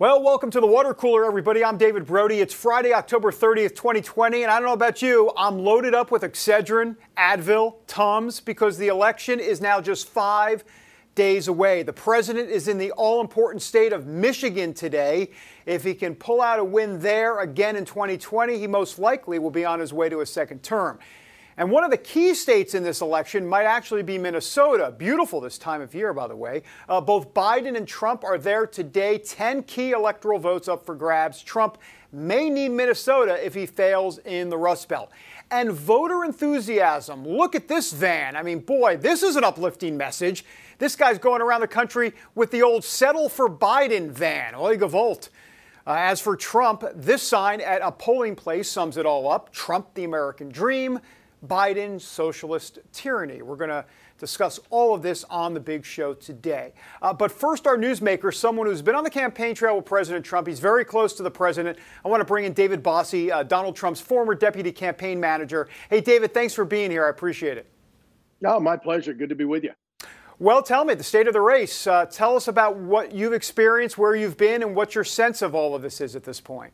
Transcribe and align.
Well, 0.00 0.22
welcome 0.22 0.50
to 0.52 0.60
the 0.60 0.66
water 0.66 0.94
cooler, 0.94 1.26
everybody. 1.26 1.62
I'm 1.62 1.76
David 1.76 2.06
Brody. 2.06 2.40
It's 2.40 2.54
Friday, 2.54 2.94
October 2.94 3.30
30th, 3.30 3.76
2020, 3.76 4.44
and 4.44 4.50
I 4.50 4.58
don't 4.58 4.64
know 4.64 4.72
about 4.72 5.02
you, 5.02 5.30
I'm 5.36 5.58
loaded 5.58 5.94
up 5.94 6.10
with 6.10 6.22
Excedrin, 6.22 6.96
Advil, 7.18 7.74
Tums, 7.86 8.40
because 8.40 8.78
the 8.78 8.88
election 8.88 9.38
is 9.38 9.60
now 9.60 9.78
just 9.78 10.08
five 10.08 10.64
days 11.14 11.48
away. 11.48 11.82
The 11.82 11.92
president 11.92 12.48
is 12.48 12.66
in 12.66 12.78
the 12.78 12.92
all 12.92 13.20
important 13.20 13.60
state 13.60 13.92
of 13.92 14.06
Michigan 14.06 14.72
today. 14.72 15.32
If 15.66 15.84
he 15.84 15.92
can 15.92 16.14
pull 16.14 16.40
out 16.40 16.58
a 16.58 16.64
win 16.64 16.98
there 17.00 17.40
again 17.40 17.76
in 17.76 17.84
2020, 17.84 18.58
he 18.58 18.66
most 18.66 18.98
likely 18.98 19.38
will 19.38 19.50
be 19.50 19.66
on 19.66 19.80
his 19.80 19.92
way 19.92 20.08
to 20.08 20.22
a 20.22 20.26
second 20.26 20.62
term. 20.62 20.98
And 21.56 21.70
one 21.70 21.84
of 21.84 21.90
the 21.90 21.98
key 21.98 22.34
states 22.34 22.74
in 22.74 22.82
this 22.82 23.00
election 23.00 23.46
might 23.46 23.64
actually 23.64 24.02
be 24.02 24.18
Minnesota. 24.18 24.94
Beautiful 24.96 25.40
this 25.40 25.58
time 25.58 25.80
of 25.80 25.94
year, 25.94 26.12
by 26.12 26.26
the 26.26 26.36
way. 26.36 26.62
Uh, 26.88 27.00
both 27.00 27.34
Biden 27.34 27.76
and 27.76 27.86
Trump 27.86 28.24
are 28.24 28.38
there 28.38 28.66
today. 28.66 29.18
10 29.18 29.64
key 29.64 29.90
electoral 29.90 30.38
votes 30.38 30.68
up 30.68 30.86
for 30.86 30.94
grabs. 30.94 31.42
Trump 31.42 31.78
may 32.12 32.48
need 32.48 32.70
Minnesota 32.70 33.44
if 33.44 33.54
he 33.54 33.66
fails 33.66 34.18
in 34.18 34.48
the 34.48 34.56
Rust 34.56 34.88
Belt. 34.88 35.10
And 35.50 35.72
voter 35.72 36.24
enthusiasm. 36.24 37.26
Look 37.26 37.54
at 37.54 37.68
this 37.68 37.92
van. 37.92 38.36
I 38.36 38.42
mean, 38.42 38.60
boy, 38.60 38.96
this 38.96 39.22
is 39.22 39.36
an 39.36 39.44
uplifting 39.44 39.96
message. 39.96 40.44
This 40.78 40.96
guy's 40.96 41.18
going 41.18 41.42
around 41.42 41.60
the 41.60 41.68
country 41.68 42.14
with 42.34 42.50
the 42.52 42.62
old 42.62 42.84
settle 42.84 43.28
for 43.28 43.48
Biden 43.48 44.10
van. 44.10 44.54
Oiga 44.54 44.88
Volt. 44.88 45.28
Uh, 45.86 45.94
as 45.98 46.20
for 46.20 46.36
Trump, 46.36 46.84
this 46.94 47.22
sign 47.22 47.60
at 47.60 47.82
a 47.82 47.90
polling 47.90 48.36
place 48.36 48.70
sums 48.70 48.96
it 48.96 49.06
all 49.06 49.30
up 49.30 49.52
Trump, 49.52 49.92
the 49.94 50.04
American 50.04 50.48
dream. 50.48 51.00
Biden 51.46 52.00
socialist 52.00 52.78
tyranny. 52.92 53.42
We're 53.42 53.56
going 53.56 53.70
to 53.70 53.84
discuss 54.18 54.60
all 54.68 54.94
of 54.94 55.02
this 55.02 55.24
on 55.24 55.54
the 55.54 55.60
big 55.60 55.84
show 55.84 56.14
today. 56.14 56.74
Uh, 57.00 57.12
but 57.12 57.32
first, 57.32 57.66
our 57.66 57.76
newsmaker, 57.76 58.34
someone 58.34 58.66
who's 58.66 58.82
been 58.82 58.94
on 58.94 59.04
the 59.04 59.10
campaign 59.10 59.54
trail 59.54 59.76
with 59.76 59.86
President 59.86 60.24
Trump. 60.24 60.46
He's 60.46 60.60
very 60.60 60.84
close 60.84 61.14
to 61.14 61.22
the 61.22 61.30
president. 61.30 61.78
I 62.04 62.08
want 62.08 62.20
to 62.20 62.26
bring 62.26 62.44
in 62.44 62.52
David 62.52 62.82
Bossie, 62.82 63.30
uh, 63.30 63.42
Donald 63.42 63.74
Trump's 63.74 64.00
former 64.00 64.34
deputy 64.34 64.72
campaign 64.72 65.18
manager. 65.18 65.68
Hey, 65.88 66.00
David, 66.00 66.34
thanks 66.34 66.52
for 66.52 66.64
being 66.64 66.90
here. 66.90 67.06
I 67.06 67.08
appreciate 67.08 67.56
it. 67.56 67.66
No, 68.40 68.60
my 68.60 68.76
pleasure. 68.76 69.14
Good 69.14 69.30
to 69.30 69.34
be 69.34 69.44
with 69.44 69.64
you. 69.64 69.72
Well, 70.38 70.62
tell 70.62 70.86
me 70.86 70.94
the 70.94 71.04
state 71.04 71.26
of 71.26 71.34
the 71.34 71.40
race. 71.42 71.86
Uh, 71.86 72.06
tell 72.06 72.34
us 72.34 72.48
about 72.48 72.76
what 72.76 73.12
you've 73.12 73.34
experienced, 73.34 73.98
where 73.98 74.14
you've 74.14 74.38
been, 74.38 74.62
and 74.62 74.74
what 74.74 74.94
your 74.94 75.04
sense 75.04 75.42
of 75.42 75.54
all 75.54 75.74
of 75.74 75.82
this 75.82 76.00
is 76.00 76.16
at 76.16 76.24
this 76.24 76.40
point. 76.40 76.72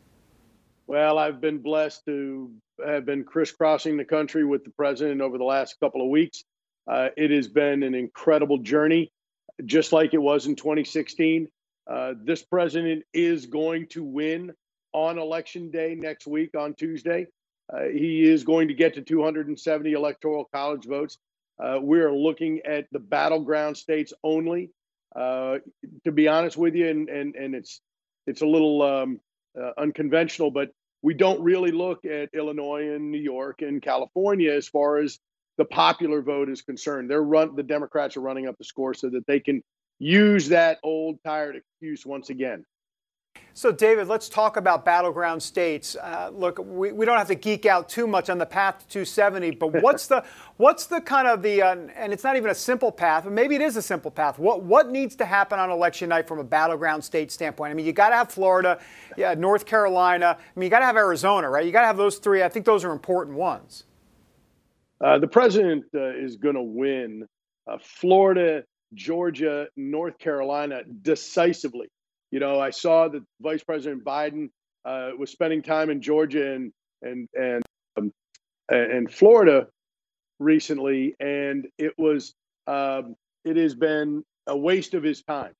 Well, 0.87 1.19
I've 1.19 1.41
been 1.41 1.57
blessed 1.57 2.05
to 2.05 2.49
have 2.85 3.05
been 3.05 3.25
crisscrossing 3.25 3.97
the 3.97 4.05
country 4.05 4.45
with 4.45 4.63
the 4.63 4.69
president 4.69 5.19
over 5.19 5.37
the 5.37 5.43
last 5.43 5.77
couple 5.81 6.01
of 6.01 6.07
weeks. 6.07 6.45
Uh, 6.89 7.09
it 7.17 7.29
has 7.29 7.49
been 7.49 7.83
an 7.83 7.93
incredible 7.93 8.59
journey, 8.59 9.11
just 9.65 9.91
like 9.91 10.13
it 10.13 10.21
was 10.21 10.45
in 10.45 10.55
2016. 10.55 11.49
Uh, 11.91 12.13
this 12.23 12.41
president 12.41 13.03
is 13.13 13.47
going 13.47 13.87
to 13.87 14.01
win 14.01 14.53
on 14.93 15.19
election 15.19 15.71
day 15.71 15.93
next 15.93 16.25
week 16.25 16.55
on 16.55 16.73
Tuesday. 16.73 17.27
Uh, 17.71 17.83
he 17.91 18.23
is 18.23 18.45
going 18.45 18.69
to 18.69 18.73
get 18.73 18.93
to 18.93 19.01
270 19.01 19.91
electoral 19.91 20.45
college 20.53 20.85
votes. 20.85 21.17
Uh, 21.61 21.79
we're 21.81 22.13
looking 22.13 22.61
at 22.65 22.85
the 22.93 22.99
battleground 22.99 23.75
states 23.75 24.13
only. 24.23 24.69
Uh, 25.13 25.57
to 26.05 26.13
be 26.13 26.29
honest 26.29 26.55
with 26.55 26.75
you, 26.75 26.87
and 26.87 27.09
and 27.09 27.35
and 27.35 27.55
it's 27.55 27.81
it's 28.27 28.41
a 28.41 28.45
little 28.45 28.81
um, 28.83 29.19
uh, 29.61 29.71
unconventional, 29.77 30.51
but 30.51 30.69
we 31.01 31.13
don't 31.13 31.41
really 31.41 31.71
look 31.71 32.05
at 32.05 32.29
Illinois 32.33 32.93
and 32.93 33.11
New 33.11 33.19
York 33.19 33.61
and 33.61 33.81
California 33.81 34.51
as 34.51 34.67
far 34.67 34.97
as 34.97 35.19
the 35.57 35.65
popular 35.65 36.21
vote 36.21 36.49
is 36.49 36.61
concerned. 36.61 37.09
They're 37.09 37.21
run 37.21 37.55
the 37.55 37.63
Democrats 37.63 38.17
are 38.17 38.21
running 38.21 38.47
up 38.47 38.57
the 38.57 38.63
score 38.63 38.93
so 38.93 39.09
that 39.09 39.25
they 39.27 39.39
can 39.39 39.63
use 39.99 40.49
that 40.49 40.77
old 40.83 41.17
tired 41.23 41.55
excuse 41.55 42.05
once 42.05 42.29
again. 42.29 42.63
So, 43.53 43.71
David, 43.71 44.07
let's 44.07 44.29
talk 44.29 44.55
about 44.55 44.85
battleground 44.85 45.41
states. 45.41 45.95
Uh, 45.95 46.29
look, 46.31 46.59
we, 46.59 46.91
we 46.91 47.05
don't 47.05 47.17
have 47.17 47.27
to 47.29 47.35
geek 47.35 47.65
out 47.65 47.89
too 47.89 48.05
much 48.05 48.29
on 48.29 48.37
the 48.37 48.45
path 48.45 48.79
to 48.81 48.87
270, 48.87 49.51
but 49.51 49.67
what's 49.81 50.05
the 50.07 50.23
what's 50.57 50.85
the 50.85 51.01
kind 51.01 51.27
of 51.27 51.41
the 51.41 51.61
uh, 51.61 51.75
and 51.95 52.13
it's 52.13 52.23
not 52.23 52.35
even 52.35 52.51
a 52.51 52.55
simple 52.55 52.91
path, 52.91 53.23
but 53.23 53.33
maybe 53.33 53.55
it 53.55 53.61
is 53.61 53.75
a 53.75 53.81
simple 53.81 54.11
path. 54.11 54.37
What 54.37 54.61
what 54.61 54.89
needs 54.89 55.15
to 55.15 55.25
happen 55.25 55.57
on 55.57 55.71
election 55.71 56.09
night 56.09 56.27
from 56.27 56.37
a 56.37 56.43
battleground 56.43 57.03
state 57.03 57.31
standpoint? 57.31 57.71
I 57.71 57.73
mean, 57.73 57.85
you 57.85 57.93
got 57.93 58.09
to 58.09 58.15
have 58.15 58.31
Florida, 58.31 58.79
yeah, 59.17 59.33
North 59.33 59.65
Carolina. 59.65 60.37
I 60.39 60.59
mean, 60.59 60.65
you 60.65 60.69
got 60.69 60.79
to 60.79 60.85
have 60.85 60.97
Arizona, 60.97 61.49
right? 61.49 61.65
You 61.65 61.71
got 61.71 61.81
to 61.81 61.87
have 61.87 61.97
those 61.97 62.17
three. 62.17 62.43
I 62.43 62.49
think 62.49 62.65
those 62.65 62.83
are 62.83 62.91
important 62.91 63.37
ones. 63.37 63.85
Uh, 64.99 65.19
the 65.19 65.27
president 65.27 65.85
uh, 65.95 66.15
is 66.15 66.37
going 66.37 66.55
to 66.55 66.63
win 66.63 67.27
uh, 67.67 67.77
Florida, 67.81 68.63
Georgia, 68.93 69.67
North 69.75 70.17
Carolina 70.17 70.81
decisively. 71.01 71.87
You 72.31 72.39
know, 72.39 72.59
I 72.59 72.71
saw 72.71 73.07
that 73.07 73.23
Vice 73.41 73.63
President 73.63 74.03
Biden 74.03 74.49
uh, 74.85 75.11
was 75.17 75.31
spending 75.31 75.61
time 75.61 75.89
in 75.89 76.01
Georgia 76.01 76.53
and 76.53 76.71
and 77.01 77.27
and 77.33 77.63
um, 77.97 78.11
and 78.69 79.11
Florida 79.11 79.67
recently, 80.39 81.15
and 81.19 81.67
it 81.77 81.93
was 81.97 82.33
um, 82.67 83.15
it 83.45 83.55
has 83.57 83.75
been 83.75 84.23
a 84.45 84.57
waste 84.57 84.93
of 84.93 85.03
his 85.03 85.23
time, 85.23 85.53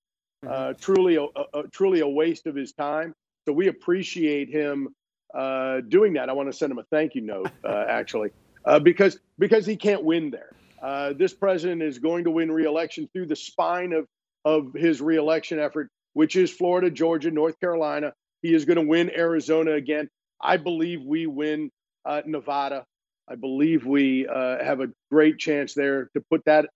mm-hmm. 0.43 0.53
uh, 0.53 0.73
truly 0.73 1.15
a, 1.15 1.23
a, 1.53 1.67
truly 1.71 2.01
a 2.01 2.07
waste 2.07 2.47
of 2.47 2.55
his 2.55 2.73
time. 2.73 3.13
So 3.47 3.53
we 3.53 3.67
appreciate 3.67 4.49
him 4.49 4.89
uh, 5.33 5.81
doing 5.87 6.13
that. 6.13 6.29
I 6.29 6.33
want 6.33 6.51
to 6.51 6.57
send 6.57 6.71
him 6.71 6.79
a 6.79 6.83
thank 6.91 7.15
you 7.15 7.21
note, 7.21 7.49
uh, 7.63 7.85
actually, 7.89 8.29
uh, 8.65 8.79
because 8.79 9.19
because 9.39 9.65
he 9.65 9.75
can't 9.77 10.03
win 10.03 10.31
there. 10.31 10.51
Uh, 10.81 11.13
this 11.13 11.33
president 11.33 11.81
is 11.81 11.97
going 11.97 12.25
to 12.25 12.31
win 12.31 12.51
reelection 12.51 13.09
through 13.13 13.27
the 13.27 13.35
spine 13.35 13.93
of 13.93 14.05
of 14.45 14.73
his 14.73 15.01
reelection 15.01 15.59
effort 15.59 15.89
which 16.17 16.35
is 16.35 16.49
Florida, 16.49 16.89
Georgia, 16.89 17.29
North 17.29 17.59
Carolina. 17.59 18.11
He 18.41 18.51
is 18.51 18.65
going 18.65 18.77
to 18.77 18.87
win 18.87 19.11
Arizona 19.15 19.73
again. 19.73 20.09
I 20.41 20.57
believe 20.57 21.03
we 21.05 21.27
win 21.27 21.69
uh, 22.05 22.23
Nevada. 22.25 22.85
I 23.29 23.35
believe 23.35 23.85
we 23.85 24.27
uh, 24.27 24.63
have 24.63 24.81
a 24.81 24.87
great 25.11 25.37
chance 25.37 25.75
there 25.75 26.09
to 26.15 26.23
put 26.31 26.43
that 26.45 26.69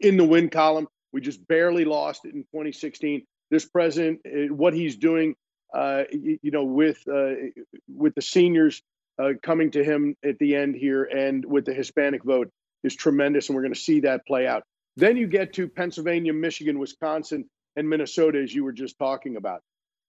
in 0.00 0.16
the 0.16 0.22
win 0.22 0.48
column. 0.48 0.86
We 1.12 1.20
just 1.20 1.44
barely 1.48 1.84
lost 1.84 2.24
it 2.24 2.34
in 2.34 2.42
2016. 2.42 3.24
This 3.50 3.64
president, 3.64 4.20
uh, 4.24 4.54
what 4.54 4.74
he's 4.74 4.94
doing, 4.94 5.34
uh, 5.74 6.04
you, 6.12 6.38
you, 6.42 6.50
know, 6.52 6.62
with 6.62 6.98
uh, 7.12 7.32
with 7.88 8.14
the 8.14 8.22
seniors 8.22 8.80
uh, 9.20 9.30
coming 9.42 9.72
to 9.72 9.82
him 9.82 10.14
at 10.24 10.38
the 10.38 10.54
end 10.54 10.76
here, 10.76 11.02
and 11.02 11.44
with 11.44 11.64
the 11.64 11.74
Hispanic 11.74 12.22
vote, 12.22 12.48
is 12.84 12.94
tremendous, 12.94 13.48
and 13.48 13.56
we're 13.56 13.62
going 13.62 13.74
to 13.74 13.80
see 13.80 14.00
that 14.00 14.24
play 14.24 14.46
out. 14.46 14.62
Then 14.96 15.16
you 15.16 15.26
get 15.26 15.54
to 15.54 15.66
Pennsylvania, 15.66 16.32
Michigan, 16.32 16.78
Wisconsin, 16.78 17.46
and 17.76 17.88
Minnesota, 17.88 18.40
as 18.42 18.54
you 18.54 18.64
were 18.64 18.72
just 18.72 18.98
talking 18.98 19.36
about. 19.36 19.62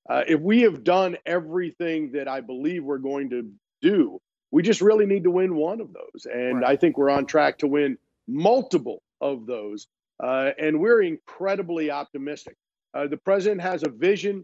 Uh, 0.09 0.23
if 0.27 0.39
we 0.39 0.61
have 0.61 0.83
done 0.83 1.17
everything 1.25 2.11
that 2.11 2.27
I 2.27 2.41
believe 2.41 2.83
we're 2.83 2.97
going 2.97 3.29
to 3.29 3.49
do, 3.81 4.19
we 4.51 4.61
just 4.61 4.81
really 4.81 5.05
need 5.05 5.23
to 5.23 5.31
win 5.31 5.55
one 5.55 5.81
of 5.81 5.93
those. 5.93 6.25
And 6.25 6.61
right. 6.61 6.71
I 6.71 6.75
think 6.75 6.97
we're 6.97 7.09
on 7.09 7.25
track 7.25 7.59
to 7.59 7.67
win 7.67 7.97
multiple 8.27 9.01
of 9.21 9.45
those. 9.45 9.87
Uh, 10.21 10.51
and 10.59 10.79
we're 10.79 11.01
incredibly 11.01 11.89
optimistic. 11.89 12.55
Uh, 12.93 13.07
the 13.07 13.17
president 13.17 13.61
has 13.61 13.83
a 13.83 13.89
vision 13.89 14.43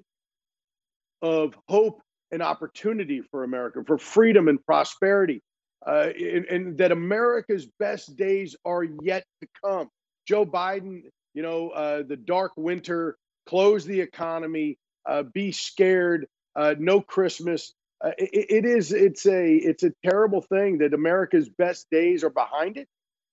of 1.22 1.54
hope 1.68 2.02
and 2.32 2.42
opportunity 2.42 3.22
for 3.22 3.44
America, 3.44 3.84
for 3.86 3.98
freedom 3.98 4.48
and 4.48 4.64
prosperity, 4.66 5.42
uh, 5.86 6.08
and, 6.20 6.46
and 6.46 6.78
that 6.78 6.92
America's 6.92 7.68
best 7.80 8.16
days 8.16 8.56
are 8.66 8.84
yet 8.84 9.26
to 9.42 9.48
come. 9.64 9.90
Joe 10.28 10.46
Biden 10.46 11.04
you 11.34 11.44
know, 11.44 11.70
uh, 11.70 12.04
the 12.08 12.18
dark 12.18 12.54
winter, 12.58 13.18
close 13.48 13.86
the 13.86 14.00
economy, 14.00 14.78
uh, 15.08 15.24
be 15.24 15.52
scared, 15.52 16.28
uh, 16.56 16.76
no 16.78 17.02
Christmas. 17.02 17.74
Uh, 18.04 18.12
it, 18.18 18.64
it 18.64 18.66
is 18.66 18.92
it's 18.92 19.26
a 19.26 19.56
it's 19.56 19.84
a 19.84 19.92
terrible 20.04 20.42
thing 20.42 20.80
that 20.80 20.94
America's 20.94 21.50
best 21.50 21.88
days 21.92 22.24
are 22.24 22.30
behind 22.30 22.78
it. 22.78 22.88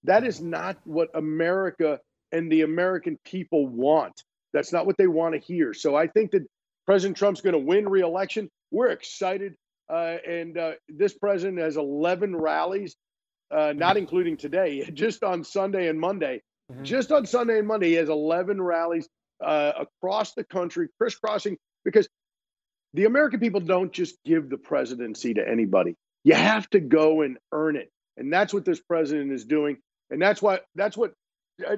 That 0.04 0.24
is 0.24 0.40
not 0.40 0.76
what 0.84 1.08
America 1.14 2.00
and 2.32 2.50
the 2.50 2.62
American 2.62 3.19
people 3.25 3.66
want. 3.66 4.22
That's 4.52 4.72
not 4.72 4.87
what 4.87 4.96
they 4.96 5.06
want 5.06 5.34
to 5.34 5.40
hear. 5.40 5.75
So 5.75 5.94
I 5.94 6.06
think 6.06 6.32
that 6.32 6.46
President 6.87 7.16
Trump's 7.16 7.40
going 7.40 7.52
to 7.52 7.58
win 7.58 7.88
re-election. 7.88 8.49
We're 8.70 8.88
excited, 8.88 9.54
uh, 9.88 10.16
and 10.26 10.56
uh, 10.56 10.72
this 10.88 11.14
president 11.14 11.58
has 11.58 11.76
11 11.76 12.37
rallies, 12.37 12.96
not 13.50 13.96
including 13.96 14.37
today, 14.37 14.88
just 14.94 15.22
on 15.22 15.44
Sunday 15.44 15.88
and 15.88 16.00
Monday. 16.00 16.42
Mm-hmm. 16.72 16.84
Just 16.84 17.12
on 17.12 17.26
Sunday 17.26 17.58
and 17.58 17.68
Monday, 17.68 17.88
he 17.88 17.94
has 17.94 18.08
11 18.08 18.60
rallies 18.60 19.08
uh, 19.44 19.72
across 19.78 20.34
the 20.34 20.44
country, 20.44 20.88
crisscrossing, 20.98 21.56
because 21.84 22.08
the 22.94 23.04
American 23.04 23.40
people 23.40 23.60
don't 23.60 23.92
just 23.92 24.16
give 24.24 24.48
the 24.48 24.56
presidency 24.56 25.34
to 25.34 25.48
anybody. 25.48 25.94
You 26.24 26.34
have 26.34 26.68
to 26.70 26.80
go 26.80 27.22
and 27.22 27.38
earn 27.52 27.76
it. 27.76 27.90
And 28.16 28.32
that's 28.32 28.52
what 28.52 28.64
this 28.64 28.80
president 28.80 29.32
is 29.32 29.44
doing. 29.44 29.76
And 30.10 30.20
that's 30.20 30.40
why, 30.40 30.60
that's 30.74 30.96
what 30.96 31.12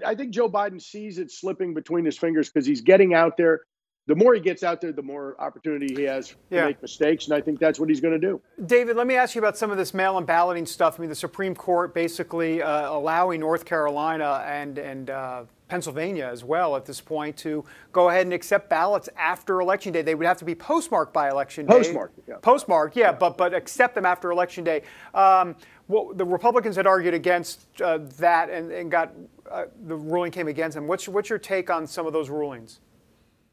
I 0.05 0.14
think 0.14 0.32
Joe 0.32 0.49
Biden 0.49 0.81
sees 0.81 1.19
it 1.19 1.31
slipping 1.31 1.75
between 1.75 2.05
his 2.05 2.19
fingers 2.19 2.50
because 2.50 2.67
he's 2.67 2.81
getting 2.81 3.14
out 3.14 3.37
there. 3.37 3.61
The 4.09 4.17
more 4.17 4.35
he 4.35 4.41
gets 4.41 4.63
out 4.63 4.81
there, 4.81 4.91
the 4.91 5.03
more 5.03 5.37
opportunity 5.39 5.95
he 5.95 6.03
has 6.05 6.35
yeah. 6.49 6.63
to 6.63 6.67
make 6.69 6.81
mistakes, 6.81 7.27
and 7.27 7.35
I 7.35 7.43
think 7.43 7.61
that's 7.61 7.79
what 7.79 7.91
he's 7.91 8.01
going 8.01 8.19
to 8.19 8.27
do. 8.27 8.41
David, 8.65 8.97
let 8.97 9.07
me 9.07 9.17
ask 9.17 9.35
you 9.35 9.39
about 9.39 9.59
some 9.59 9.71
of 9.71 9.77
this 9.77 9.93
mail-in 9.93 10.25
balloting 10.25 10.65
stuff. 10.65 10.99
I 10.99 11.03
mean, 11.03 11.11
the 11.11 11.15
Supreme 11.15 11.55
Court 11.55 11.95
basically 11.95 12.63
uh, 12.63 12.91
allowing 12.91 13.41
North 13.41 13.67
Carolina 13.67 14.43
and 14.47 14.79
and 14.79 15.11
uh, 15.11 15.45
Pennsylvania 15.69 16.27
as 16.27 16.43
well 16.43 16.75
at 16.75 16.87
this 16.87 17.03
point 17.03 17.37
to 17.37 17.67
go 17.93 18.09
ahead 18.09 18.23
and 18.23 18.33
accept 18.33 18.71
ballots 18.71 19.11
after 19.15 19.61
election 19.61 19.93
day. 19.93 20.01
They 20.01 20.15
would 20.15 20.27
have 20.27 20.39
to 20.39 20.47
be 20.47 20.55
postmarked 20.55 21.13
by 21.13 21.29
election 21.29 21.67
day. 21.67 21.77
Postmarked, 21.77 22.19
yeah. 22.27 22.37
Postmarked, 22.41 22.97
yeah, 22.97 23.11
yeah, 23.11 23.13
but 23.13 23.37
but 23.37 23.53
accept 23.53 23.95
them 23.95 24.07
after 24.07 24.31
election 24.31 24.65
day. 24.65 24.83
Um, 25.13 25.55
well, 25.87 26.13
the 26.15 26.25
Republicans 26.25 26.77
had 26.77 26.87
argued 26.87 27.13
against 27.13 27.67
uh, 27.83 27.99
that 28.19 28.49
and, 28.49 28.73
and 28.73 28.91
got 28.91 29.13
uh, 29.51 29.67
the 29.87 29.97
ruling 29.97 30.33
came 30.33 30.49
against 30.49 30.77
them. 30.77 30.87
What's 30.87 31.07
what's 31.09 31.29
your 31.29 31.39
take 31.39 31.69
on 31.69 31.87
some 31.87 32.07
of 32.07 32.15
those 32.15 32.31
rulings? 32.31 32.81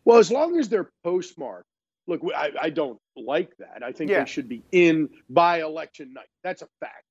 Well, 0.05 0.19
as 0.19 0.31
long 0.31 0.57
as 0.59 0.69
they're 0.69 0.89
postmarked, 1.03 1.67
look, 2.07 2.21
I, 2.35 2.51
I 2.61 2.69
don't 2.69 2.99
like 3.17 3.55
that. 3.57 3.81
I 3.83 3.91
think 3.91 4.11
yeah. 4.11 4.19
they 4.19 4.29
should 4.29 4.47
be 4.47 4.63
in 4.71 5.09
by 5.29 5.61
election 5.61 6.13
night. 6.13 6.27
That's 6.43 6.61
a 6.61 6.67
fact. 6.79 7.03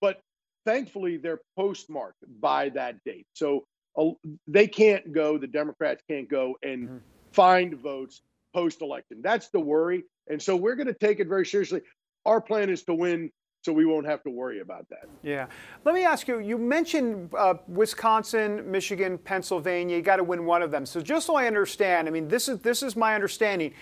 But 0.00 0.20
thankfully, 0.66 1.16
they're 1.16 1.40
postmarked 1.56 2.18
by 2.40 2.70
that 2.70 2.96
date. 3.04 3.26
So 3.34 3.64
uh, 3.96 4.10
they 4.46 4.66
can't 4.66 5.12
go, 5.12 5.38
the 5.38 5.46
Democrats 5.46 6.02
can't 6.10 6.28
go 6.28 6.56
and 6.62 6.88
mm-hmm. 6.88 6.96
find 7.32 7.74
votes 7.74 8.22
post 8.54 8.82
election. 8.82 9.20
That's 9.22 9.48
the 9.50 9.60
worry. 9.60 10.04
And 10.28 10.42
so 10.42 10.56
we're 10.56 10.74
going 10.74 10.88
to 10.88 10.94
take 10.94 11.20
it 11.20 11.28
very 11.28 11.46
seriously. 11.46 11.82
Our 12.26 12.40
plan 12.40 12.70
is 12.70 12.82
to 12.84 12.94
win 12.94 13.30
so 13.68 13.72
we 13.74 13.84
won't 13.84 14.06
have 14.06 14.22
to 14.22 14.30
worry 14.30 14.60
about 14.60 14.88
that. 14.88 15.06
Yeah. 15.22 15.46
Let 15.84 15.94
me 15.94 16.02
ask 16.02 16.26
you 16.26 16.38
you 16.38 16.56
mentioned 16.56 17.28
uh, 17.36 17.56
Wisconsin, 17.68 18.70
Michigan, 18.70 19.18
Pennsylvania. 19.18 19.94
You 19.94 20.00
got 20.02 20.16
to 20.16 20.24
win 20.24 20.46
one 20.46 20.62
of 20.62 20.70
them. 20.70 20.86
So 20.86 21.02
just 21.02 21.26
so 21.26 21.34
I 21.34 21.46
understand, 21.46 22.08
I 22.08 22.10
mean, 22.10 22.28
this 22.28 22.48
is, 22.48 22.60
this 22.60 22.82
is 22.82 22.96
my 22.96 23.14
understanding. 23.14 23.74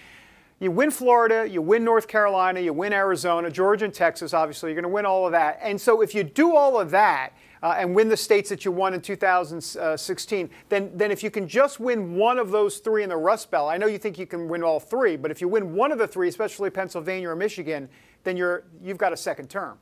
You 0.59 0.73
win 0.73 0.91
Florida, 0.91 1.49
you 1.49 1.63
win 1.63 1.85
North 1.85 2.09
Carolina, 2.09 2.59
you 2.59 2.73
win 2.73 2.93
Arizona, 2.93 3.49
Georgia, 3.49 3.85
and 3.85 3.95
Texas, 3.95 4.35
obviously. 4.35 4.71
You're 4.71 4.83
going 4.83 4.91
to 4.91 4.95
win 4.95 5.07
all 5.07 5.25
of 5.25 5.31
that. 5.31 5.61
And 5.63 5.81
so 5.81 6.01
if 6.01 6.17
you 6.17 6.25
do 6.25 6.57
all 6.57 6.81
of 6.81 6.91
that, 6.91 7.33
uh, 7.63 7.75
and 7.79 7.95
win 7.95 8.09
the 8.09 8.17
states 8.17 8.51
that 8.51 8.65
you 8.65 8.71
won 8.71 8.93
in 8.93 9.01
2016, 9.01 10.51
then, 10.69 10.91
then 10.95 11.11
if 11.11 11.23
you 11.23 11.31
can 11.31 11.49
just 11.49 11.81
win 11.81 12.15
one 12.15 12.39
of 12.39 12.51
those 12.51 12.79
three 12.79 13.03
in 13.03 13.09
the 13.09 13.17
Rust 13.17 13.51
Belt, 13.51 13.71
I 13.71 13.77
know 13.77 13.87
you 13.87 13.99
think 13.99 14.19
you 14.19 14.27
can 14.27 14.47
win 14.49 14.63
all 14.63 14.79
three, 14.79 15.17
but 15.17 15.31
if 15.31 15.41
you 15.41 15.49
win 15.49 15.75
one 15.75 15.91
of 15.91 15.99
the 15.99 16.07
three, 16.07 16.29
especially 16.29 16.71
Pennsylvania 16.71 17.31
or 17.31 17.35
Michigan, 17.35 17.89
then 18.27 18.37
you're 18.37 18.65
you've 18.83 18.99
got 18.99 19.15
a 19.15 19.17
second 19.17 19.49
term. 19.49 19.79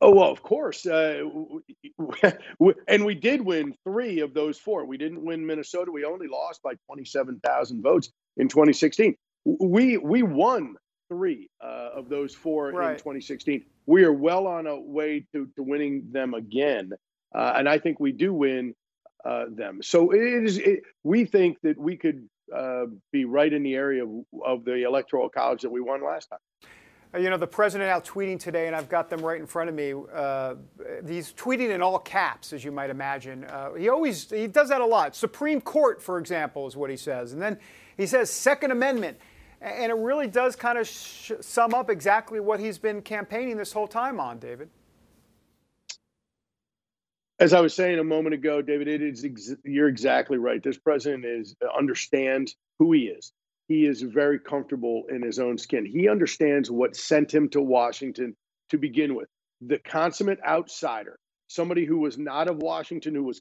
Oh 0.00 0.14
well, 0.14 0.30
of 0.30 0.42
course, 0.42 0.86
uh, 0.86 1.24
and 2.88 3.04
we 3.04 3.14
did 3.16 3.42
win 3.42 3.74
three 3.84 4.20
of 4.20 4.32
those 4.32 4.56
four. 4.56 4.84
We 4.84 4.96
didn't 4.96 5.24
win 5.24 5.44
Minnesota. 5.44 5.90
We 5.90 6.04
only 6.04 6.28
lost 6.28 6.62
by 6.62 6.74
twenty-seven 6.86 7.40
thousand 7.44 7.82
votes 7.82 8.10
in 8.36 8.48
2016. 8.48 9.16
We 9.44 9.98
we 9.98 10.22
won 10.22 10.76
three 11.08 11.50
uh, 11.60 11.90
of 11.96 12.08
those 12.08 12.34
four 12.34 12.70
right. 12.70 12.92
in 12.92 12.98
2016. 12.98 13.64
We 13.86 14.04
are 14.04 14.12
well 14.12 14.46
on 14.46 14.68
a 14.68 14.78
way 14.78 15.26
to 15.32 15.48
to 15.56 15.62
winning 15.64 16.08
them 16.12 16.34
again, 16.34 16.92
uh, 17.34 17.54
and 17.56 17.68
I 17.68 17.78
think 17.78 17.98
we 17.98 18.12
do 18.12 18.32
win 18.32 18.74
uh, 19.24 19.46
them. 19.50 19.82
So 19.82 20.12
it 20.12 20.22
is. 20.22 20.58
It, 20.58 20.82
we 21.02 21.24
think 21.24 21.58
that 21.62 21.76
we 21.76 21.96
could 21.96 22.28
uh, 22.54 22.84
be 23.10 23.24
right 23.24 23.52
in 23.52 23.64
the 23.64 23.74
area 23.74 24.04
of, 24.04 24.10
of 24.46 24.64
the 24.64 24.84
electoral 24.84 25.28
college 25.28 25.62
that 25.62 25.70
we 25.70 25.80
won 25.80 26.04
last 26.04 26.28
time. 26.30 26.38
Uh, 27.14 27.18
you 27.18 27.30
know, 27.30 27.38
the 27.38 27.46
president 27.46 27.88
out 27.88 28.04
tweeting 28.04 28.38
today, 28.38 28.66
and 28.66 28.76
I've 28.76 28.88
got 28.88 29.08
them 29.08 29.20
right 29.20 29.40
in 29.40 29.46
front 29.46 29.70
of 29.70 29.74
me. 29.74 29.94
Uh, 30.12 30.56
he's 31.06 31.32
tweeting 31.32 31.70
in 31.70 31.80
all 31.80 31.98
caps, 31.98 32.52
as 32.52 32.62
you 32.62 32.70
might 32.70 32.90
imagine. 32.90 33.44
Uh, 33.44 33.72
he 33.74 33.88
always 33.88 34.28
he 34.30 34.46
does 34.46 34.68
that 34.68 34.80
a 34.80 34.86
lot. 34.86 35.16
Supreme 35.16 35.60
Court, 35.60 36.02
for 36.02 36.18
example, 36.18 36.66
is 36.66 36.76
what 36.76 36.90
he 36.90 36.96
says, 36.96 37.32
and 37.32 37.40
then 37.40 37.58
he 37.96 38.06
says 38.06 38.30
Second 38.30 38.72
Amendment, 38.72 39.18
and 39.62 39.90
it 39.90 39.96
really 39.96 40.26
does 40.26 40.54
kind 40.54 40.76
of 40.76 40.86
sh- 40.86 41.32
sum 41.40 41.72
up 41.72 41.88
exactly 41.88 42.40
what 42.40 42.60
he's 42.60 42.78
been 42.78 43.00
campaigning 43.00 43.56
this 43.56 43.72
whole 43.72 43.88
time 43.88 44.20
on, 44.20 44.38
David. 44.38 44.68
As 47.40 47.54
I 47.54 47.60
was 47.60 47.72
saying 47.72 48.00
a 48.00 48.04
moment 48.04 48.34
ago, 48.34 48.60
David, 48.60 48.88
it 48.88 49.00
is 49.00 49.24
ex- 49.24 49.54
you're 49.64 49.88
exactly 49.88 50.36
right. 50.36 50.62
This 50.62 50.76
president 50.76 51.24
is 51.24 51.56
understands 51.76 52.56
who 52.78 52.92
he 52.92 53.04
is 53.04 53.32
he 53.68 53.84
is 53.84 54.00
very 54.02 54.38
comfortable 54.38 55.04
in 55.10 55.22
his 55.22 55.38
own 55.38 55.58
skin. 55.58 55.84
He 55.84 56.08
understands 56.08 56.70
what 56.70 56.96
sent 56.96 57.32
him 57.32 57.50
to 57.50 57.60
Washington 57.60 58.34
to 58.70 58.78
begin 58.78 59.14
with. 59.14 59.28
The 59.60 59.78
consummate 59.78 60.40
outsider, 60.46 61.18
somebody 61.48 61.84
who 61.84 61.98
was 61.98 62.16
not 62.18 62.48
of 62.48 62.56
Washington, 62.56 63.14
who 63.14 63.24
was 63.24 63.40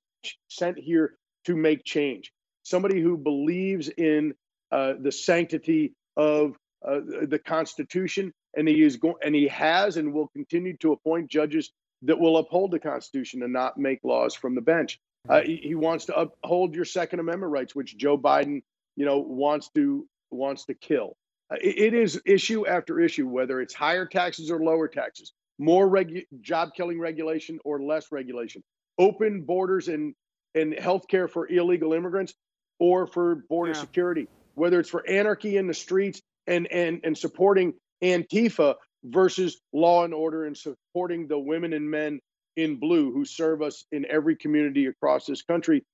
sent 0.49 0.77
here 0.77 1.15
to 1.45 1.55
make 1.55 1.85
change, 1.85 2.31
somebody 2.63 3.01
who 3.01 3.17
believes 3.17 3.87
in 3.87 4.33
uh, 4.71 4.93
the 4.99 5.11
sanctity 5.11 5.93
of 6.17 6.55
uh, 6.85 6.99
the 7.27 7.39
Constitution, 7.39 8.33
and 8.55 8.67
he 8.67 8.83
is 8.83 8.97
going, 8.97 9.15
and 9.23 9.33
he 9.33 9.47
has 9.47 9.97
and 9.97 10.13
will 10.13 10.27
continue 10.27 10.75
to 10.77 10.91
appoint 10.91 11.29
judges 11.29 11.71
that 12.01 12.19
will 12.19 12.37
uphold 12.37 12.71
the 12.71 12.79
Constitution 12.79 13.43
and 13.43 13.53
not 13.53 13.77
make 13.77 13.99
laws 14.03 14.35
from 14.35 14.55
the 14.55 14.61
bench. 14.61 14.99
Uh, 15.29 15.41
he, 15.41 15.57
he 15.57 15.75
wants 15.75 16.05
to 16.05 16.15
uphold 16.15 16.75
your 16.75 16.85
Second 16.85 17.19
Amendment 17.19 17.51
rights, 17.51 17.75
which 17.75 17.97
Joe 17.97 18.17
Biden, 18.17 18.61
you 18.95 19.05
know, 19.05 19.19
wants 19.19 19.69
to 19.75 20.07
wants 20.31 20.65
to 20.65 20.73
kill. 20.73 21.15
Uh, 21.51 21.57
it 21.61 21.93
is 21.93 22.21
issue 22.25 22.67
after 22.67 22.99
issue, 22.99 23.27
whether 23.27 23.61
it's 23.61 23.73
higher 23.73 24.05
taxes 24.05 24.51
or 24.51 24.59
lower 24.59 24.87
taxes, 24.87 25.33
more 25.59 25.87
regu- 25.87 26.25
job 26.41 26.69
killing 26.75 26.99
regulation 26.99 27.59
or 27.63 27.81
less 27.81 28.11
regulation, 28.11 28.61
open 28.97 29.41
borders 29.41 29.87
and, 29.87 30.13
and 30.55 30.73
health 30.73 31.07
care 31.07 31.27
for 31.27 31.47
illegal 31.47 31.93
immigrants 31.93 32.33
or 32.79 33.07
for 33.07 33.43
border 33.49 33.71
yeah. 33.71 33.79
security, 33.79 34.27
whether 34.55 34.79
it's 34.79 34.89
for 34.89 35.07
anarchy 35.07 35.57
in 35.57 35.67
the 35.67 35.73
streets 35.73 36.21
and, 36.47 36.67
and, 36.67 36.99
and 37.03 37.17
supporting 37.17 37.73
Antifa 38.03 38.75
versus 39.03 39.61
law 39.73 40.03
and 40.03 40.13
order 40.13 40.45
and 40.45 40.57
supporting 40.57 41.27
the 41.27 41.39
women 41.39 41.73
and 41.73 41.89
men 41.89 42.19
in 42.57 42.75
blue 42.75 43.13
who 43.13 43.23
serve 43.23 43.61
us 43.61 43.85
in 43.91 44.05
every 44.09 44.35
community 44.35 44.87
across 44.87 45.25
this 45.25 45.43
country. 45.43 45.85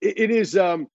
it, 0.00 0.18
it 0.18 0.30
is 0.30 0.56
um, 0.56 0.86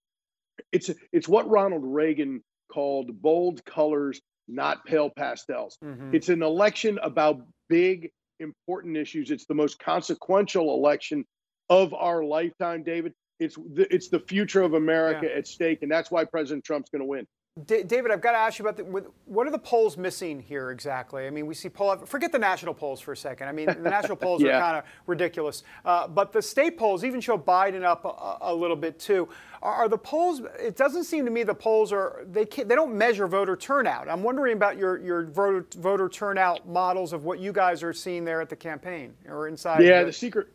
it's 0.71 0.89
it's 1.11 1.27
what 1.27 1.49
Ronald 1.49 1.83
Reagan 1.83 2.43
called 2.71 3.21
Bold 3.21 3.63
Colors, 3.65 4.21
Not 4.47 4.85
Pale 4.85 5.11
Pastels. 5.17 5.77
Mm-hmm. 5.83 6.15
It's 6.15 6.29
an 6.29 6.43
election 6.43 6.99
about 7.01 7.41
big, 7.69 8.11
important 8.39 8.97
issues. 8.97 9.31
It's 9.31 9.45
the 9.45 9.53
most 9.53 9.79
consequential 9.79 10.73
election 10.73 11.25
of 11.69 11.93
our 11.93 12.23
lifetime, 12.23 12.83
David. 12.83 13.13
It's 13.39 13.55
the, 13.55 13.93
it's 13.93 14.09
the 14.09 14.19
future 14.19 14.61
of 14.61 14.73
America 14.73 15.27
yeah. 15.29 15.37
at 15.37 15.47
stake, 15.47 15.79
and 15.81 15.91
that's 15.91 16.09
why 16.09 16.25
President 16.25 16.63
Trump's 16.63 16.89
going 16.89 17.01
to 17.01 17.07
win. 17.07 17.25
D- 17.63 17.83
David, 17.83 18.11
I've 18.11 18.19
got 18.19 18.33
to 18.33 18.37
ask 18.37 18.59
you 18.59 18.67
about 18.67 18.75
the, 18.75 18.83
what 19.23 19.47
are 19.47 19.49
the 19.49 19.57
polls 19.57 19.95
missing 19.95 20.41
here 20.41 20.71
exactly? 20.71 21.25
I 21.25 21.29
mean, 21.29 21.47
we 21.47 21.53
see 21.53 21.69
poll. 21.69 21.95
Forget 21.99 22.33
the 22.33 22.37
national 22.37 22.73
polls 22.73 22.99
for 22.99 23.13
a 23.13 23.17
second. 23.17 23.47
I 23.47 23.53
mean, 23.53 23.67
the 23.67 23.75
national 23.75 24.17
polls 24.17 24.41
yeah. 24.41 24.57
are 24.57 24.59
kind 24.59 24.77
of 24.77 24.83
ridiculous, 25.07 25.63
uh, 25.85 26.05
but 26.05 26.33
the 26.33 26.41
state 26.41 26.77
polls 26.77 27.05
even 27.05 27.21
show 27.21 27.37
Biden 27.37 27.83
up 27.83 28.03
a, 28.03 28.51
a 28.51 28.53
little 28.53 28.75
bit 28.75 28.99
too. 28.99 29.29
Are, 29.61 29.73
are, 29.73 29.87
the 29.87 29.97
polls? 29.97 30.41
It 30.59 30.75
doesn't 30.75 31.05
seem 31.05 31.23
to 31.23 31.31
me 31.31 31.43
the 31.43 31.55
polls 31.55 31.93
are 31.93 32.25
they 32.29 32.43
can't, 32.45 32.67
they 32.67 32.75
don't 32.75 32.93
measure 32.93 33.25
voter 33.25 33.55
turnout. 33.55 34.09
I'm 34.09 34.21
wondering 34.21 34.57
about 34.57 34.75
your 34.77 34.99
your 34.99 35.23
voter 35.27 35.65
voter 35.77 36.09
turnout 36.09 36.67
models 36.67 37.13
of 37.13 37.23
what 37.23 37.39
you 37.39 37.53
guys 37.53 37.83
are 37.83 37.93
seeing 37.93 38.25
there 38.25 38.41
at 38.41 38.49
the 38.49 38.57
campaign 38.57 39.13
or 39.29 39.47
inside. 39.47 39.81
Yeah, 39.81 40.01
the, 40.01 40.07
the 40.07 40.13
secret. 40.13 40.49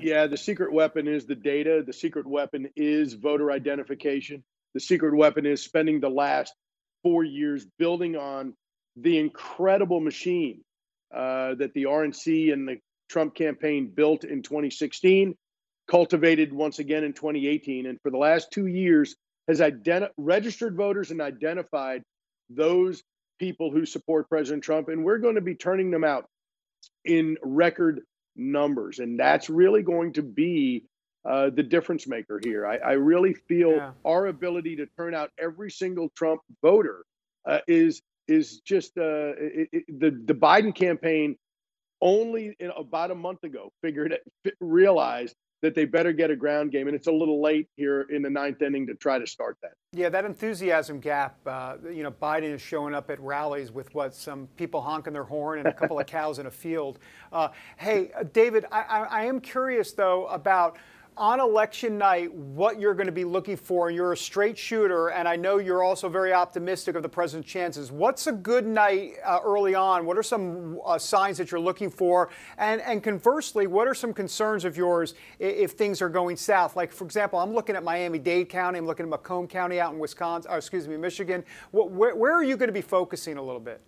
Yeah, 0.00 0.26
the 0.26 0.38
secret 0.38 0.72
weapon 0.72 1.06
is 1.06 1.26
the 1.26 1.34
data. 1.34 1.82
The 1.86 1.92
secret 1.92 2.26
weapon 2.26 2.70
is 2.76 3.12
voter 3.12 3.50
identification 3.50 4.42
the 4.74 4.80
secret 4.80 5.14
weapon 5.14 5.46
is 5.46 5.62
spending 5.62 6.00
the 6.00 6.08
last 6.08 6.54
four 7.02 7.24
years 7.24 7.66
building 7.78 8.16
on 8.16 8.54
the 8.96 9.18
incredible 9.18 10.00
machine 10.00 10.62
uh, 11.14 11.54
that 11.54 11.72
the 11.74 11.84
RNC 11.84 12.52
and 12.52 12.68
the 12.68 12.76
Trump 13.08 13.34
campaign 13.34 13.90
built 13.94 14.24
in 14.24 14.42
2016, 14.42 15.34
cultivated 15.88 16.52
once 16.52 16.78
again 16.78 17.02
in 17.02 17.12
2018, 17.12 17.86
and 17.86 17.98
for 18.02 18.10
the 18.10 18.16
last 18.16 18.48
two 18.52 18.66
years 18.66 19.16
has 19.48 19.60
identi- 19.60 20.10
registered 20.16 20.76
voters 20.76 21.10
and 21.10 21.20
identified 21.20 22.02
those 22.48 23.02
people 23.40 23.70
who 23.72 23.84
support 23.84 24.28
President 24.28 24.62
Trump, 24.62 24.88
and 24.88 25.04
we're 25.04 25.18
going 25.18 25.34
to 25.34 25.40
be 25.40 25.54
turning 25.54 25.90
them 25.90 26.04
out 26.04 26.26
in 27.04 27.36
record 27.42 28.02
numbers, 28.36 29.00
and 29.00 29.18
that's 29.18 29.50
really 29.50 29.82
going 29.82 30.12
to 30.12 30.22
be 30.22 30.84
uh, 31.24 31.50
the 31.50 31.62
difference 31.62 32.06
maker 32.06 32.40
here. 32.42 32.66
I, 32.66 32.76
I 32.78 32.92
really 32.92 33.34
feel 33.34 33.72
yeah. 33.72 33.92
our 34.04 34.26
ability 34.26 34.76
to 34.76 34.86
turn 34.96 35.14
out 35.14 35.30
every 35.38 35.70
single 35.70 36.08
Trump 36.16 36.40
voter 36.62 37.04
uh, 37.46 37.58
is 37.68 38.02
is 38.28 38.60
just 38.60 38.96
uh, 38.96 39.34
it, 39.36 39.68
it, 39.72 40.00
the 40.00 40.10
the 40.24 40.34
Biden 40.34 40.74
campaign 40.74 41.36
only 42.00 42.56
in, 42.58 42.70
about 42.76 43.10
a 43.10 43.14
month 43.14 43.44
ago 43.44 43.72
figured 43.82 44.12
it, 44.12 44.54
realized 44.60 45.36
that 45.62 45.74
they 45.74 45.84
better 45.84 46.12
get 46.12 46.30
a 46.30 46.36
ground 46.36 46.72
game, 46.72 46.86
and 46.86 46.96
it's 46.96 47.06
a 47.06 47.12
little 47.12 47.42
late 47.42 47.68
here 47.76 48.06
in 48.10 48.22
the 48.22 48.30
ninth 48.30 48.62
inning 48.62 48.86
to 48.86 48.94
try 48.94 49.18
to 49.18 49.26
start 49.26 49.58
that. 49.62 49.72
Yeah, 49.92 50.08
that 50.08 50.24
enthusiasm 50.24 51.00
gap. 51.00 51.36
Uh, 51.46 51.76
you 51.92 52.02
know, 52.02 52.10
Biden 52.10 52.54
is 52.54 52.62
showing 52.62 52.94
up 52.94 53.10
at 53.10 53.20
rallies 53.20 53.70
with 53.70 53.94
what 53.94 54.14
some 54.14 54.48
people 54.56 54.80
honking 54.80 55.12
their 55.12 55.24
horn 55.24 55.58
and 55.58 55.68
a 55.68 55.72
couple 55.72 56.00
of 56.00 56.06
cows 56.06 56.38
in 56.38 56.46
a 56.46 56.50
field. 56.50 56.98
Uh, 57.30 57.48
hey, 57.76 58.10
David, 58.32 58.64
I, 58.72 58.80
I, 58.80 58.98
I 59.00 59.24
am 59.24 59.40
curious 59.40 59.92
though 59.92 60.26
about 60.28 60.78
on 61.20 61.38
election 61.38 61.98
night 61.98 62.32
what 62.32 62.80
you're 62.80 62.94
going 62.94 63.06
to 63.06 63.12
be 63.12 63.24
looking 63.24 63.56
for. 63.56 63.90
You're 63.90 64.14
a 64.14 64.16
straight 64.16 64.56
shooter, 64.56 65.08
and 65.08 65.28
I 65.28 65.36
know 65.36 65.58
you're 65.58 65.82
also 65.82 66.08
very 66.08 66.32
optimistic 66.32 66.96
of 66.96 67.02
the 67.02 67.10
president's 67.10 67.52
chances. 67.52 67.92
What's 67.92 68.26
a 68.26 68.32
good 68.32 68.66
night 68.66 69.16
uh, 69.22 69.38
early 69.44 69.74
on? 69.74 70.06
What 70.06 70.16
are 70.16 70.22
some 70.22 70.80
uh, 70.82 70.98
signs 70.98 71.36
that 71.36 71.50
you're 71.50 71.60
looking 71.60 71.90
for? 71.90 72.30
And, 72.56 72.80
and 72.80 73.02
conversely, 73.02 73.66
what 73.66 73.86
are 73.86 73.94
some 73.94 74.14
concerns 74.14 74.64
of 74.64 74.78
yours 74.78 75.14
if, 75.38 75.56
if 75.56 75.70
things 75.72 76.00
are 76.00 76.08
going 76.08 76.38
south? 76.38 76.74
Like, 76.74 76.90
for 76.90 77.04
example, 77.04 77.38
I'm 77.38 77.52
looking 77.52 77.76
at 77.76 77.84
Miami 77.84 78.18
Dade 78.18 78.48
County, 78.48 78.78
I'm 78.78 78.86
looking 78.86 79.04
at 79.04 79.10
Macomb 79.10 79.46
County 79.46 79.78
out 79.78 79.92
in 79.92 79.98
Wisconsin, 79.98 80.50
excuse 80.50 80.88
me, 80.88 80.96
Michigan. 80.96 81.44
What, 81.70 81.90
where, 81.90 82.16
where 82.16 82.32
are 82.32 82.44
you 82.44 82.56
going 82.56 82.70
to 82.70 82.72
be 82.72 82.80
focusing 82.80 83.36
a 83.36 83.42
little 83.42 83.60
bit? 83.60 83.82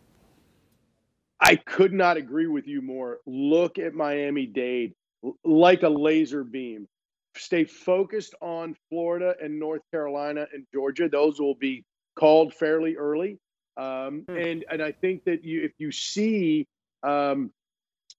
I 1.41 1.57
could 1.57 1.95
not 1.95 2.19
agree 2.19 2.47
with 2.47 2.69
you 2.69 2.83
more. 2.83 3.21
Look 3.25 3.79
at 3.79 3.95
Miami 3.95 4.45
Dade 4.45 4.93
like 5.45 5.83
a 5.83 5.89
laser 5.89 6.45
beam. 6.45 6.87
Stay 7.37 7.65
focused 7.65 8.35
on 8.41 8.77
Florida 8.89 9.35
and 9.43 9.59
North 9.59 9.83
Carolina 9.91 10.47
and 10.53 10.67
Georgia. 10.73 11.09
Those 11.09 11.41
will 11.41 11.55
be 11.55 11.85
called 12.17 12.55
fairly 12.55 12.97
early. 12.97 13.39
Um, 13.77 14.25
hmm. 14.29 14.37
and 14.37 14.65
and 14.71 14.83
I 14.83 14.93
think 14.93 15.25
that 15.25 15.45
you 15.45 15.63
if 15.65 15.73
you 15.79 15.93
see 15.93 16.67
um, 17.03 17.51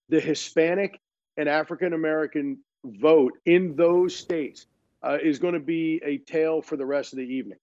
the 0.10 0.20
Hispanic 0.20 1.00
and 1.38 1.48
African 1.48 1.94
American 1.94 2.60
vote 2.84 3.34
in 3.46 3.76
those 3.76 4.16
states 4.16 4.66
uh, 5.04 5.18
is 5.22 5.40
going 5.40 5.54
to 5.54 5.60
be 5.60 6.02
a 6.04 6.18
tale 6.18 6.62
for 6.62 6.76
the 6.76 6.86
rest 6.86 7.14
of 7.14 7.18
the 7.18 7.26
evening. 7.26 7.60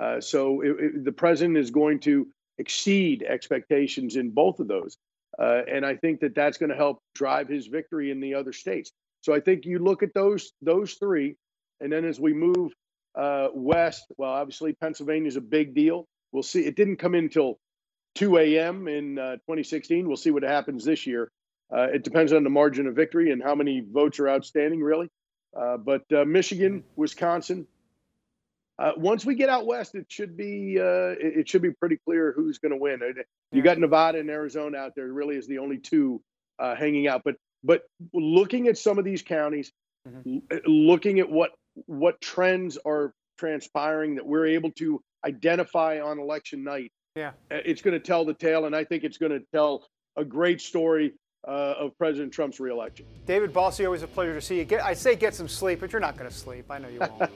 Uh, 0.00 0.20
so 0.20 0.60
it, 0.62 0.76
it, 0.80 1.04
the 1.04 1.12
president 1.12 1.56
is 1.58 1.70
going 1.70 2.00
to 2.00 2.26
exceed 2.58 3.22
expectations 3.22 4.16
in 4.16 4.30
both 4.30 4.60
of 4.60 4.68
those. 4.68 4.96
Uh, 5.38 5.62
and 5.70 5.84
I 5.84 5.96
think 5.96 6.20
that 6.20 6.34
that's 6.34 6.58
going 6.58 6.70
to 6.70 6.76
help 6.76 7.00
drive 7.14 7.48
his 7.48 7.66
victory 7.66 8.10
in 8.10 8.20
the 8.20 8.34
other 8.34 8.52
states. 8.52 8.92
So 9.24 9.32
I 9.32 9.40
think 9.40 9.64
you 9.64 9.78
look 9.78 10.02
at 10.02 10.12
those 10.12 10.52
those 10.60 10.94
three, 10.94 11.36
and 11.80 11.90
then 11.90 12.04
as 12.04 12.20
we 12.20 12.34
move 12.34 12.72
uh, 13.18 13.48
west, 13.54 14.04
well, 14.18 14.30
obviously 14.30 14.74
Pennsylvania 14.74 15.28
is 15.28 15.36
a 15.36 15.40
big 15.40 15.74
deal. 15.74 16.06
We'll 16.30 16.42
see. 16.42 16.66
It 16.66 16.76
didn't 16.76 16.96
come 16.96 17.14
in 17.14 17.24
until 17.24 17.58
2 18.16 18.36
a.m. 18.36 18.86
in 18.86 19.18
uh, 19.18 19.36
2016. 19.36 20.06
We'll 20.06 20.18
see 20.18 20.30
what 20.30 20.42
happens 20.42 20.84
this 20.84 21.06
year. 21.06 21.32
Uh, 21.74 21.84
it 21.84 22.04
depends 22.04 22.34
on 22.34 22.44
the 22.44 22.50
margin 22.50 22.86
of 22.86 22.94
victory 22.96 23.30
and 23.30 23.42
how 23.42 23.54
many 23.54 23.80
votes 23.80 24.20
are 24.20 24.28
outstanding, 24.28 24.82
really. 24.82 25.08
Uh, 25.58 25.78
but 25.78 26.02
uh, 26.14 26.26
Michigan, 26.26 26.84
Wisconsin, 26.94 27.66
uh, 28.78 28.92
once 28.98 29.24
we 29.24 29.36
get 29.36 29.48
out 29.48 29.64
west, 29.64 29.94
it 29.94 30.04
should 30.10 30.36
be 30.36 30.76
uh, 30.78 31.16
it, 31.18 31.38
it, 31.38 31.48
should 31.48 31.62
be 31.62 31.70
pretty 31.70 31.96
clear 32.04 32.34
who's 32.36 32.58
going 32.58 32.72
to 32.72 32.76
win. 32.76 33.00
You 33.52 33.62
got 33.62 33.78
Nevada 33.78 34.18
and 34.18 34.28
Arizona 34.28 34.76
out 34.76 34.92
there. 34.94 35.06
Really, 35.06 35.36
is 35.36 35.46
the 35.46 35.58
only 35.58 35.78
two 35.78 36.20
uh, 36.58 36.74
hanging 36.74 37.08
out. 37.08 37.22
But 37.24 37.36
but 37.64 37.82
looking 38.12 38.68
at 38.68 38.78
some 38.78 38.98
of 38.98 39.04
these 39.04 39.22
counties, 39.22 39.72
mm-hmm. 40.06 40.38
looking 40.66 41.18
at 41.20 41.28
what 41.28 41.50
what 41.86 42.20
trends 42.20 42.78
are 42.84 43.12
transpiring 43.38 44.16
that 44.16 44.26
we're 44.26 44.46
able 44.46 44.70
to 44.72 45.02
identify 45.24 46.00
on 46.00 46.20
election 46.20 46.62
night, 46.62 46.92
yeah, 47.16 47.30
uh, 47.50 47.56
it's 47.64 47.82
going 47.82 47.98
to 47.98 48.04
tell 48.04 48.24
the 48.24 48.34
tale, 48.34 48.66
and 48.66 48.76
I 48.76 48.84
think 48.84 49.04
it's 49.04 49.18
going 49.18 49.32
to 49.32 49.42
tell 49.52 49.86
a 50.16 50.24
great 50.24 50.60
story 50.60 51.14
uh, 51.46 51.74
of 51.78 51.98
President 51.98 52.32
Trump's 52.32 52.60
reelection. 52.60 53.06
David 53.26 53.52
Bossie, 53.52 53.84
always 53.84 54.02
a 54.02 54.06
pleasure 54.06 54.34
to 54.34 54.40
see 54.40 54.58
you. 54.58 54.64
Get, 54.64 54.84
I 54.84 54.94
say 54.94 55.16
get 55.16 55.34
some 55.34 55.48
sleep, 55.48 55.80
but 55.80 55.92
you're 55.92 56.00
not 56.00 56.16
going 56.16 56.30
to 56.30 56.36
sleep. 56.36 56.70
I 56.70 56.78
know 56.78 56.88
you 56.88 57.00
won't. 57.00 57.30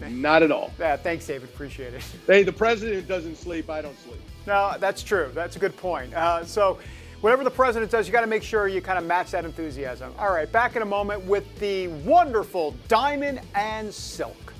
Not 0.10 0.42
at 0.42 0.50
all. 0.50 0.72
Yeah, 0.80 0.96
thanks, 0.96 1.26
David. 1.26 1.48
Appreciate 1.50 1.94
it. 1.94 2.02
Hey, 2.26 2.42
the 2.42 2.52
president 2.52 3.06
doesn't 3.06 3.36
sleep. 3.36 3.70
I 3.70 3.80
don't 3.80 3.98
sleep. 4.00 4.20
No, 4.46 4.74
that's 4.78 5.02
true. 5.02 5.30
That's 5.34 5.54
a 5.54 5.58
good 5.58 5.76
point. 5.76 6.12
Uh, 6.14 6.44
so, 6.44 6.78
whatever 7.22 7.44
the 7.44 7.50
president 7.50 7.90
does, 7.90 8.06
you 8.06 8.12
got 8.12 8.20
to 8.20 8.26
make 8.26 8.42
sure 8.42 8.68
you 8.68 8.82
kind 8.82 8.98
of 8.98 9.06
match 9.06 9.30
that 9.30 9.46
enthusiasm. 9.46 10.12
All 10.18 10.32
right, 10.32 10.50
back 10.50 10.76
in 10.76 10.82
a 10.82 10.86
moment 10.86 11.24
with 11.24 11.58
the 11.58 11.88
wonderful 11.88 12.76
Diamond 12.88 13.40
and 13.54 13.92
Silk. 13.94 14.52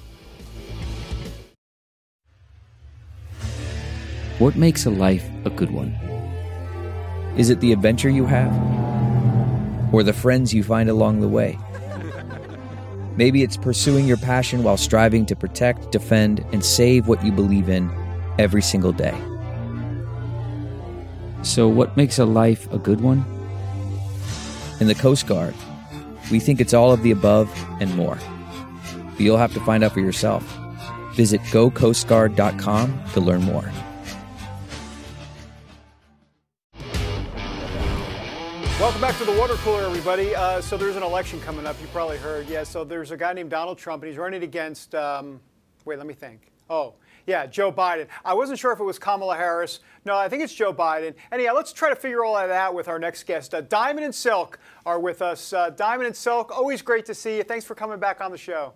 What 4.39 4.57
makes 4.57 4.87
a 4.87 4.91
life 4.91 5.29
a 5.45 5.51
good 5.51 5.71
one? 5.71 5.91
Is 7.37 7.51
it 7.51 7.61
the 7.61 7.73
adventure 7.73 8.09
you 8.09 8.27
have? 8.27 8.53
Or 9.93 10.03
the 10.03 10.13
friends 10.13 10.55
you 10.55 10.63
find 10.63 10.89
along 10.89 11.21
the 11.21 11.29
way? 11.29 11.59
Maybe 13.17 13.43
it's 13.43 13.57
pursuing 13.57 14.07
your 14.07 14.17
passion 14.17 14.63
while 14.63 14.77
striving 14.77 15.27
to 15.27 15.37
protect, 15.37 15.93
defend, 15.93 16.45
and 16.53 16.65
save 16.65 17.09
what 17.09 17.23
you 17.25 17.31
believe 17.31 17.69
in 17.69 17.91
every 18.39 18.63
single 18.63 18.93
day. 18.93 19.15
So, 21.43 21.67
what 21.67 21.97
makes 21.97 22.19
a 22.21 22.25
life 22.25 22.73
a 22.73 22.79
good 22.79 23.01
one? 23.01 23.25
In 24.81 24.87
the 24.87 24.95
Coast 24.95 25.27
Guard, 25.27 25.55
we 26.31 26.39
think 26.39 26.61
it's 26.61 26.73
all 26.73 26.93
of 26.93 27.03
the 27.03 27.11
above 27.11 27.51
and 27.81 27.95
more. 27.97 28.19
But 29.11 29.21
you'll 29.21 29.39
have 29.39 29.53
to 29.55 29.61
find 29.61 29.83
out 29.83 29.93
for 29.93 30.01
yourself. 30.01 30.45
Visit 31.15 31.41
gocoastguard.com 31.43 33.03
to 33.13 33.21
learn 33.21 33.43
more. 33.43 33.71
Welcome 38.81 39.01
back 39.01 39.17
to 39.19 39.25
the 39.25 39.37
water 39.39 39.55
cooler, 39.57 39.83
everybody. 39.83 40.35
Uh, 40.35 40.61
so 40.61 40.77
there's 40.77 40.97
an 40.97 41.03
election 41.03 41.41
coming 41.41 41.67
up. 41.67 41.81
You 41.81 41.89
probably 41.89 42.19
heard. 42.19 42.49
Yeah. 42.49 42.63
So 42.63 42.85
there's 42.85 43.11
a 43.11 43.17
guy 43.17 43.33
named 43.33 43.51
Donald 43.51 43.79
Trump, 43.79 44.03
and 44.05 44.11
he's 44.11 44.19
running 44.19 44.43
against. 44.45 44.95
Um, 44.95 45.41
wait, 45.85 45.99
let 45.99 46.07
me 46.07 46.15
think. 46.15 46.53
Oh, 46.71 46.95
yeah, 47.27 47.47
Joe 47.47 47.73
Biden. 47.73 48.07
I 48.25 48.35
wasn't 48.35 48.59
sure 48.59 48.73
if 48.73 48.81
it 48.81 48.85
was 48.85 48.99
Kamala 48.99 49.37
Harris. 49.37 49.81
No, 50.05 50.17
I 50.17 50.29
think 50.29 50.43
it's 50.43 50.55
Joe 50.55 50.73
Biden. 50.73 51.15
Anyhow, 51.31 51.53
let's 51.55 51.73
try 51.73 51.89
to 51.89 51.97
figure 51.97 52.25
all 52.25 52.35
that 52.35 52.51
out 52.51 52.75
with 52.75 52.89
our 52.89 52.99
next 52.99 53.25
guest. 53.25 53.55
Uh, 53.55 53.61
Diamond 53.61 54.05
and 54.05 54.15
Silk 54.15 54.59
are 54.85 54.99
with 54.99 55.23
us. 55.23 55.53
Uh, 55.53 55.71
Diamond 55.71 56.09
and 56.09 56.17
Silk, 56.17 56.51
always 56.51 56.83
great 56.83 57.07
to 57.07 57.15
see 57.15 57.37
you. 57.37 57.43
Thanks 57.43 57.65
for 57.65 57.75
coming 57.75 57.99
back 57.99 58.21
on 58.21 58.31
the 58.31 58.39
show. 58.39 58.73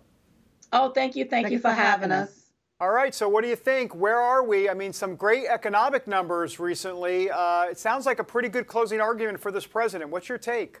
Oh, 0.71 0.89
thank 0.89 1.15
you. 1.15 1.25
Thank, 1.25 1.45
thank 1.45 1.51
you 1.53 1.59
for, 1.59 1.69
for 1.69 1.75
having 1.75 2.11
us. 2.11 2.29
us. 2.29 2.43
All 2.79 2.91
right, 2.91 3.15
so 3.15 3.27
what 3.27 3.43
do 3.43 3.49
you 3.49 3.55
think? 3.55 3.95
Where 3.95 4.21
are 4.21 4.43
we? 4.43 4.69
I 4.69 4.75
mean, 4.75 4.93
some 4.93 5.15
great 5.15 5.45
economic 5.47 6.07
numbers 6.07 6.59
recently. 6.59 7.31
Uh, 7.31 7.63
it 7.63 7.79
sounds 7.79 8.05
like 8.05 8.19
a 8.19 8.23
pretty 8.23 8.49
good 8.49 8.67
closing 8.67 9.01
argument 9.01 9.39
for 9.39 9.51
this 9.51 9.65
president. 9.65 10.11
What's 10.11 10.29
your 10.29 10.37
take? 10.37 10.79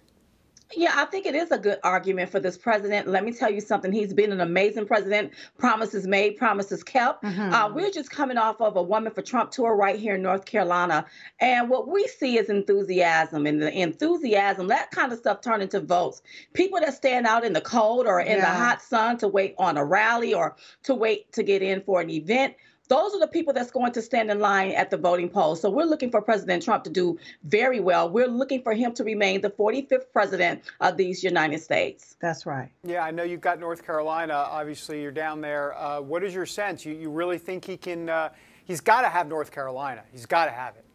Yeah, 0.75 0.93
I 0.95 1.05
think 1.05 1.25
it 1.25 1.33
is 1.33 1.51
a 1.51 1.57
good 1.57 1.79
argument 1.83 2.29
for 2.29 2.39
this 2.39 2.57
president. 2.57 3.07
Let 3.07 3.23
me 3.23 3.31
tell 3.31 3.49
you 3.49 3.61
something. 3.61 3.91
He's 3.91 4.13
been 4.13 4.33
an 4.33 4.41
amazing 4.41 4.85
president. 4.85 5.31
Promises 5.57 6.05
made, 6.05 6.35
promises 6.37 6.83
kept. 6.83 7.23
Mm-hmm. 7.23 7.53
Uh, 7.53 7.73
we're 7.73 7.89
just 7.89 8.11
coming 8.11 8.37
off 8.37 8.59
of 8.59 8.75
a 8.75 8.83
Woman 8.83 9.13
for 9.13 9.21
Trump 9.21 9.51
tour 9.51 9.75
right 9.75 9.97
here 9.97 10.15
in 10.15 10.21
North 10.21 10.45
Carolina. 10.45 11.05
And 11.39 11.69
what 11.69 11.87
we 11.87 12.05
see 12.07 12.37
is 12.37 12.49
enthusiasm. 12.49 13.45
And 13.45 13.61
the 13.61 13.71
enthusiasm, 13.71 14.67
that 14.67 14.91
kind 14.91 15.13
of 15.13 15.19
stuff 15.19 15.39
turned 15.41 15.63
into 15.63 15.79
votes. 15.79 16.21
People 16.53 16.79
that 16.81 16.93
stand 16.93 17.27
out 17.27 17.45
in 17.45 17.53
the 17.53 17.61
cold 17.61 18.05
or 18.05 18.19
in 18.19 18.37
yeah. 18.37 18.41
the 18.41 18.59
hot 18.59 18.81
sun 18.81 19.17
to 19.19 19.27
wait 19.27 19.55
on 19.57 19.77
a 19.77 19.85
rally 19.85 20.33
or 20.33 20.57
to 20.83 20.93
wait 20.93 21.31
to 21.31 21.43
get 21.43 21.61
in 21.61 21.81
for 21.81 22.01
an 22.01 22.09
event 22.09 22.55
those 22.87 23.13
are 23.13 23.19
the 23.19 23.27
people 23.27 23.53
that's 23.53 23.71
going 23.71 23.91
to 23.93 24.01
stand 24.01 24.31
in 24.31 24.39
line 24.39 24.71
at 24.71 24.89
the 24.89 24.97
voting 24.97 25.29
polls. 25.29 25.61
So 25.61 25.69
we're 25.69 25.85
looking 25.85 26.11
for 26.11 26.21
President 26.21 26.63
Trump 26.63 26.83
to 26.85 26.89
do 26.89 27.19
very 27.43 27.79
well. 27.79 28.09
We're 28.09 28.27
looking 28.27 28.61
for 28.61 28.73
him 28.73 28.93
to 28.93 29.03
remain 29.03 29.41
the 29.41 29.49
45th 29.49 30.11
president 30.11 30.63
of 30.81 30.97
these 30.97 31.23
United 31.23 31.59
States. 31.59 32.15
That's 32.21 32.45
right. 32.45 32.71
Yeah, 32.83 33.03
I 33.03 33.11
know 33.11 33.23
you've 33.23 33.41
got 33.41 33.59
North 33.59 33.85
Carolina. 33.85 34.33
Obviously, 34.33 35.01
you're 35.01 35.11
down 35.11 35.41
there. 35.41 35.77
Uh, 35.77 36.01
what 36.01 36.23
is 36.23 36.33
your 36.33 36.45
sense? 36.45 36.85
You, 36.85 36.93
you 36.93 37.09
really 37.09 37.37
think 37.37 37.65
he 37.65 37.77
can? 37.77 38.09
Uh, 38.09 38.29
he's 38.65 38.81
got 38.81 39.01
to 39.01 39.09
have 39.09 39.27
North 39.27 39.51
Carolina. 39.51 40.03
He's 40.11 40.25
got 40.25 40.45
to 40.45 40.51
have 40.51 40.75
it. 40.75 40.86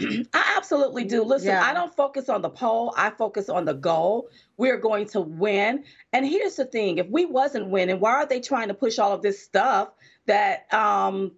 I 0.00 0.54
absolutely 0.56 1.04
do. 1.04 1.22
Listen, 1.22 1.48
yeah. 1.48 1.64
I 1.64 1.72
don't 1.72 1.94
focus 1.94 2.28
on 2.28 2.42
the 2.42 2.50
poll. 2.50 2.94
I 2.96 3.10
focus 3.10 3.48
on 3.48 3.64
the 3.64 3.74
goal. 3.74 4.28
We're 4.56 4.78
going 4.78 5.06
to 5.08 5.20
win. 5.20 5.84
And 6.12 6.26
here's 6.26 6.56
the 6.56 6.64
thing: 6.64 6.98
if 6.98 7.08
we 7.08 7.24
wasn't 7.24 7.70
winning, 7.70 8.00
why 8.00 8.12
are 8.12 8.26
they 8.26 8.40
trying 8.40 8.68
to 8.68 8.74
push 8.74 8.98
all 8.98 9.12
of 9.12 9.22
this 9.22 9.42
stuff 9.42 9.90
that 10.26 10.72
um, 10.72 11.32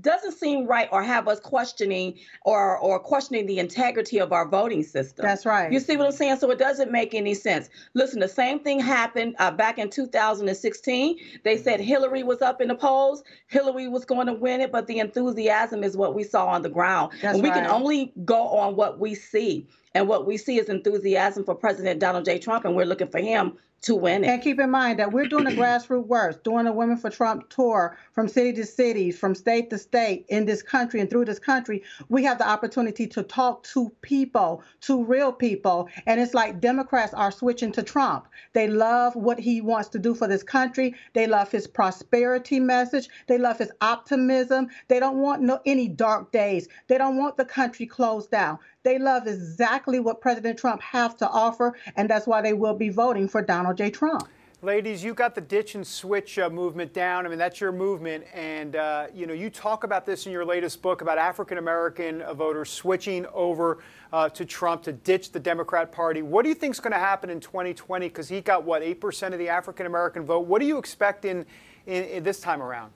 doesn't 0.00 0.32
seem 0.32 0.66
right 0.66 0.88
or 0.92 1.02
have 1.02 1.26
us 1.26 1.40
questioning 1.40 2.16
or 2.44 2.78
or 2.78 3.00
questioning 3.00 3.46
the 3.46 3.58
integrity 3.58 4.18
of 4.18 4.32
our 4.32 4.46
voting 4.46 4.84
system. 4.84 5.24
That's 5.24 5.44
right. 5.44 5.72
You 5.72 5.80
see 5.80 5.96
what 5.96 6.06
I'm 6.06 6.12
saying? 6.12 6.36
So 6.36 6.50
it 6.50 6.58
doesn't 6.58 6.92
make 6.92 7.12
any 7.12 7.34
sense. 7.34 7.68
Listen, 7.94 8.20
the 8.20 8.28
same 8.28 8.60
thing 8.60 8.78
happened 8.78 9.34
uh, 9.40 9.50
back 9.50 9.78
in 9.78 9.90
2016. 9.90 11.18
They 11.42 11.56
said 11.56 11.80
Hillary 11.80 12.22
was 12.22 12.40
up 12.40 12.60
in 12.60 12.68
the 12.68 12.74
polls. 12.76 13.24
Hillary 13.48 13.88
was 13.88 14.04
going 14.04 14.28
to 14.28 14.34
win 14.34 14.60
it, 14.60 14.70
but 14.70 14.86
the 14.86 15.00
enthusiasm 15.00 15.82
is 15.82 15.96
what 15.96 16.14
we 16.14 16.22
saw 16.22 16.46
on 16.46 16.62
the 16.62 16.70
ground. 16.70 17.12
That's 17.20 17.34
and 17.34 17.42
we 17.42 17.50
right. 17.50 17.62
can 17.62 17.70
only 17.70 18.12
go 18.24 18.48
on 18.48 18.76
what 18.76 19.00
we 19.00 19.14
see. 19.14 19.66
And 19.94 20.06
what 20.06 20.24
we 20.24 20.36
see 20.36 20.58
is 20.58 20.68
enthusiasm 20.68 21.44
for 21.44 21.56
President 21.56 21.98
Donald 21.98 22.24
J. 22.24 22.38
Trump, 22.38 22.64
and 22.64 22.76
we're 22.76 22.86
looking 22.86 23.08
for 23.08 23.18
him 23.18 23.58
to 23.82 23.94
win 23.94 24.24
it. 24.24 24.28
And 24.28 24.42
keep 24.42 24.60
in 24.60 24.70
mind 24.70 24.98
that 24.98 25.12
we're 25.12 25.26
doing 25.26 25.44
the 25.44 25.52
grassroots 25.52 26.06
work, 26.06 26.44
doing 26.44 26.66
the 26.66 26.72
Women 26.72 26.96
for 26.96 27.10
Trump 27.10 27.48
tour 27.48 27.96
from 28.12 28.28
city 28.28 28.52
to 28.54 28.66
city, 28.66 29.10
from 29.10 29.34
state 29.34 29.70
to 29.70 29.78
state 29.78 30.26
in 30.28 30.44
this 30.44 30.62
country 30.62 31.00
and 31.00 31.08
through 31.08 31.24
this 31.24 31.38
country. 31.38 31.82
We 32.08 32.22
have 32.24 32.38
the 32.38 32.48
opportunity 32.48 33.06
to 33.08 33.22
talk 33.22 33.62
to 33.64 33.90
people, 34.02 34.62
to 34.82 35.04
real 35.04 35.32
people. 35.32 35.88
And 36.06 36.20
it's 36.20 36.34
like 36.34 36.60
Democrats 36.60 37.14
are 37.14 37.30
switching 37.30 37.72
to 37.72 37.82
Trump. 37.82 38.28
They 38.52 38.68
love 38.68 39.16
what 39.16 39.40
he 39.40 39.60
wants 39.60 39.88
to 39.90 39.98
do 39.98 40.14
for 40.14 40.28
this 40.28 40.42
country. 40.42 40.94
They 41.14 41.26
love 41.26 41.50
his 41.50 41.66
prosperity 41.66 42.60
message. 42.60 43.08
They 43.28 43.38
love 43.38 43.58
his 43.58 43.72
optimism. 43.80 44.68
They 44.88 45.00
don't 45.00 45.18
want 45.18 45.42
no 45.42 45.60
any 45.64 45.88
dark 45.88 46.32
days. 46.32 46.68
They 46.88 46.98
don't 46.98 47.16
want 47.16 47.36
the 47.36 47.44
country 47.44 47.86
closed 47.86 48.30
down. 48.30 48.58
They 48.82 48.98
love 48.98 49.26
exactly 49.26 50.00
what 50.00 50.22
President 50.22 50.58
Trump 50.58 50.80
has 50.80 51.14
to 51.16 51.28
offer, 51.28 51.76
and 51.96 52.08
that's 52.08 52.26
why 52.26 52.40
they 52.40 52.54
will 52.54 52.72
be 52.72 52.88
voting 52.88 53.28
for 53.28 53.42
Donald 53.42 53.76
J. 53.76 53.90
Trump. 53.90 54.26
Ladies, 54.62 55.04
you 55.04 55.12
got 55.12 55.34
the 55.34 55.40
ditch 55.42 55.74
and 55.74 55.86
switch 55.86 56.38
uh, 56.38 56.48
movement 56.48 56.94
down. 56.94 57.26
I 57.26 57.28
mean, 57.28 57.38
that's 57.38 57.60
your 57.60 57.72
movement, 57.72 58.24
and 58.32 58.76
uh, 58.76 59.08
you 59.14 59.26
know 59.26 59.34
you 59.34 59.50
talk 59.50 59.84
about 59.84 60.06
this 60.06 60.24
in 60.24 60.32
your 60.32 60.46
latest 60.46 60.80
book 60.80 61.02
about 61.02 61.18
African 61.18 61.58
American 61.58 62.22
voters 62.34 62.70
switching 62.70 63.26
over 63.34 63.82
uh, 64.14 64.30
to 64.30 64.46
Trump 64.46 64.82
to 64.84 64.92
ditch 64.92 65.30
the 65.30 65.40
Democrat 65.40 65.92
Party. 65.92 66.22
What 66.22 66.42
do 66.42 66.48
you 66.48 66.54
think 66.54 66.74
is 66.74 66.80
going 66.80 66.92
to 66.92 66.98
happen 66.98 67.28
in 67.28 67.40
2020? 67.40 68.08
Because 68.08 68.30
he 68.30 68.40
got 68.40 68.64
what 68.64 68.82
eight 68.82 69.00
percent 69.00 69.34
of 69.34 69.40
the 69.40 69.48
African 69.50 69.84
American 69.84 70.24
vote. 70.24 70.46
What 70.46 70.60
do 70.60 70.66
you 70.66 70.78
expect 70.78 71.26
in, 71.26 71.44
in, 71.86 72.04
in 72.04 72.22
this 72.22 72.40
time 72.40 72.62
around? 72.62 72.92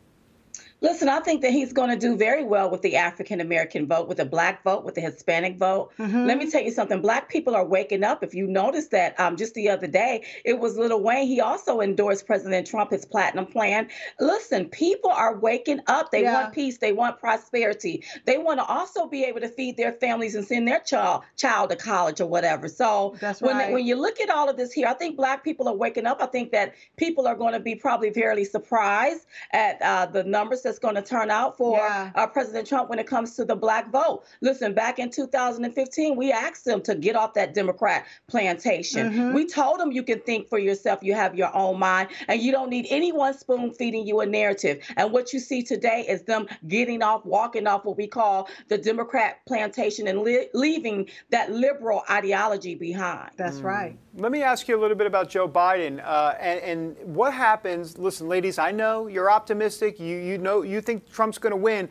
Listen, 0.85 1.09
I 1.09 1.21
think 1.21 1.41
that 1.41 1.51
he's 1.51 1.73
going 1.73 1.89
to 1.89 1.97
do 1.97 2.15
very 2.15 2.45
well 2.45 2.69
with 2.71 2.83
the 2.83 2.97
African 2.97 3.41
American 3.41 3.87
vote, 3.87 4.07
with 4.07 4.19
the 4.19 4.27
black 4.27 4.63
vote, 4.65 4.85
with 4.85 4.95
the 4.95 5.01
Hispanic 5.01 5.57
vote. 5.57 5.93
Mm-hmm. 5.99 6.27
Let 6.27 6.37
me 6.37 6.51
tell 6.51 6.61
you 6.61 6.71
something. 6.71 7.01
Black 7.01 7.31
people 7.31 7.57
are 7.57 7.65
waking 7.65 8.05
up. 8.05 8.23
If 8.23 8.35
you 8.35 8.47
noticed 8.47 8.91
that 8.91 9.19
um, 9.19 9.39
just 9.39 9.55
the 9.55 9.71
other 9.71 9.87
day, 9.87 10.27
it 10.45 10.61
was 10.61 10.77
Lil 10.77 11.01
Wayne. 11.01 11.27
He 11.27 11.41
also 11.41 11.81
endorsed 11.81 12.27
President 12.27 12.67
Trump, 12.67 12.91
his 12.91 13.07
platinum 13.07 13.47
plan. 13.47 13.89
Listen, 14.21 14.69
people 14.69 15.11
are 15.11 15.39
waking 15.39 15.81
up. 15.87 16.11
They 16.11 16.25
yeah. 16.25 16.43
want 16.43 16.55
peace. 16.55 16.77
They 16.77 16.93
want 16.93 17.19
prosperity. 17.19 18.05
They 18.27 18.37
want 18.37 18.61
to 18.61 18.67
also 18.67 19.07
be 19.07 19.25
able 19.25 19.41
to 19.41 19.49
feed 19.49 19.79
their 19.79 19.93
families 19.93 20.35
and 20.35 20.47
send 20.47 20.69
their 20.69 20.81
child 20.81 21.23
child 21.39 21.71
to 21.71 21.77
college 21.77 22.21
or 22.21 22.27
whatever. 22.27 22.69
So 22.69 23.17
That's 23.23 23.41
when, 23.41 23.57
right. 23.57 23.73
when 23.73 23.87
you 23.87 23.97
look 23.97 24.21
at 24.21 24.29
all 24.29 24.51
of 24.51 24.59
this 24.59 24.71
here, 24.71 24.89
I 24.89 24.93
think 24.93 25.17
black 25.17 25.45
people 25.45 25.67
are 25.67 25.75
waking 25.75 26.05
up. 26.05 26.21
I 26.21 26.27
think 26.27 26.53
that 26.53 26.75
people 26.99 27.27
are 27.27 27.35
going 27.35 27.55
to 27.55 27.61
be 27.61 27.75
probably 27.75 28.13
fairly 28.13 28.45
surprised 28.45 29.25
at 29.55 29.81
uh, 29.81 30.05
the 30.05 30.25
numbers 30.25 30.74
that's 30.75 30.81
going 30.81 30.97
to 30.97 31.09
turn 31.09 31.31
out 31.31 31.57
for 31.57 31.79
yeah. 31.79 32.11
uh, 32.17 32.27
President 32.27 32.67
Trump 32.67 32.91
when 32.91 32.99
it 32.99 33.07
comes 33.07 33.37
to 33.37 33.45
the 33.45 33.55
black 33.55 33.93
vote. 33.93 34.25
Listen, 34.41 34.75
back 34.75 34.99
in 34.99 35.09
2015, 35.09 36.17
we 36.17 36.33
asked 36.33 36.67
him 36.67 36.83
to 36.83 36.97
get 36.97 37.15
off 37.15 37.35
that 37.35 37.55
Democrat 37.55 38.07
plantation. 38.27 39.11
Mm-hmm. 39.11 39.35
We 39.35 39.47
told 39.47 39.81
him 39.81 39.93
you 39.93 40.03
can 40.03 40.19
think 40.21 40.49
for 40.49 40.59
yourself, 40.59 41.01
you 41.03 41.15
have 41.15 41.37
your 41.37 41.55
own 41.55 41.79
mind, 41.79 42.09
and 42.27 42.43
you 42.43 42.51
don't 42.51 42.71
need 42.71 42.89
anyone 42.91 43.39
spoon 43.39 43.73
feeding 43.73 44.05
you 44.05 44.21
a 44.21 44.27
narrative. 44.27 44.83
And 44.97 45.13
what 45.13 45.33
you 45.33 45.39
see 45.39 45.63
today 45.63 46.05
is 46.09 46.23
them 46.23 46.49
getting 46.67 47.03
off, 47.03 47.25
walking 47.25 47.69
off 47.69 47.85
what 47.85 47.97
we 47.97 48.09
call 48.09 48.49
the 48.69 48.79
Democrat 48.79 49.47
plantation 49.47 50.09
and 50.09 50.23
li- 50.23 50.49
leaving 50.55 51.09
that 51.31 51.53
liberal 51.53 52.03
ideology 52.11 52.75
behind. 52.75 53.31
That's 53.37 53.59
mm. 53.59 53.65
right. 53.65 53.99
Let 54.17 54.31
me 54.31 54.45
ask 54.45 54.69
you 54.69 54.79
a 54.79 54.81
little 54.81 54.97
bit 54.97 55.09
about 55.09 55.29
Joe 55.29 55.49
Biden 55.49 56.01
uh, 56.05 56.35
and, 56.39 56.61
and 56.61 57.17
what 57.17 57.35
happens. 57.35 57.99
Listen, 57.99 58.29
ladies, 58.29 58.61
I 58.61 58.71
know 58.71 59.09
you're 59.09 59.29
optimistic. 59.29 59.99
You 59.99 60.17
you 60.19 60.39
know 60.39 60.63
you 60.63 60.81
think 60.81 61.11
Trump's 61.11 61.37
going 61.37 61.51
to 61.51 61.57
win. 61.57 61.89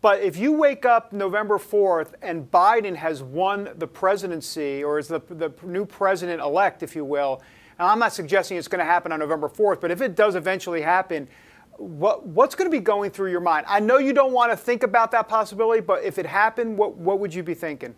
But 0.00 0.20
if 0.20 0.36
you 0.36 0.50
wake 0.50 0.84
up 0.84 1.12
November 1.12 1.58
4th 1.58 2.14
and 2.22 2.50
Biden 2.50 2.96
has 2.96 3.22
won 3.22 3.68
the 3.76 3.86
presidency 3.86 4.82
or 4.82 4.98
is 4.98 5.06
the, 5.06 5.20
the 5.28 5.52
new 5.62 5.86
president 5.86 6.40
elect, 6.40 6.82
if 6.82 6.96
you 6.96 7.04
will, 7.04 7.40
and 7.78 7.86
I'm 7.86 8.00
not 8.00 8.14
suggesting 8.14 8.56
it's 8.56 8.66
going 8.66 8.80
to 8.80 8.90
happen 8.90 9.12
on 9.12 9.20
November 9.20 9.48
4th, 9.48 9.80
but 9.80 9.92
if 9.92 10.00
it 10.00 10.16
does 10.16 10.34
eventually 10.34 10.80
happen, 10.80 11.28
what, 11.76 12.26
what's 12.26 12.56
going 12.56 12.68
to 12.68 12.76
be 12.76 12.82
going 12.82 13.12
through 13.12 13.30
your 13.30 13.40
mind? 13.40 13.66
I 13.68 13.78
know 13.78 13.98
you 13.98 14.12
don't 14.12 14.32
want 14.32 14.50
to 14.50 14.56
think 14.56 14.82
about 14.82 15.12
that 15.12 15.28
possibility, 15.28 15.82
but 15.82 16.02
if 16.02 16.18
it 16.18 16.26
happened, 16.26 16.76
what, 16.76 16.96
what 16.96 17.20
would 17.20 17.32
you 17.32 17.44
be 17.44 17.54
thinking? 17.54 17.94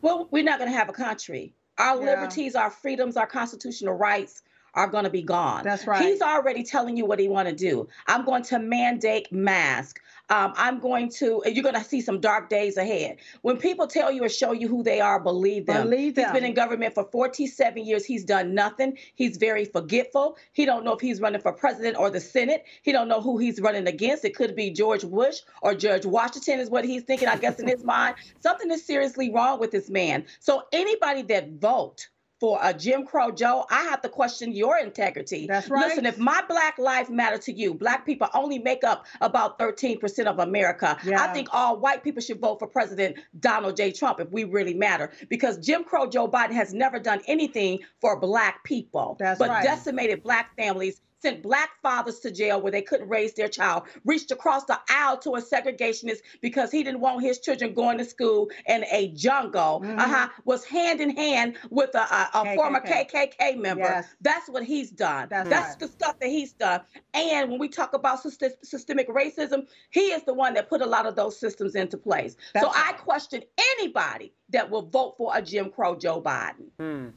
Well, 0.00 0.28
we're 0.30 0.44
not 0.44 0.58
going 0.58 0.70
to 0.70 0.76
have 0.76 0.88
a 0.88 0.94
country. 0.94 1.52
Our 1.80 2.02
yeah. 2.02 2.10
liberties, 2.10 2.54
our 2.54 2.70
freedoms, 2.70 3.16
our 3.16 3.26
constitutional 3.26 3.94
rights 3.94 4.42
are 4.74 4.88
going 4.88 5.04
to 5.04 5.10
be 5.10 5.22
gone. 5.22 5.64
That's 5.64 5.86
right. 5.86 6.02
He's 6.02 6.20
already 6.20 6.62
telling 6.62 6.96
you 6.96 7.04
what 7.06 7.18
he 7.18 7.28
want 7.28 7.48
to 7.48 7.54
do. 7.54 7.88
I'm 8.06 8.24
going 8.24 8.42
to 8.44 8.58
mandate 8.58 9.30
mask. 9.32 10.00
Um, 10.28 10.52
I'm 10.56 10.78
going 10.78 11.10
to. 11.18 11.42
You're 11.46 11.64
going 11.64 11.74
to 11.74 11.84
see 11.84 12.00
some 12.00 12.20
dark 12.20 12.48
days 12.48 12.76
ahead. 12.76 13.16
When 13.42 13.56
people 13.56 13.86
tell 13.88 14.12
you 14.12 14.24
or 14.24 14.28
show 14.28 14.52
you 14.52 14.68
who 14.68 14.82
they 14.82 15.00
are, 15.00 15.18
believe 15.18 15.66
them. 15.66 15.88
Believe 15.88 16.14
them. 16.14 16.26
He's 16.26 16.32
been 16.32 16.44
in 16.44 16.54
government 16.54 16.94
for 16.94 17.04
47 17.04 17.84
years. 17.84 18.04
He's 18.04 18.24
done 18.24 18.54
nothing. 18.54 18.96
He's 19.16 19.36
very 19.36 19.64
forgetful. 19.64 20.36
He 20.52 20.64
don't 20.64 20.84
know 20.84 20.92
if 20.92 21.00
he's 21.00 21.20
running 21.20 21.40
for 21.40 21.52
president 21.52 21.96
or 21.96 22.10
the 22.10 22.20
Senate. 22.20 22.64
He 22.82 22.92
don't 22.92 23.08
know 23.08 23.20
who 23.20 23.38
he's 23.38 23.60
running 23.60 23.88
against. 23.88 24.24
It 24.24 24.36
could 24.36 24.54
be 24.54 24.70
George 24.70 25.04
Bush 25.04 25.40
or 25.62 25.74
George 25.74 26.06
Washington 26.06 26.60
is 26.60 26.70
what 26.70 26.84
he's 26.84 27.02
thinking. 27.02 27.28
I 27.28 27.36
guess 27.36 27.58
in 27.58 27.66
his 27.66 27.82
mind, 27.90 28.14
something 28.40 28.70
is 28.70 28.84
seriously 28.84 29.32
wrong 29.32 29.58
with 29.58 29.72
this 29.72 29.90
man. 29.90 30.24
So 30.38 30.62
anybody 30.72 31.22
that 31.22 31.50
vote 31.54 32.08
for 32.40 32.58
a 32.62 32.72
Jim 32.72 33.04
Crow 33.04 33.30
Joe, 33.30 33.66
I 33.70 33.84
have 33.84 34.00
to 34.00 34.08
question 34.08 34.52
your 34.52 34.78
integrity. 34.78 35.46
That's 35.46 35.68
right. 35.68 35.88
Listen, 35.88 36.06
if 36.06 36.18
my 36.18 36.42
black 36.48 36.78
life 36.78 37.10
matter 37.10 37.36
to 37.36 37.52
you, 37.52 37.74
black 37.74 38.06
people 38.06 38.28
only 38.32 38.58
make 38.58 38.82
up 38.82 39.06
about 39.20 39.58
13% 39.58 40.26
of 40.26 40.38
America. 40.38 40.96
Yeah. 41.04 41.22
I 41.22 41.32
think 41.34 41.48
all 41.52 41.78
white 41.78 42.02
people 42.02 42.22
should 42.22 42.40
vote 42.40 42.58
for 42.58 42.66
President 42.66 43.18
Donald 43.38 43.76
J. 43.76 43.92
Trump 43.92 44.20
if 44.20 44.30
we 44.30 44.44
really 44.44 44.74
matter. 44.74 45.12
Because 45.28 45.58
Jim 45.58 45.84
Crow 45.84 46.08
Joe 46.08 46.26
Biden 46.26 46.52
has 46.52 46.72
never 46.72 46.98
done 46.98 47.20
anything 47.26 47.80
for 48.00 48.18
black 48.18 48.64
people, 48.64 49.16
That's 49.20 49.38
but 49.38 49.50
right. 49.50 49.62
decimated 49.62 50.22
black 50.22 50.56
families 50.56 51.02
sent 51.20 51.42
black 51.42 51.70
fathers 51.82 52.20
to 52.20 52.30
jail 52.30 52.60
where 52.60 52.72
they 52.72 52.82
couldn't 52.82 53.08
raise 53.08 53.34
their 53.34 53.48
child, 53.48 53.84
reached 54.04 54.30
across 54.30 54.64
the 54.64 54.78
aisle 54.88 55.18
to 55.18 55.34
a 55.34 55.42
segregationist 55.42 56.18
because 56.40 56.70
he 56.70 56.82
didn't 56.82 57.00
want 57.00 57.22
his 57.22 57.38
children 57.38 57.74
going 57.74 57.98
to 57.98 58.04
school 58.04 58.48
in 58.66 58.84
a 58.90 59.08
jungle, 59.08 59.80
mm-hmm. 59.84 59.98
uh-huh, 59.98 60.28
was 60.44 60.64
hand 60.64 61.00
in 61.00 61.14
hand 61.14 61.56
with 61.70 61.94
a, 61.94 61.98
a, 61.98 62.30
a 62.34 62.44
KKK. 62.44 62.54
former 62.56 62.80
KKK 62.80 63.58
member. 63.58 63.82
Yes. 63.82 64.06
That's 64.20 64.48
what 64.48 64.64
he's 64.64 64.90
done. 64.90 65.28
That's, 65.30 65.48
That's 65.48 65.70
right. 65.70 65.78
the 65.78 65.88
stuff 65.88 66.18
that 66.20 66.28
he's 66.28 66.52
done. 66.52 66.80
And 67.14 67.50
when 67.50 67.58
we 67.58 67.68
talk 67.68 67.92
about 67.92 68.20
systemic 68.20 69.08
racism, 69.08 69.66
he 69.90 70.12
is 70.12 70.22
the 70.24 70.34
one 70.34 70.54
that 70.54 70.68
put 70.68 70.80
a 70.80 70.86
lot 70.86 71.06
of 71.06 71.16
those 71.16 71.38
systems 71.38 71.74
into 71.74 71.96
place. 71.96 72.36
That's 72.54 72.66
so 72.66 72.72
right. 72.72 72.94
I 72.94 72.98
question 72.98 73.42
anybody 73.76 74.32
that 74.50 74.70
will 74.70 74.82
vote 74.82 75.14
for 75.16 75.32
a 75.34 75.42
Jim 75.42 75.70
Crow 75.70 75.96
Joe 75.96 76.20
Biden. 76.20 76.66
Hmm. 76.78 77.08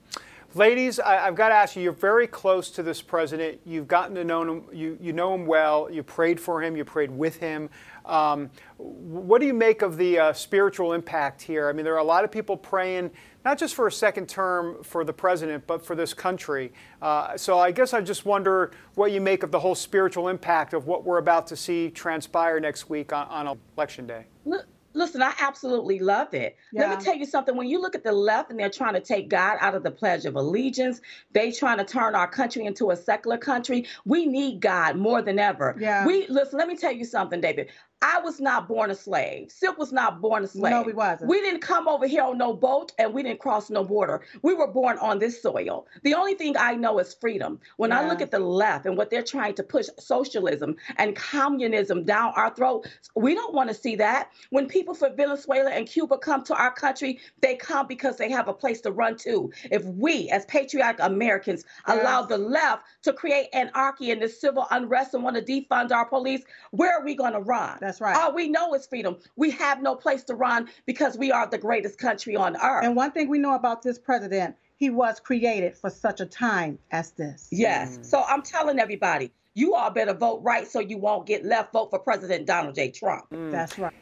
Ladies, 0.55 0.99
I, 0.99 1.15
have 1.15 1.33
got 1.33 1.49
to 1.49 1.55
ask 1.55 1.75
you, 1.75 1.81
you're 1.81 1.91
very 1.91 2.27
close 2.27 2.69
to 2.71 2.83
this 2.83 3.01
president. 3.01 3.59
You've 3.65 3.87
gotten 3.87 4.13
to 4.13 4.23
know 4.23 4.43
him, 4.43 4.63
you, 4.71 4.99
you 5.01 5.11
know 5.11 5.33
him 5.33 5.47
well, 5.47 5.89
you 5.91 6.03
prayed 6.03 6.39
for 6.39 6.61
him, 6.61 6.77
you 6.77 6.85
prayed 6.85 7.09
with 7.09 7.37
him. 7.37 7.71
Um, 8.05 8.51
what 8.77 9.41
do 9.41 9.47
you 9.47 9.53
make 9.53 9.81
of 9.81 9.97
the 9.97 10.19
uh, 10.19 10.33
spiritual 10.33 10.93
impact 10.93 11.41
here? 11.41 11.69
I 11.69 11.73
mean, 11.73 11.83
there 11.83 11.95
are 11.95 11.99
a 11.99 12.03
lot 12.03 12.23
of 12.23 12.31
people 12.31 12.55
praying, 12.55 13.09
not 13.43 13.57
just 13.57 13.73
for 13.73 13.87
a 13.87 13.91
second 13.91 14.29
term 14.29 14.83
for 14.83 15.03
the 15.03 15.13
president, 15.13 15.65
but 15.65 15.83
for 15.83 15.95
this 15.95 16.13
country. 16.13 16.71
Uh, 17.01 17.35
so 17.35 17.57
I 17.57 17.71
guess 17.71 17.91
I 17.91 18.01
just 18.01 18.23
wonder 18.23 18.73
what 18.93 19.11
you 19.11 19.21
make 19.21 19.41
of 19.41 19.49
the 19.49 19.59
whole 19.59 19.73
spiritual 19.75 20.27
impact 20.27 20.75
of 20.75 20.85
what 20.85 21.03
we're 21.03 21.17
about 21.17 21.47
to 21.47 21.55
see 21.55 21.89
transpire 21.89 22.59
next 22.59 22.91
week 22.91 23.11
on, 23.11 23.27
on 23.29 23.57
election 23.75 24.05
day. 24.05 24.25
Look, 24.45 24.67
Listen, 24.93 25.21
I 25.21 25.33
absolutely 25.39 25.99
love 25.99 26.33
it. 26.33 26.55
Yeah. 26.71 26.81
Let 26.81 26.99
me 26.99 27.03
tell 27.03 27.15
you 27.15 27.25
something. 27.25 27.55
When 27.55 27.67
you 27.67 27.81
look 27.81 27.95
at 27.95 28.03
the 28.03 28.11
left 28.11 28.51
and 28.51 28.59
they're 28.59 28.69
trying 28.69 28.93
to 28.93 28.99
take 28.99 29.29
God 29.29 29.57
out 29.59 29.75
of 29.75 29.83
the 29.83 29.91
Pledge 29.91 30.25
of 30.25 30.35
Allegiance, 30.35 31.01
they 31.31 31.51
trying 31.51 31.77
to 31.77 31.85
turn 31.85 32.15
our 32.15 32.27
country 32.27 32.65
into 32.65 32.91
a 32.91 32.95
secular 32.95 33.37
country. 33.37 33.85
We 34.05 34.25
need 34.25 34.59
God 34.61 34.97
more 34.97 35.21
than 35.21 35.39
ever. 35.39 35.75
Yeah. 35.79 36.05
We 36.05 36.27
listen. 36.27 36.59
Let 36.59 36.67
me 36.67 36.75
tell 36.75 36.91
you 36.91 37.05
something, 37.05 37.41
David. 37.41 37.69
I 38.03 38.19
was 38.19 38.41
not 38.41 38.67
born 38.67 38.91
a 38.91 38.95
slave. 38.95 39.49
Silk 39.49 39.77
was 39.77 39.93
not 39.93 40.19
born 40.19 40.43
a 40.43 40.47
slave. 40.47 40.71
No, 40.71 40.81
we 40.81 40.91
wasn't. 40.91 41.29
We 41.29 41.39
didn't 41.39 41.61
come 41.61 41.87
over 41.87 42.05
here 42.05 42.23
on 42.23 42.37
no 42.37 42.53
boat 42.53 42.91
and 42.99 43.13
we 43.13 43.23
didn't 43.23 43.39
cross 43.39 43.69
no 43.69 43.85
border. 43.85 44.21
We 44.41 44.53
were 44.53 44.67
born 44.67 44.97
on 44.97 45.19
this 45.19 45.41
soil. 45.41 45.87
The 46.03 46.13
only 46.13 46.33
thing 46.33 46.57
I 46.57 46.75
know 46.75 46.99
is 46.99 47.13
freedom. 47.13 47.61
When 47.77 47.91
yeah. 47.91 48.01
I 48.01 48.07
look 48.09 48.21
at 48.21 48.29
the 48.29 48.39
left 48.39 48.85
and 48.85 48.97
what 48.97 49.09
they're 49.09 49.23
trying 49.23 49.55
to 49.55 49.63
push 49.63 49.87
socialism 49.99 50.75
and 50.97 51.15
communism 51.15 52.03
down 52.03 52.33
our 52.35 52.53
throat, 52.53 52.87
we 53.15 53.35
don't 53.35 53.53
want 53.53 53.69
to 53.69 53.75
see 53.75 53.95
that. 53.95 54.31
When 54.49 54.67
people 54.67 54.95
from 54.95 55.15
Venezuela 55.15 55.69
and 55.69 55.87
Cuba 55.87 56.17
come 56.17 56.43
to 56.43 56.55
our 56.55 56.73
country, 56.73 57.19
they 57.39 57.55
come 57.55 57.87
because 57.87 58.17
they 58.17 58.29
have 58.29 58.49
a 58.49 58.53
place 58.53 58.81
to 58.81 58.91
run 58.91 59.15
to. 59.19 59.49
If 59.71 59.85
we, 59.85 60.29
as 60.29 60.45
patriotic 60.47 60.99
Americans, 60.99 61.63
yes. 61.87 61.99
allow 62.01 62.23
the 62.23 62.37
left 62.37 62.83
to 63.03 63.13
create 63.13 63.47
anarchy 63.53 64.11
and 64.11 64.21
this 64.21 64.41
civil 64.41 64.67
unrest 64.71 65.13
and 65.13 65.23
want 65.23 65.37
to 65.37 65.41
defund 65.41 65.91
our 65.93 66.05
police, 66.05 66.41
where 66.71 66.99
are 66.99 67.05
we 67.05 67.15
going 67.15 67.33
to 67.33 67.39
run? 67.39 67.77
That's 67.79 67.92
right. 68.01 68.15
All 68.15 68.33
we 68.33 68.49
know 68.49 68.73
is 68.73 68.85
freedom. 68.87 69.17
We 69.35 69.51
have 69.51 69.81
no 69.81 69.95
place 69.95 70.23
to 70.25 70.35
run 70.35 70.69
because 70.85 71.17
we 71.17 71.31
are 71.31 71.47
the 71.47 71.57
greatest 71.57 71.97
country 71.97 72.35
on 72.35 72.55
earth. 72.55 72.85
And 72.85 72.95
one 72.95 73.11
thing 73.11 73.29
we 73.29 73.39
know 73.39 73.55
about 73.55 73.81
this 73.81 73.97
president, 73.99 74.55
he 74.77 74.89
was 74.89 75.19
created 75.19 75.77
for 75.77 75.89
such 75.89 76.21
a 76.21 76.25
time 76.25 76.79
as 76.91 77.11
this. 77.11 77.47
Yes. 77.51 77.97
Mm. 77.97 78.05
So 78.05 78.23
I'm 78.27 78.41
telling 78.41 78.79
everybody, 78.79 79.31
you 79.53 79.75
all 79.75 79.91
better 79.91 80.13
vote 80.13 80.41
right 80.43 80.67
so 80.67 80.79
you 80.79 80.97
won't 80.97 81.25
get 81.25 81.45
left. 81.45 81.73
Vote 81.73 81.89
for 81.89 81.99
President 81.99 82.47
Donald 82.47 82.75
J. 82.75 82.91
Trump. 82.91 83.25
Mm. 83.31 83.51
That's 83.51 83.77
right. 83.77 83.93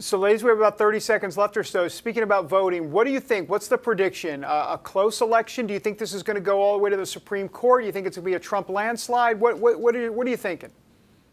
So, 0.00 0.18
ladies, 0.18 0.42
we 0.42 0.48
have 0.48 0.58
about 0.58 0.76
30 0.76 0.98
seconds 0.98 1.38
left 1.38 1.56
or 1.56 1.62
so. 1.62 1.86
Speaking 1.86 2.24
about 2.24 2.48
voting, 2.48 2.90
what 2.90 3.04
do 3.04 3.12
you 3.12 3.20
think? 3.20 3.48
What's 3.48 3.68
the 3.68 3.78
prediction? 3.78 4.42
Uh, 4.42 4.66
a 4.70 4.78
close 4.78 5.20
election? 5.20 5.68
Do 5.68 5.72
you 5.72 5.78
think 5.78 5.98
this 5.98 6.12
is 6.12 6.24
going 6.24 6.34
to 6.34 6.40
go 6.40 6.60
all 6.60 6.76
the 6.76 6.82
way 6.82 6.90
to 6.90 6.96
the 6.96 7.06
Supreme 7.06 7.48
Court? 7.48 7.82
Do 7.82 7.86
you 7.86 7.92
think 7.92 8.04
it's 8.04 8.16
going 8.16 8.24
to 8.24 8.30
be 8.30 8.34
a 8.34 8.40
Trump 8.40 8.68
landslide? 8.68 9.38
What, 9.38 9.58
what, 9.58 9.78
what, 9.78 9.94
are, 9.94 10.00
you, 10.00 10.12
what 10.12 10.26
are 10.26 10.30
you 10.30 10.36
thinking? 10.36 10.70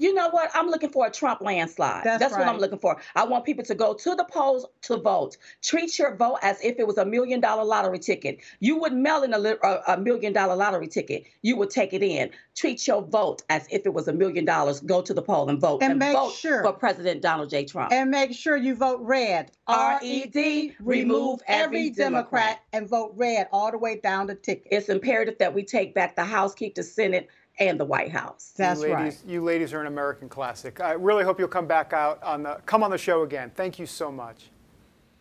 You 0.02 0.14
know 0.16 0.30
what? 0.30 0.50
I'm 0.56 0.68
looking 0.68 0.90
for 0.90 1.06
a 1.06 1.12
Trump 1.12 1.42
landslide. 1.42 2.04
That's, 2.04 2.20
That's 2.20 2.34
right. 2.34 2.40
what 2.40 2.48
I'm 2.48 2.60
looking 2.60 2.80
for. 2.80 3.00
I 3.16 3.24
want 3.24 3.46
people 3.46 3.64
to 3.66 3.76
go 3.76 3.94
to 3.94 4.16
the 4.16 4.24
polls 4.24 4.66
to 4.84 4.98
vote. 4.98 5.38
Treat 5.62 6.00
your 6.00 6.16
vote 6.16 6.40
as 6.42 6.60
if 6.64 6.80
it 6.80 6.88
was 6.88 6.98
a 6.98 7.06
million 7.06 7.40
dollar 7.40 7.64
lottery 7.64 8.00
ticket. 8.00 8.40
You 8.60 8.80
would 8.80 8.94
mail 8.94 9.22
in 9.22 9.34
a, 9.34 9.58
a, 9.88 9.98
million 9.98 10.34
dollar 10.34 10.56
lottery 10.56 10.88
ticket. 10.88 11.26
You 11.44 11.56
would 11.58 11.70
take 11.70 11.94
it 11.94 12.02
in. 12.02 12.32
Treat 12.56 12.86
your 12.88 13.04
vote 13.04 13.44
as 13.50 13.68
if 13.70 13.86
it 13.86 13.94
was 13.94 14.08
a 14.08 14.14
million 14.14 14.44
dollars. 14.44 14.80
Go 14.80 15.04
to 15.04 15.14
the 15.14 15.22
poll 15.22 15.50
and 15.50 15.62
vote. 15.62 15.84
And, 15.84 15.92
and 15.92 16.00
make 16.00 16.14
vote 16.14 16.34
sure 16.34 16.64
for 16.64 16.74
President 16.74 17.22
Donald 17.22 17.52
J. 17.52 17.66
Trump. 17.66 17.94
And 17.94 18.10
make 18.10 18.34
sure 18.34 18.58
you 18.58 18.74
vote 18.74 19.02
red. 19.02 19.52
R 19.68 20.00
E 20.02 20.26
D. 20.26 20.74
Remove 20.80 21.42
every 21.48 21.92
Democrat 21.92 22.64
and 22.74 22.90
vote 22.90 23.14
red 23.16 23.48
all 23.52 23.72
the 23.72 23.78
way 23.78 24.00
down 24.02 24.28
the 24.28 24.36
ticket. 24.36 24.68
It's 24.72 24.90
imperative 24.90 25.38
that 25.38 25.54
we 25.54 25.64
take 25.64 25.94
back 25.94 26.16
the 26.16 26.26
House, 26.26 26.56
keep 26.56 26.76
the 26.76 26.84
Senate 26.84 27.30
and 27.62 27.80
the 27.80 27.86
White 27.86 28.12
House. 28.12 28.54
That's 28.56 28.82
you 28.82 28.95
ladies, 28.95 29.21
right. 29.24 29.32
You 29.32 29.43
ladies 29.43 29.74
are 29.74 29.82
an 29.82 29.88
American 29.88 30.28
classic. 30.28 30.82
I 30.82 30.93
really 30.93 31.24
hope 31.24 31.39
you'll 31.39 31.47
come 31.47 31.67
back 31.67 31.93
out 31.93 32.21
on 32.24 32.43
the 32.43 32.56
come 32.65 32.84
on 32.84 32.91
the 32.91 32.97
show 32.97 33.24
again. 33.24 33.52
Thank 33.56 33.78
you 33.80 33.86
so 33.86 34.12
much. 34.12 34.50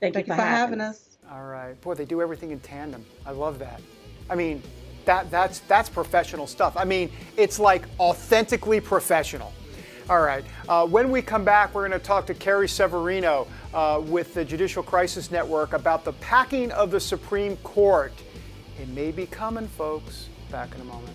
Thank, 0.00 0.14
Thank 0.14 0.28
you 0.28 0.34
for 0.34 0.40
having 0.40 0.80
us. 0.80 1.18
All 1.30 1.44
right, 1.44 1.78
boy, 1.82 1.94
they 1.94 2.06
do 2.06 2.22
everything 2.22 2.50
in 2.50 2.60
tandem. 2.60 3.04
I 3.26 3.32
love 3.32 3.58
that. 3.58 3.80
I 4.28 4.34
mean, 4.34 4.62
that 5.04 5.30
that's 5.30 5.60
that's 5.60 5.88
professional 5.88 6.46
stuff. 6.46 6.76
I 6.76 6.84
mean, 6.84 7.10
it's 7.36 7.58
like 7.58 7.84
authentically 7.98 8.80
professional. 8.80 9.52
All 10.08 10.22
right. 10.22 10.44
Uh, 10.68 10.86
when 10.86 11.12
we 11.12 11.22
come 11.22 11.44
back, 11.44 11.72
we're 11.72 11.86
going 11.86 11.98
to 12.00 12.04
talk 12.04 12.26
to 12.26 12.34
Carrie 12.34 12.66
Severino 12.66 13.46
uh, 13.72 14.02
with 14.04 14.34
the 14.34 14.44
Judicial 14.44 14.82
Crisis 14.82 15.30
Network 15.30 15.72
about 15.72 16.04
the 16.04 16.14
packing 16.14 16.72
of 16.72 16.90
the 16.90 16.98
Supreme 16.98 17.56
Court. 17.58 18.12
It 18.80 18.88
may 18.88 19.12
be 19.12 19.26
coming, 19.26 19.68
folks. 19.68 20.28
Back 20.50 20.74
in 20.74 20.80
a 20.80 20.84
moment. 20.84 21.14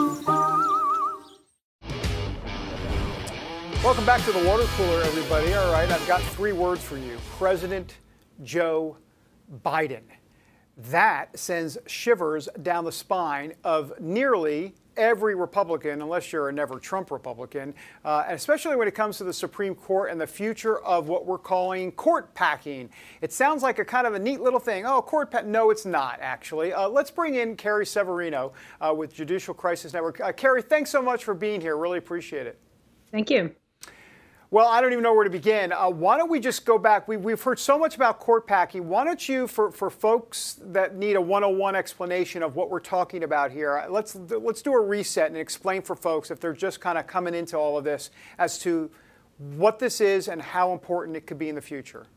Welcome 3.91 4.05
back 4.05 4.23
to 4.23 4.31
the 4.31 4.47
water 4.47 4.63
cooler, 4.77 5.01
everybody. 5.01 5.53
All 5.53 5.69
right, 5.73 5.91
I've 5.91 6.07
got 6.07 6.21
three 6.21 6.53
words 6.53 6.81
for 6.81 6.97
you 6.97 7.17
President 7.37 7.97
Joe 8.41 8.95
Biden. 9.65 10.03
That 10.77 11.37
sends 11.37 11.77
shivers 11.87 12.47
down 12.63 12.85
the 12.85 12.91
spine 12.93 13.53
of 13.65 13.91
nearly 13.99 14.75
every 14.95 15.35
Republican, 15.35 16.01
unless 16.01 16.31
you're 16.31 16.47
a 16.47 16.53
never 16.53 16.79
Trump 16.79 17.11
Republican, 17.11 17.73
uh, 18.05 18.23
especially 18.29 18.77
when 18.77 18.87
it 18.87 18.95
comes 18.95 19.17
to 19.17 19.25
the 19.25 19.33
Supreme 19.33 19.75
Court 19.75 20.09
and 20.09 20.21
the 20.21 20.25
future 20.25 20.79
of 20.85 21.09
what 21.09 21.25
we're 21.25 21.37
calling 21.37 21.91
court 21.91 22.33
packing. 22.33 22.89
It 23.19 23.33
sounds 23.33 23.61
like 23.61 23.77
a 23.77 23.83
kind 23.83 24.07
of 24.07 24.13
a 24.13 24.19
neat 24.19 24.39
little 24.39 24.61
thing. 24.61 24.85
Oh, 24.85 25.01
court 25.01 25.31
pack. 25.31 25.45
No, 25.45 25.69
it's 25.69 25.85
not, 25.85 26.17
actually. 26.21 26.71
Uh, 26.71 26.87
let's 26.87 27.11
bring 27.11 27.35
in 27.35 27.57
Carrie 27.57 27.85
Severino 27.85 28.53
uh, 28.79 28.93
with 28.95 29.13
Judicial 29.13 29.53
Crisis 29.53 29.91
Network. 29.91 30.21
Uh, 30.21 30.31
Carrie, 30.31 30.61
thanks 30.61 30.89
so 30.89 31.01
much 31.01 31.25
for 31.25 31.33
being 31.33 31.59
here. 31.59 31.75
Really 31.75 31.97
appreciate 31.97 32.47
it. 32.47 32.57
Thank 33.11 33.29
you. 33.29 33.53
Well, 34.53 34.67
I 34.67 34.81
don't 34.81 34.91
even 34.91 35.01
know 35.01 35.13
where 35.13 35.23
to 35.23 35.29
begin. 35.29 35.71
Uh, 35.71 35.89
why 35.89 36.17
don't 36.17 36.29
we 36.29 36.41
just 36.41 36.65
go 36.65 36.77
back? 36.77 37.07
We, 37.07 37.15
we've 37.15 37.41
heard 37.41 37.57
so 37.57 37.79
much 37.79 37.95
about 37.95 38.19
court 38.19 38.45
packing. 38.45 38.89
Why 38.89 39.05
don't 39.05 39.29
you, 39.29 39.47
for, 39.47 39.71
for 39.71 39.89
folks 39.89 40.59
that 40.61 40.97
need 40.97 41.15
a 41.15 41.21
101 41.21 41.73
explanation 41.73 42.43
of 42.43 42.57
what 42.57 42.69
we're 42.69 42.81
talking 42.81 43.23
about 43.23 43.53
here, 43.53 43.77
uh, 43.77 43.89
let's, 43.89 44.13
let's 44.13 44.61
do 44.61 44.73
a 44.73 44.81
reset 44.81 45.27
and 45.27 45.37
explain 45.37 45.81
for 45.81 45.95
folks, 45.95 46.31
if 46.31 46.41
they're 46.41 46.51
just 46.51 46.81
kind 46.81 46.97
of 46.97 47.07
coming 47.07 47.33
into 47.33 47.55
all 47.55 47.77
of 47.77 47.85
this, 47.85 48.09
as 48.37 48.59
to 48.59 48.91
what 49.37 49.79
this 49.79 50.01
is 50.01 50.27
and 50.27 50.41
how 50.41 50.73
important 50.73 51.15
it 51.15 51.25
could 51.25 51.39
be 51.39 51.47
in 51.47 51.55
the 51.55 51.61
future. 51.61 52.07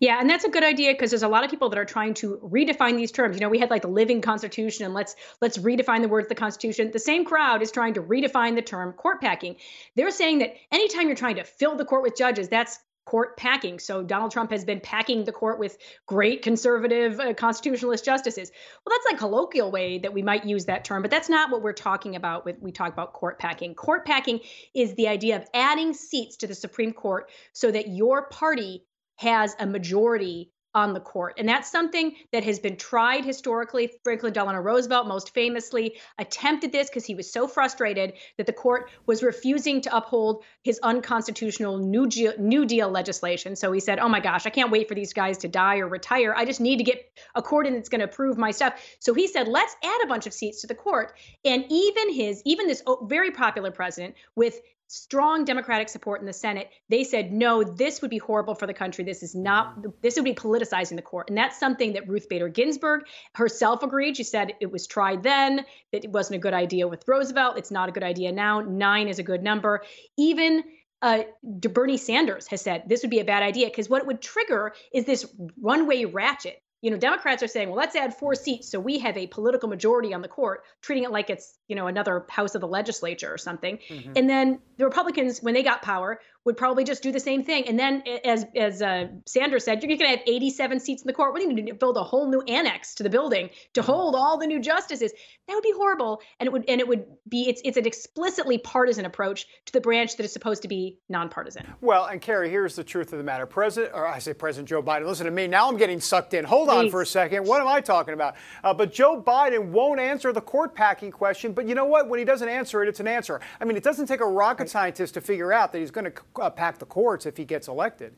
Yeah, 0.00 0.20
and 0.20 0.28
that's 0.28 0.44
a 0.44 0.48
good 0.48 0.64
idea 0.64 0.92
because 0.92 1.10
there's 1.10 1.22
a 1.22 1.28
lot 1.28 1.44
of 1.44 1.50
people 1.50 1.68
that 1.68 1.78
are 1.78 1.84
trying 1.84 2.14
to 2.14 2.38
redefine 2.42 2.96
these 2.96 3.12
terms. 3.12 3.36
You 3.36 3.40
know, 3.40 3.48
we 3.48 3.58
had 3.58 3.70
like 3.70 3.82
the 3.82 3.88
living 3.88 4.20
constitution 4.20 4.84
and 4.84 4.94
let's 4.94 5.14
let's 5.40 5.58
redefine 5.58 6.02
the 6.02 6.08
words 6.08 6.28
the 6.28 6.34
constitution. 6.34 6.90
The 6.92 6.98
same 6.98 7.24
crowd 7.24 7.62
is 7.62 7.70
trying 7.70 7.94
to 7.94 8.02
redefine 8.02 8.54
the 8.54 8.62
term 8.62 8.92
court 8.92 9.20
packing. 9.20 9.56
They're 9.94 10.10
saying 10.10 10.38
that 10.38 10.54
anytime 10.72 11.06
you're 11.06 11.16
trying 11.16 11.36
to 11.36 11.44
fill 11.44 11.76
the 11.76 11.84
court 11.84 12.02
with 12.02 12.16
judges, 12.16 12.48
that's 12.48 12.78
court 13.06 13.36
packing. 13.36 13.78
So 13.78 14.02
Donald 14.02 14.32
Trump 14.32 14.50
has 14.50 14.64
been 14.64 14.80
packing 14.80 15.24
the 15.24 15.32
court 15.32 15.60
with 15.60 15.78
great 16.06 16.42
conservative 16.42 17.20
uh, 17.20 17.34
constitutionalist 17.34 18.04
justices. 18.04 18.50
Well, 18.84 18.96
that's 18.96 19.06
like 19.06 19.14
a 19.14 19.18
colloquial 19.18 19.70
way 19.70 19.98
that 19.98 20.12
we 20.12 20.22
might 20.22 20.44
use 20.44 20.64
that 20.64 20.84
term, 20.84 21.02
but 21.02 21.10
that's 21.10 21.28
not 21.28 21.50
what 21.50 21.62
we're 21.62 21.72
talking 21.72 22.16
about 22.16 22.44
with 22.44 22.56
we 22.60 22.72
talk 22.72 22.92
about 22.92 23.12
court 23.12 23.38
packing. 23.38 23.74
Court 23.74 24.04
packing 24.04 24.40
is 24.74 24.94
the 24.94 25.06
idea 25.06 25.36
of 25.36 25.46
adding 25.54 25.94
seats 25.94 26.36
to 26.38 26.48
the 26.48 26.54
Supreme 26.54 26.92
Court 26.92 27.30
so 27.52 27.70
that 27.70 27.88
your 27.88 28.26
party 28.26 28.84
has 29.16 29.56
a 29.58 29.66
majority 29.66 30.52
on 30.76 30.92
the 30.92 31.00
court. 31.00 31.36
And 31.38 31.48
that's 31.48 31.72
something 31.72 32.14
that 32.32 32.44
has 32.44 32.58
been 32.58 32.76
tried 32.76 33.24
historically. 33.24 33.90
Franklin 34.04 34.34
Delano 34.34 34.60
Roosevelt 34.60 35.08
most 35.08 35.32
famously 35.32 35.96
attempted 36.18 36.70
this 36.70 36.90
because 36.90 37.06
he 37.06 37.14
was 37.14 37.32
so 37.32 37.48
frustrated 37.48 38.12
that 38.36 38.46
the 38.46 38.52
court 38.52 38.90
was 39.06 39.22
refusing 39.22 39.80
to 39.80 39.96
uphold 39.96 40.44
his 40.62 40.78
unconstitutional 40.82 41.78
New, 41.78 42.06
New 42.38 42.66
Deal 42.66 42.90
legislation. 42.90 43.56
So 43.56 43.72
he 43.72 43.80
said, 43.80 43.98
Oh 43.98 44.08
my 44.10 44.20
gosh, 44.20 44.44
I 44.44 44.50
can't 44.50 44.70
wait 44.70 44.86
for 44.86 44.94
these 44.94 45.14
guys 45.14 45.38
to 45.38 45.48
die 45.48 45.78
or 45.78 45.88
retire. 45.88 46.34
I 46.36 46.44
just 46.44 46.60
need 46.60 46.76
to 46.76 46.84
get 46.84 47.10
a 47.34 47.40
court 47.40 47.66
in 47.66 47.72
that's 47.72 47.88
going 47.88 48.00
to 48.00 48.04
approve 48.04 48.36
my 48.36 48.50
stuff. 48.50 48.74
So 48.98 49.14
he 49.14 49.28
said, 49.28 49.48
Let's 49.48 49.74
add 49.82 50.00
a 50.04 50.06
bunch 50.06 50.26
of 50.26 50.34
seats 50.34 50.60
to 50.60 50.66
the 50.66 50.74
court. 50.74 51.16
And 51.42 51.64
even 51.70 52.12
his, 52.12 52.42
even 52.44 52.66
this 52.66 52.82
very 53.04 53.30
popular 53.30 53.70
president 53.70 54.14
with 54.34 54.60
strong 54.88 55.44
democratic 55.44 55.88
support 55.88 56.20
in 56.20 56.26
the 56.26 56.32
senate 56.32 56.70
they 56.88 57.02
said 57.02 57.32
no 57.32 57.64
this 57.64 58.00
would 58.00 58.10
be 58.10 58.18
horrible 58.18 58.54
for 58.54 58.66
the 58.66 58.74
country. 58.74 59.04
This 59.04 59.22
is 59.22 59.34
not 59.34 60.02
this 60.02 60.16
would 60.16 60.24
be 60.24 60.34
politicizing 60.34 60.96
the 60.96 61.02
court. 61.02 61.28
And 61.28 61.36
that's 61.36 61.58
something 61.58 61.92
that 61.94 62.08
ruth 62.08 62.28
bader 62.28 62.48
ginsburg 62.48 63.02
herself 63.34 63.82
agreed. 63.82 64.16
She 64.16 64.24
said 64.24 64.52
it 64.60 64.70
was 64.70 64.86
tried 64.86 65.22
then 65.22 65.64
that 65.92 66.04
it 66.04 66.10
wasn't 66.10 66.36
a 66.36 66.38
good 66.40 66.54
idea 66.54 66.88
with 66.88 67.06
roosevelt. 67.06 67.58
It's 67.58 67.70
not 67.70 67.88
a 67.88 67.92
good 67.92 68.02
idea 68.02 68.32
now. 68.32 68.60
Nine 68.60 69.08
is 69.08 69.18
a 69.18 69.22
good 69.22 69.42
number. 69.42 69.82
Even 70.16 70.64
uh, 71.02 71.22
Bernie 71.42 71.98
Sanders 71.98 72.46
has 72.48 72.62
said 72.62 72.84
this 72.86 73.02
would 73.02 73.10
be 73.10 73.20
a 73.20 73.24
bad 73.24 73.42
idea 73.42 73.66
because 73.66 73.88
what 73.88 74.02
it 74.02 74.06
would 74.06 74.22
trigger 74.22 74.72
is 74.92 75.04
this 75.04 75.26
runway 75.60 76.04
ratchet 76.04 76.62
you 76.82 76.90
know, 76.90 76.96
Democrats 76.96 77.42
are 77.42 77.48
saying, 77.48 77.68
well, 77.68 77.78
let's 77.78 77.96
add 77.96 78.14
four 78.14 78.34
seats 78.34 78.70
so 78.70 78.78
we 78.78 78.98
have 78.98 79.16
a 79.16 79.26
political 79.26 79.68
majority 79.68 80.12
on 80.12 80.20
the 80.20 80.28
court, 80.28 80.62
treating 80.82 81.04
it 81.04 81.10
like 81.10 81.30
it's, 81.30 81.58
you 81.68 81.76
know, 81.76 81.86
another 81.86 82.26
house 82.28 82.54
of 82.54 82.60
the 82.60 82.68
legislature 82.68 83.32
or 83.32 83.38
something. 83.38 83.78
Mm-hmm. 83.88 84.12
And 84.16 84.28
then 84.28 84.60
the 84.76 84.84
Republicans, 84.84 85.42
when 85.42 85.54
they 85.54 85.62
got 85.62 85.82
power, 85.82 86.20
would 86.46 86.56
probably 86.56 86.84
just 86.84 87.02
do 87.02 87.12
the 87.12 87.20
same 87.20 87.42
thing. 87.44 87.66
And 87.66 87.78
then, 87.78 88.02
as 88.24 88.46
as 88.54 88.80
uh, 88.80 89.08
Sanders 89.26 89.64
said, 89.64 89.82
you're 89.82 89.88
going 89.88 89.98
to 89.98 90.06
have 90.06 90.20
87 90.26 90.80
seats 90.80 91.02
in 91.02 91.06
the 91.08 91.12
court. 91.12 91.34
We 91.34 91.44
need 91.44 91.66
to 91.66 91.74
build 91.74 91.96
a 91.96 92.04
whole 92.04 92.30
new 92.30 92.40
annex 92.42 92.94
to 92.94 93.02
the 93.02 93.10
building 93.10 93.50
to 93.74 93.82
hold 93.82 94.14
all 94.14 94.38
the 94.38 94.46
new 94.46 94.60
justices. 94.60 95.12
That 95.48 95.54
would 95.54 95.64
be 95.64 95.72
horrible, 95.76 96.22
and 96.40 96.46
it 96.46 96.52
would 96.52 96.64
and 96.68 96.80
it 96.80 96.88
would 96.88 97.04
be 97.28 97.48
it's 97.48 97.60
it's 97.64 97.76
an 97.76 97.86
explicitly 97.86 98.58
partisan 98.58 99.04
approach 99.04 99.46
to 99.66 99.72
the 99.72 99.80
branch 99.80 100.16
that 100.16 100.24
is 100.24 100.32
supposed 100.32 100.62
to 100.62 100.68
be 100.68 100.98
nonpartisan. 101.08 101.66
Well, 101.80 102.06
and 102.06 102.20
Carrie, 102.20 102.48
here's 102.48 102.76
the 102.76 102.84
truth 102.84 103.12
of 103.12 103.18
the 103.18 103.24
matter. 103.24 103.44
President, 103.44 103.92
or 103.94 104.06
I 104.06 104.20
say 104.20 104.32
President 104.32 104.68
Joe 104.68 104.82
Biden. 104.82 105.06
Listen 105.06 105.26
to 105.26 105.32
me. 105.32 105.48
Now 105.48 105.68
I'm 105.68 105.76
getting 105.76 106.00
sucked 106.00 106.32
in. 106.32 106.44
Hold 106.44 106.68
on 106.68 106.90
for 106.90 107.02
a 107.02 107.06
second. 107.06 107.44
What 107.44 107.60
am 107.60 107.66
I 107.66 107.80
talking 107.80 108.14
about? 108.14 108.36
Uh, 108.62 108.72
but 108.72 108.92
Joe 108.92 109.20
Biden 109.20 109.70
won't 109.70 109.98
answer 109.98 110.32
the 110.32 110.40
court 110.40 110.76
packing 110.76 111.10
question. 111.10 111.52
But 111.52 111.66
you 111.66 111.74
know 111.74 111.84
what? 111.84 112.08
When 112.08 112.20
he 112.20 112.24
doesn't 112.24 112.48
answer 112.48 112.82
it, 112.84 112.88
it's 112.88 113.00
an 113.00 113.08
answer. 113.08 113.40
I 113.60 113.64
mean, 113.64 113.76
it 113.76 113.82
doesn't 113.82 114.06
take 114.06 114.20
a 114.20 114.26
rocket 114.26 114.70
scientist 114.70 115.14
to 115.14 115.20
figure 115.20 115.52
out 115.52 115.72
that 115.72 115.78
he's 115.78 115.90
going 115.90 116.04
to 116.04 116.12
uh, 116.40 116.50
pack 116.50 116.78
the 116.78 116.86
courts 116.86 117.26
if 117.26 117.36
he 117.36 117.44
gets 117.44 117.68
elected. 117.68 118.14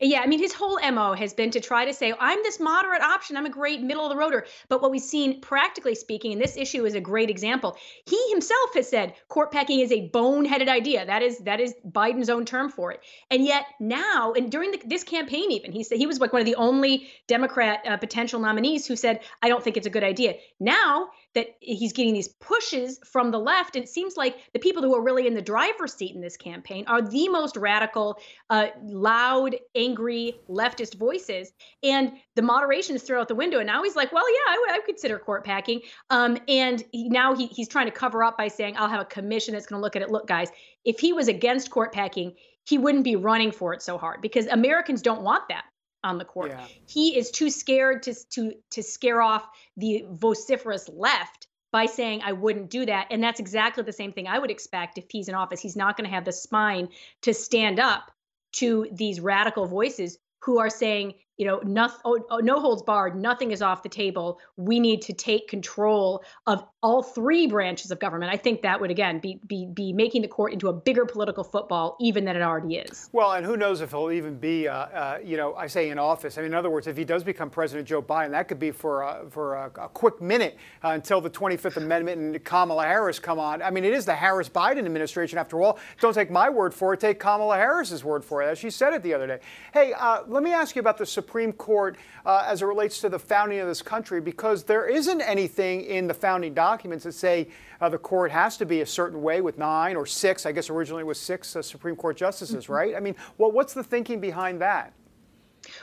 Yeah, 0.00 0.20
I 0.20 0.26
mean, 0.26 0.38
his 0.38 0.52
whole 0.52 0.78
MO 0.92 1.12
has 1.14 1.34
been 1.34 1.50
to 1.50 1.60
try 1.60 1.84
to 1.84 1.92
say, 1.92 2.14
I'm 2.18 2.38
this 2.42 2.60
moderate 2.60 3.02
option. 3.02 3.36
I'm 3.36 3.46
a 3.46 3.50
great 3.50 3.82
middle 3.82 4.04
of 4.04 4.16
the 4.16 4.22
roader. 4.22 4.46
But 4.68 4.80
what 4.80 4.90
we've 4.90 5.02
seen, 5.02 5.40
practically 5.40 5.94
speaking, 5.94 6.32
and 6.32 6.40
this 6.40 6.56
issue 6.56 6.84
is 6.84 6.94
a 6.94 7.00
great 7.00 7.30
example, 7.30 7.76
he 8.06 8.20
himself 8.30 8.74
has 8.74 8.88
said 8.88 9.14
court 9.28 9.50
packing 9.50 9.80
is 9.80 9.90
a 9.90 10.08
boneheaded 10.10 10.68
idea. 10.68 11.04
That 11.06 11.22
is 11.22 11.38
that 11.38 11.60
is 11.60 11.74
Biden's 11.86 12.28
own 12.28 12.44
term 12.44 12.70
for 12.70 12.92
it. 12.92 13.00
And 13.30 13.44
yet 13.44 13.66
now, 13.80 14.32
and 14.32 14.50
during 14.52 14.70
the, 14.72 14.80
this 14.84 15.02
campaign, 15.02 15.50
even 15.52 15.72
he 15.72 15.82
said 15.82 15.98
he 15.98 16.06
was 16.06 16.20
like 16.20 16.32
one 16.32 16.40
of 16.40 16.46
the 16.46 16.56
only 16.56 17.08
Democrat 17.26 17.80
uh, 17.86 17.96
potential 17.96 18.40
nominees 18.40 18.86
who 18.86 18.96
said, 18.96 19.20
I 19.42 19.48
don't 19.48 19.64
think 19.64 19.76
it's 19.76 19.86
a 19.86 19.90
good 19.90 20.04
idea. 20.04 20.34
Now 20.60 21.08
that 21.38 21.56
he's 21.60 21.92
getting 21.92 22.14
these 22.14 22.26
pushes 22.26 22.98
from 23.04 23.30
the 23.30 23.38
left, 23.38 23.76
and 23.76 23.84
it 23.84 23.88
seems 23.88 24.16
like 24.16 24.38
the 24.52 24.58
people 24.58 24.82
who 24.82 24.92
are 24.96 25.00
really 25.00 25.28
in 25.28 25.34
the 25.34 25.40
driver's 25.40 25.94
seat 25.94 26.12
in 26.12 26.20
this 26.20 26.36
campaign 26.36 26.84
are 26.88 27.00
the 27.00 27.28
most 27.28 27.56
radical, 27.56 28.18
uh, 28.50 28.66
loud, 28.82 29.54
angry 29.76 30.34
leftist 30.48 30.96
voices. 30.96 31.52
And 31.84 32.14
the 32.34 32.42
moderation 32.42 32.96
is 32.96 33.04
thrown 33.04 33.20
out 33.20 33.28
the 33.28 33.36
window. 33.36 33.58
And 33.58 33.68
now 33.68 33.84
he's 33.84 33.94
like, 33.94 34.10
well, 34.10 34.28
yeah, 34.28 34.52
I 34.52 34.58
would, 34.58 34.70
I 34.70 34.78
would 34.78 34.86
consider 34.86 35.16
court 35.16 35.44
packing. 35.44 35.80
Um, 36.10 36.38
and 36.48 36.82
he, 36.90 37.08
now 37.08 37.36
he, 37.36 37.46
he's 37.46 37.68
trying 37.68 37.86
to 37.86 37.92
cover 37.92 38.24
up 38.24 38.36
by 38.36 38.48
saying, 38.48 38.74
I'll 38.76 38.88
have 38.88 39.02
a 39.02 39.04
commission 39.04 39.54
that's 39.54 39.66
going 39.66 39.78
to 39.78 39.82
look 39.82 39.94
at 39.94 40.02
it. 40.02 40.10
Look, 40.10 40.26
guys, 40.26 40.50
if 40.84 40.98
he 40.98 41.12
was 41.12 41.28
against 41.28 41.70
court 41.70 41.92
packing, 41.92 42.34
he 42.64 42.78
wouldn't 42.78 43.04
be 43.04 43.14
running 43.14 43.52
for 43.52 43.72
it 43.74 43.80
so 43.80 43.96
hard 43.96 44.22
because 44.22 44.48
Americans 44.48 45.02
don't 45.02 45.22
want 45.22 45.44
that 45.50 45.66
on 46.04 46.18
the 46.18 46.24
court. 46.24 46.50
Yeah. 46.50 46.66
He 46.88 47.16
is 47.18 47.30
too 47.30 47.50
scared 47.50 48.02
to 48.04 48.14
to 48.30 48.54
to 48.70 48.82
scare 48.82 49.20
off 49.20 49.48
the 49.76 50.04
vociferous 50.10 50.88
left 50.88 51.48
by 51.70 51.86
saying 51.86 52.22
I 52.24 52.32
wouldn't 52.32 52.70
do 52.70 52.86
that. 52.86 53.08
And 53.10 53.22
that's 53.22 53.40
exactly 53.40 53.82
the 53.82 53.92
same 53.92 54.12
thing 54.12 54.26
I 54.26 54.38
would 54.38 54.50
expect 54.50 54.98
if 54.98 55.04
he's 55.10 55.28
in 55.28 55.34
office. 55.34 55.60
He's 55.60 55.76
not 55.76 55.96
going 55.96 56.08
to 56.08 56.14
have 56.14 56.24
the 56.24 56.32
spine 56.32 56.88
to 57.22 57.34
stand 57.34 57.78
up 57.78 58.10
to 58.52 58.88
these 58.92 59.20
radical 59.20 59.66
voices 59.66 60.18
who 60.40 60.58
are 60.58 60.70
saying 60.70 61.14
you 61.38 61.46
know, 61.46 61.60
nothing, 61.64 62.00
oh, 62.04 62.18
oh, 62.30 62.38
no 62.38 62.60
holds 62.60 62.82
barred, 62.82 63.16
nothing 63.16 63.52
is 63.52 63.62
off 63.62 63.84
the 63.84 63.88
table. 63.88 64.40
We 64.56 64.80
need 64.80 65.02
to 65.02 65.12
take 65.12 65.46
control 65.46 66.24
of 66.48 66.64
all 66.82 67.02
three 67.02 67.46
branches 67.46 67.92
of 67.92 68.00
government. 68.00 68.32
I 68.32 68.36
think 68.36 68.62
that 68.62 68.80
would 68.80 68.90
again 68.90 69.20
be 69.20 69.40
be 69.46 69.66
be 69.72 69.92
making 69.92 70.22
the 70.22 70.28
court 70.28 70.52
into 70.52 70.68
a 70.68 70.72
bigger 70.72 71.06
political 71.06 71.44
football 71.44 71.96
even 72.00 72.24
than 72.24 72.34
it 72.34 72.42
already 72.42 72.76
is. 72.76 73.08
Well, 73.12 73.32
and 73.32 73.46
who 73.46 73.56
knows 73.56 73.80
if 73.80 73.90
he'll 73.90 74.10
even 74.10 74.36
be, 74.36 74.66
uh, 74.66 74.74
uh, 74.74 75.18
you 75.24 75.36
know, 75.36 75.54
I 75.54 75.68
say 75.68 75.90
in 75.90 75.98
office. 75.98 76.38
I 76.38 76.42
mean, 76.42 76.52
in 76.52 76.54
other 76.54 76.70
words, 76.70 76.88
if 76.88 76.96
he 76.96 77.04
does 77.04 77.22
become 77.22 77.50
President 77.50 77.86
Joe 77.86 78.02
Biden, 78.02 78.32
that 78.32 78.48
could 78.48 78.58
be 78.58 78.72
for 78.72 79.04
uh, 79.04 79.28
for 79.30 79.54
a, 79.54 79.66
a, 79.76 79.88
quick 79.88 80.20
minute 80.20 80.56
uh, 80.82 80.88
until 80.88 81.20
the 81.20 81.30
25th 81.30 81.76
Amendment 81.76 82.20
and 82.20 82.44
Kamala 82.44 82.84
Harris 82.84 83.20
come 83.20 83.38
on. 83.38 83.62
I 83.62 83.70
mean, 83.70 83.84
it 83.84 83.94
is 83.94 84.04
the 84.04 84.14
Harris 84.14 84.48
Biden 84.48 84.84
administration 84.84 85.38
after 85.38 85.62
all. 85.62 85.78
Don't 86.00 86.14
take 86.14 86.32
my 86.32 86.50
word 86.50 86.74
for 86.74 86.94
it. 86.94 87.00
Take 87.00 87.20
Kamala 87.20 87.56
Harris's 87.56 88.02
word 88.02 88.24
for 88.24 88.42
it, 88.42 88.46
as 88.46 88.58
she 88.58 88.70
said 88.70 88.92
it 88.92 89.04
the 89.04 89.14
other 89.14 89.28
day. 89.28 89.38
Hey, 89.72 89.92
uh, 89.92 90.22
let 90.26 90.42
me 90.42 90.52
ask 90.52 90.74
you 90.74 90.80
about 90.80 90.98
the 90.98 91.06
Supreme 91.28 91.52
Court 91.52 91.98
uh, 92.24 92.46
as 92.46 92.62
it 92.62 92.64
relates 92.64 93.02
to 93.02 93.10
the 93.10 93.18
founding 93.18 93.58
of 93.58 93.68
this 93.68 93.82
country, 93.82 94.18
because 94.18 94.64
there 94.64 94.86
isn't 94.86 95.20
anything 95.20 95.82
in 95.82 96.06
the 96.06 96.14
founding 96.14 96.54
documents 96.54 97.04
that 97.04 97.12
say 97.12 97.48
uh, 97.82 97.88
the 97.90 97.98
court 97.98 98.30
has 98.30 98.56
to 98.56 98.64
be 98.64 98.80
a 98.80 98.86
certain 98.86 99.20
way 99.20 99.42
with 99.42 99.58
nine 99.58 99.94
or 99.94 100.06
six. 100.06 100.46
I 100.46 100.52
guess 100.52 100.70
originally 100.70 101.02
it 101.02 101.06
was 101.06 101.20
six 101.20 101.54
uh, 101.54 101.60
Supreme 101.60 101.96
Court 101.96 102.16
justices, 102.16 102.64
mm-hmm. 102.64 102.72
right? 102.72 102.96
I 102.96 103.00
mean, 103.00 103.14
well, 103.36 103.52
what's 103.52 103.74
the 103.74 103.84
thinking 103.84 104.20
behind 104.20 104.62
that? 104.62 104.94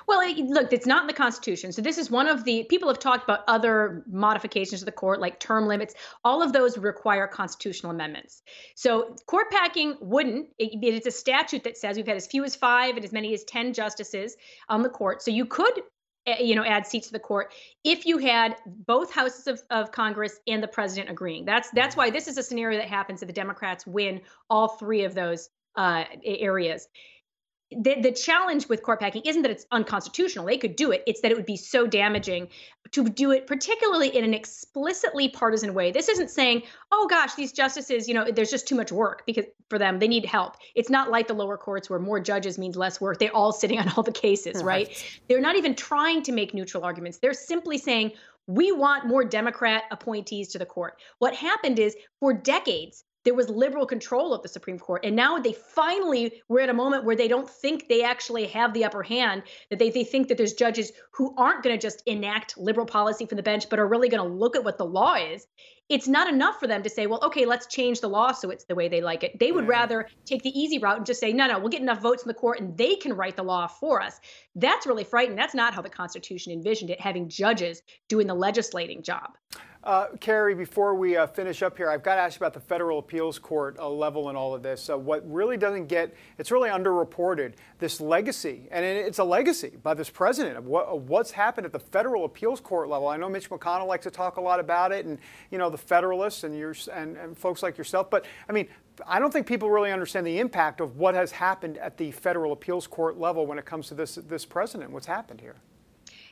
Well, 0.07 0.19
look, 0.47 0.71
it's 0.71 0.85
not 0.85 1.01
in 1.01 1.07
the 1.07 1.13
Constitution. 1.13 1.71
So 1.71 1.81
this 1.81 1.97
is 1.97 2.11
one 2.11 2.27
of 2.27 2.43
the 2.43 2.65
people 2.69 2.89
have 2.89 2.99
talked 2.99 3.23
about 3.23 3.41
other 3.47 4.03
modifications 4.07 4.81
to 4.81 4.85
the 4.85 4.91
court, 4.91 5.19
like 5.19 5.39
term 5.39 5.67
limits. 5.67 5.95
All 6.23 6.41
of 6.41 6.53
those 6.53 6.77
require 6.77 7.27
constitutional 7.27 7.91
amendments. 7.91 8.43
So 8.75 9.15
court 9.25 9.49
packing 9.51 9.95
wouldn't. 9.99 10.49
It, 10.59 10.83
it's 10.83 11.07
a 11.07 11.11
statute 11.11 11.63
that 11.63 11.77
says 11.77 11.97
we've 11.97 12.07
had 12.07 12.17
as 12.17 12.27
few 12.27 12.43
as 12.43 12.55
five 12.55 12.95
and 12.95 13.03
as 13.03 13.11
many 13.11 13.33
as 13.33 13.43
ten 13.43 13.73
justices 13.73 14.35
on 14.69 14.83
the 14.83 14.89
court. 14.89 15.21
So 15.23 15.31
you 15.31 15.45
could 15.45 15.81
eh, 16.27 16.41
you 16.41 16.55
know 16.55 16.63
add 16.63 16.85
seats 16.85 17.07
to 17.07 17.13
the 17.13 17.19
court 17.19 17.53
if 17.83 18.05
you 18.05 18.19
had 18.19 18.55
both 18.65 19.11
houses 19.13 19.47
of, 19.47 19.61
of 19.69 19.91
congress 19.91 20.39
and 20.47 20.61
the 20.61 20.67
president 20.67 21.09
agreeing 21.09 21.45
that's 21.45 21.69
that's 21.71 21.95
why 21.95 22.09
this 22.09 22.27
is 22.27 22.37
a 22.37 22.43
scenario 22.43 22.79
that 22.79 22.87
happens 22.87 23.21
if 23.21 23.27
the 23.27 23.33
democrats 23.33 23.85
win 23.85 24.21
all 24.49 24.69
three 24.69 25.03
of 25.03 25.13
those 25.13 25.49
uh, 25.75 26.03
areas 26.23 26.87
the, 27.71 27.99
the 27.99 28.11
challenge 28.11 28.69
with 28.69 28.83
court 28.83 28.99
packing 28.99 29.23
isn't 29.25 29.41
that 29.41 29.49
it's 29.49 29.65
unconstitutional. 29.71 30.45
They 30.45 30.57
could 30.57 30.75
do 30.75 30.91
it. 30.91 31.03
It's 31.07 31.21
that 31.21 31.31
it 31.31 31.37
would 31.37 31.47
be 31.47 31.57
so 31.57 31.87
damaging 31.87 32.47
to 32.91 33.09
do 33.09 33.31
it, 33.31 33.47
particularly 33.47 34.15
in 34.15 34.23
an 34.23 34.33
explicitly 34.33 35.29
partisan 35.29 35.73
way. 35.73 35.91
This 35.91 36.07
isn't 36.07 36.29
saying, 36.29 36.61
oh 36.91 37.07
gosh, 37.09 37.33
these 37.33 37.51
justices, 37.51 38.07
you 38.07 38.13
know, 38.13 38.29
there's 38.31 38.51
just 38.51 38.67
too 38.67 38.75
much 38.75 38.91
work 38.91 39.23
because 39.25 39.45
for 39.69 39.79
them, 39.79 39.97
they 39.97 40.07
need 40.07 40.25
help. 40.25 40.57
It's 40.75 40.91
not 40.91 41.09
like 41.09 41.27
the 41.27 41.33
lower 41.33 41.57
courts 41.57 41.89
where 41.89 41.99
more 41.99 42.19
judges 42.19 42.59
means 42.59 42.75
less 42.75 43.01
work. 43.01 43.17
They're 43.17 43.35
all 43.35 43.51
sitting 43.51 43.79
on 43.79 43.89
all 43.97 44.03
the 44.03 44.11
cases, 44.11 44.63
right? 44.63 44.87
right? 44.87 45.21
They're 45.27 45.41
not 45.41 45.55
even 45.55 45.73
trying 45.75 46.21
to 46.23 46.31
make 46.31 46.53
neutral 46.53 46.83
arguments. 46.83 47.17
They're 47.17 47.33
simply 47.33 47.79
saying, 47.79 48.11
we 48.47 48.71
want 48.71 49.07
more 49.07 49.25
Democrat 49.25 49.85
appointees 49.89 50.49
to 50.49 50.59
the 50.59 50.67
court. 50.67 50.99
What 51.17 51.33
happened 51.33 51.79
is 51.79 51.95
for 52.19 52.31
decades, 52.31 53.03
there 53.25 53.33
was 53.33 53.49
liberal 53.49 53.85
control 53.85 54.33
of 54.33 54.41
the 54.43 54.47
Supreme 54.47 54.79
Court. 54.79 55.03
And 55.03 55.15
now 55.15 55.39
they 55.39 55.53
finally 55.53 56.41
were 56.47 56.61
at 56.61 56.69
a 56.69 56.73
moment 56.73 57.03
where 57.03 57.15
they 57.15 57.27
don't 57.27 57.49
think 57.49 57.89
they 57.89 58.03
actually 58.03 58.45
have 58.47 58.73
the 58.73 58.85
upper 58.85 59.03
hand, 59.03 59.43
that 59.69 59.79
they, 59.79 59.89
they 59.89 60.03
think 60.03 60.29
that 60.29 60.37
there's 60.37 60.53
judges 60.53 60.91
who 61.11 61.33
aren't 61.35 61.63
going 61.63 61.75
to 61.75 61.81
just 61.81 62.03
enact 62.05 62.57
liberal 62.57 62.85
policy 62.85 63.25
from 63.25 63.35
the 63.35 63.43
bench, 63.43 63.67
but 63.69 63.79
are 63.79 63.87
really 63.87 64.09
going 64.09 64.23
to 64.23 64.35
look 64.35 64.55
at 64.55 64.63
what 64.63 64.77
the 64.77 64.85
law 64.85 65.15
is. 65.15 65.47
It's 65.87 66.07
not 66.07 66.27
enough 66.27 66.59
for 66.59 66.65
them 66.65 66.81
to 66.81 66.89
say, 66.89 67.05
well, 67.05 67.19
okay, 67.23 67.45
let's 67.45 67.67
change 67.67 68.01
the 68.01 68.09
law 68.09 68.31
so 68.31 68.49
it's 68.49 68.63
the 68.65 68.73
way 68.73 68.87
they 68.87 69.01
like 69.01 69.23
it. 69.23 69.37
They 69.37 69.51
would 69.51 69.67
rather 69.67 70.07
take 70.25 70.41
the 70.41 70.59
easy 70.59 70.79
route 70.79 70.97
and 70.97 71.05
just 71.05 71.19
say, 71.19 71.31
no, 71.31 71.45
no, 71.45 71.59
we'll 71.59 71.69
get 71.69 71.81
enough 71.81 72.01
votes 72.01 72.23
in 72.23 72.27
the 72.27 72.33
court 72.33 72.59
and 72.59 72.75
they 72.75 72.95
can 72.95 73.13
write 73.13 73.35
the 73.35 73.43
law 73.43 73.67
for 73.67 74.01
us. 74.01 74.19
That's 74.55 74.87
really 74.87 75.03
frightening. 75.03 75.37
That's 75.37 75.53
not 75.53 75.75
how 75.75 75.83
the 75.83 75.89
Constitution 75.89 76.53
envisioned 76.53 76.89
it, 76.89 76.99
having 76.99 77.29
judges 77.29 77.83
doing 78.07 78.25
the 78.25 78.33
legislating 78.33 79.03
job. 79.03 79.37
Uh, 79.85 80.07
Carrie, 80.19 80.55
before 80.55 80.95
we 80.95 81.15
uh, 81.15 81.27
finish 81.27 81.61
up 81.61 81.77
here, 81.77 81.91
I've 81.91 82.01
got 82.01 82.15
to 82.15 82.21
ask 82.21 82.39
you 82.39 82.43
about 82.43 82.55
the 82.55 82.59
federal 82.59 82.97
appeals 82.97 83.37
court 83.37 83.77
uh, 83.77 83.87
level 83.87 84.29
and 84.29 84.37
all 84.37 84.55
of 84.55 84.63
this. 84.63 84.87
What 84.87 85.31
really 85.31 85.57
doesn't 85.57 85.85
get, 85.85 86.15
it's 86.39 86.49
really 86.49 86.71
underreported, 86.71 87.53
this 87.77 88.01
legacy, 88.01 88.67
and 88.71 88.83
it's 88.83 89.19
a 89.19 89.23
legacy 89.23 89.73
by 89.83 89.93
this 89.93 90.09
president 90.09 90.57
of, 90.57 90.65
what, 90.65 90.87
of 90.87 91.07
what's 91.07 91.29
happened 91.29 91.65
at 91.65 91.71
the 91.71 91.77
federal 91.77 92.25
appeals 92.25 92.59
court 92.59 92.89
level. 92.89 93.07
I 93.07 93.17
know 93.17 93.29
Mitch 93.29 93.47
McConnell 93.51 93.85
likes 93.85 94.05
to 94.05 94.11
talk 94.11 94.37
a 94.37 94.41
lot 94.41 94.59
about 94.59 94.91
it, 94.91 95.05
and 95.05 95.19
you 95.51 95.59
know 95.59 95.69
the 95.69 95.77
Federalists 95.77 96.43
and, 96.43 96.57
your, 96.57 96.73
and, 96.91 97.15
and 97.17 97.37
folks 97.37 97.61
like 97.61 97.77
yourself. 97.77 98.09
But 98.09 98.25
I 98.49 98.53
mean, 98.53 98.67
I 99.05 99.19
don't 99.19 99.31
think 99.31 99.45
people 99.45 99.69
really 99.69 99.91
understand 99.91 100.25
the 100.25 100.39
impact 100.39 100.81
of 100.81 100.97
what 100.97 101.13
has 101.13 101.29
happened 101.29 101.77
at 101.77 101.95
the 101.95 102.09
federal 102.09 102.53
appeals 102.53 102.87
court 102.87 103.19
level 103.19 103.45
when 103.45 103.59
it 103.59 103.65
comes 103.65 103.89
to 103.89 103.93
this 103.93 104.15
this 104.15 104.45
president. 104.45 104.89
What's 104.89 105.05
happened 105.05 105.41
here? 105.41 105.57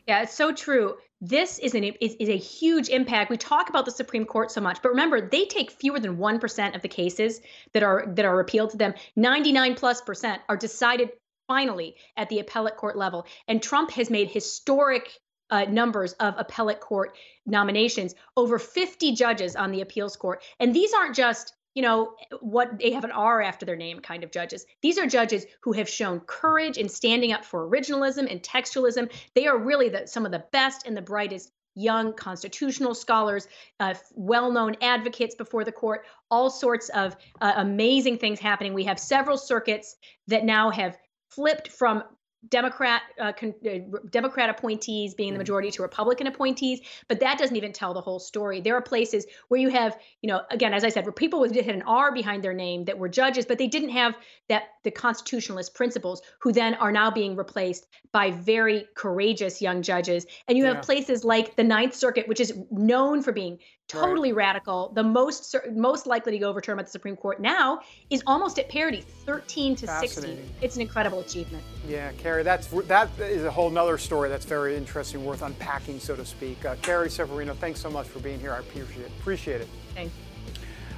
Yeah, 0.08 0.24
it's 0.24 0.34
so 0.34 0.52
true. 0.52 0.96
This 1.22 1.60
is, 1.60 1.74
an, 1.76 1.86
is, 1.86 2.16
is 2.20 2.28
a 2.28 2.38
huge 2.38 2.90
impact. 2.90 3.30
We 3.30 3.38
talk 3.38 3.70
about 3.70 3.86
the 3.86 3.92
Supreme 3.92 4.26
Court 4.26 4.52
so 4.52 4.60
much, 4.60 4.82
but 4.82 4.90
remember, 4.90 5.22
they 5.22 5.46
take 5.46 5.72
fewer 5.72 6.00
than 6.00 6.18
1% 6.18 6.76
of 6.76 6.82
the 6.82 6.90
cases 6.90 7.40
that 7.72 7.84
are 7.84 8.06
that 8.08 8.26
are 8.26 8.42
appealed 8.42 8.72
to 8.72 8.78
them. 8.78 8.94
99 9.16 9.76
plus 9.76 10.02
percent 10.02 10.42
are 10.50 10.58
decided 10.58 11.12
finally 11.48 11.96
at 12.18 12.28
the 12.28 12.40
appellate 12.40 12.76
court 12.76 12.98
level. 12.98 13.26
And 13.48 13.64
Trump 13.64 13.92
has 13.92 14.10
made 14.10 14.30
historic 14.30 15.18
uh, 15.50 15.66
numbers 15.66 16.14
of 16.14 16.36
appellate 16.38 16.82
court 16.82 17.16
nominations, 17.46 18.16
over 18.36 18.60
50 18.60 19.14
judges 19.14 19.56
on 19.56 19.72
the 19.72 19.82
appeals 19.82 20.16
court. 20.16 20.42
And 20.60 20.74
these 20.74 20.94
aren't 20.94 21.16
just 21.16 21.54
you 21.74 21.82
know, 21.82 22.16
what 22.40 22.78
they 22.80 22.92
have 22.92 23.04
an 23.04 23.12
R 23.12 23.42
after 23.42 23.66
their 23.66 23.76
name 23.76 24.00
kind 24.00 24.24
of 24.24 24.32
judges. 24.32 24.66
These 24.82 24.98
are 24.98 25.08
judges 25.08 25.46
who 25.62 25.74
have 25.74 25.90
shown 25.90 26.20
courage 26.22 26.78
in 26.78 26.88
standing 26.88 27.32
up 27.34 27.44
for 27.44 27.68
originalism 27.68 28.30
and 28.30 28.42
textualism. 28.42 29.12
They 29.34 29.48
are 29.48 29.58
really 29.58 29.90
the, 29.90 30.08
some 30.08 30.26
of 30.26 30.32
the 30.32 30.46
best 30.52 30.86
and 30.86 30.96
the 30.96 31.02
brightest 31.02 31.52
young 31.76 32.14
constitutional 32.14 32.94
scholars, 32.94 33.48
uh, 33.80 33.96
well 34.14 34.52
known 34.52 34.76
advocates 34.82 35.36
before 35.36 35.64
the 35.64 35.72
court, 35.72 36.06
all 36.30 36.50
sorts 36.50 36.90
of 36.90 37.16
uh, 37.42 37.54
amazing 37.56 38.18
things 38.18 38.40
happening. 38.40 38.74
We 38.74 38.84
have 38.84 39.00
several 39.00 39.38
circuits 39.38 39.96
that 40.28 40.46
now 40.46 40.70
have 40.70 40.98
flipped 41.30 41.70
from 41.70 42.04
Democrat 42.50 43.02
uh, 43.20 43.32
con- 43.34 43.54
uh, 43.66 43.98
Democrat 44.10 44.50
appointees 44.50 45.14
being 45.14 45.34
the 45.34 45.38
mm. 45.38 45.40
majority 45.40 45.72
to 45.72 45.82
Republican 45.82 46.28
appointees, 46.28 46.82
but 47.08 47.20
that 47.20 47.38
doesn't 47.38 47.56
even 47.56 47.72
tell 47.72 47.94
the 47.94 48.02
whole 48.02 48.20
story. 48.20 48.62
There 48.62 48.76
are 48.76 48.82
places 48.82 49.26
where 49.48 49.60
you 49.60 49.70
have, 49.70 49.98
you 50.22 50.28
know, 50.28 50.42
again, 50.52 50.74
as 50.74 50.84
I 50.84 50.90
said, 50.90 51.06
where 51.06 51.14
people 51.14 51.40
with 51.40 51.56
had 51.56 51.76
an 51.76 51.84
R 51.84 52.12
behind 52.12 52.44
their 52.44 52.54
name 52.54 52.86
that 52.86 52.98
were 52.98 53.10
judges, 53.10 53.46
but 53.46 53.58
they 53.58 53.68
didn't 53.68 53.90
have 53.90 54.16
that 54.50 54.64
the 54.84 54.92
constitutionalist 54.92 55.74
principles, 55.74 56.22
who 56.40 56.52
then 56.52 56.74
are 56.76 56.92
now 56.92 57.10
being 57.10 57.36
replaced 57.36 57.88
by 58.12 58.32
very 58.32 58.86
courageous 58.96 59.62
young 59.62 59.82
judges. 59.82 60.26
And 60.48 60.58
you 60.58 60.66
yeah. 60.66 60.74
have 60.74 60.84
places 60.84 61.24
like 61.24 61.56
the 61.56 61.64
Ninth 61.64 61.96
Circuit, 61.96 62.28
which 62.28 62.40
is 62.40 62.54
known 62.70 63.22
for 63.22 63.32
being 63.32 63.60
totally 63.88 64.34
right. 64.34 64.48
radical. 64.48 64.92
The 64.94 65.04
most 65.04 65.56
most 65.74 66.08
likely 66.08 66.32
to 66.34 66.38
go 66.40 66.50
overturned 66.50 66.78
by 66.78 66.84
the 66.84 66.90
Supreme 66.90 67.16
Court 67.16 67.40
now 67.40 67.82
is 68.10 68.24
almost 68.28 68.60
at 68.60 68.70
parity, 68.70 69.02
13 69.02 69.76
to 69.78 69.88
16. 69.88 70.38
It's 70.62 70.76
an 70.76 70.82
incredible 70.82 71.20
achievement. 71.20 71.64
Yeah, 71.88 72.12
Carrie, 72.14 72.44
that's 72.44 72.68
that 72.68 73.10
is 73.20 73.44
a 73.44 73.52
whole 73.52 73.70
nother 73.70 73.98
story 73.98 74.30
that's 74.30 74.46
very 74.46 74.76
interesting, 74.76 75.24
worth 75.24 75.42
unpacking, 75.42 76.00
so 76.00 76.16
to 76.16 76.26
speak. 76.26 76.64
Uh, 76.66 76.76
Carrie 76.82 77.10
Severino, 77.10 77.54
thanks 77.54 77.80
so 77.80 77.90
much 77.90 78.08
for 78.08 78.20
being 78.20 78.40
here. 78.40 78.54
I 78.54 78.60
appreciate 78.60 79.06
it. 79.06 79.12
Appreciate 79.20 79.62
it. 79.62 79.68
Thanks. 79.94 80.14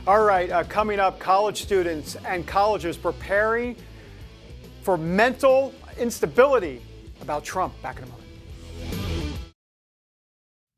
All 0.08 0.24
right, 0.24 0.52
uh, 0.52 0.64
coming 0.66 1.00
up, 1.00 1.20
college 1.20 1.62
students 1.64 2.16
and 2.26 2.46
colleges 2.46 2.96
preparing 2.96 3.76
for 4.84 4.98
mental 4.98 5.74
instability 5.98 6.82
about 7.22 7.44
Trump. 7.44 7.74
Back 7.82 7.98
in 7.98 8.04
a 8.04 8.08
moment. 8.08 8.15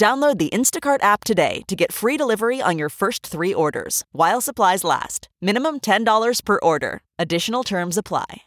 Download 0.00 0.38
the 0.38 0.48
Instacart 0.48 1.02
app 1.02 1.24
today 1.24 1.60
to 1.66 1.76
get 1.76 1.92
free 1.92 2.16
delivery 2.16 2.62
on 2.62 2.78
your 2.78 2.88
first 2.88 3.26
three 3.26 3.52
orders 3.52 4.02
while 4.12 4.40
supplies 4.40 4.82
last. 4.82 5.28
Minimum 5.42 5.80
$10 5.80 6.42
per 6.42 6.58
order. 6.62 7.02
Additional 7.18 7.62
terms 7.62 7.98
apply. 7.98 8.44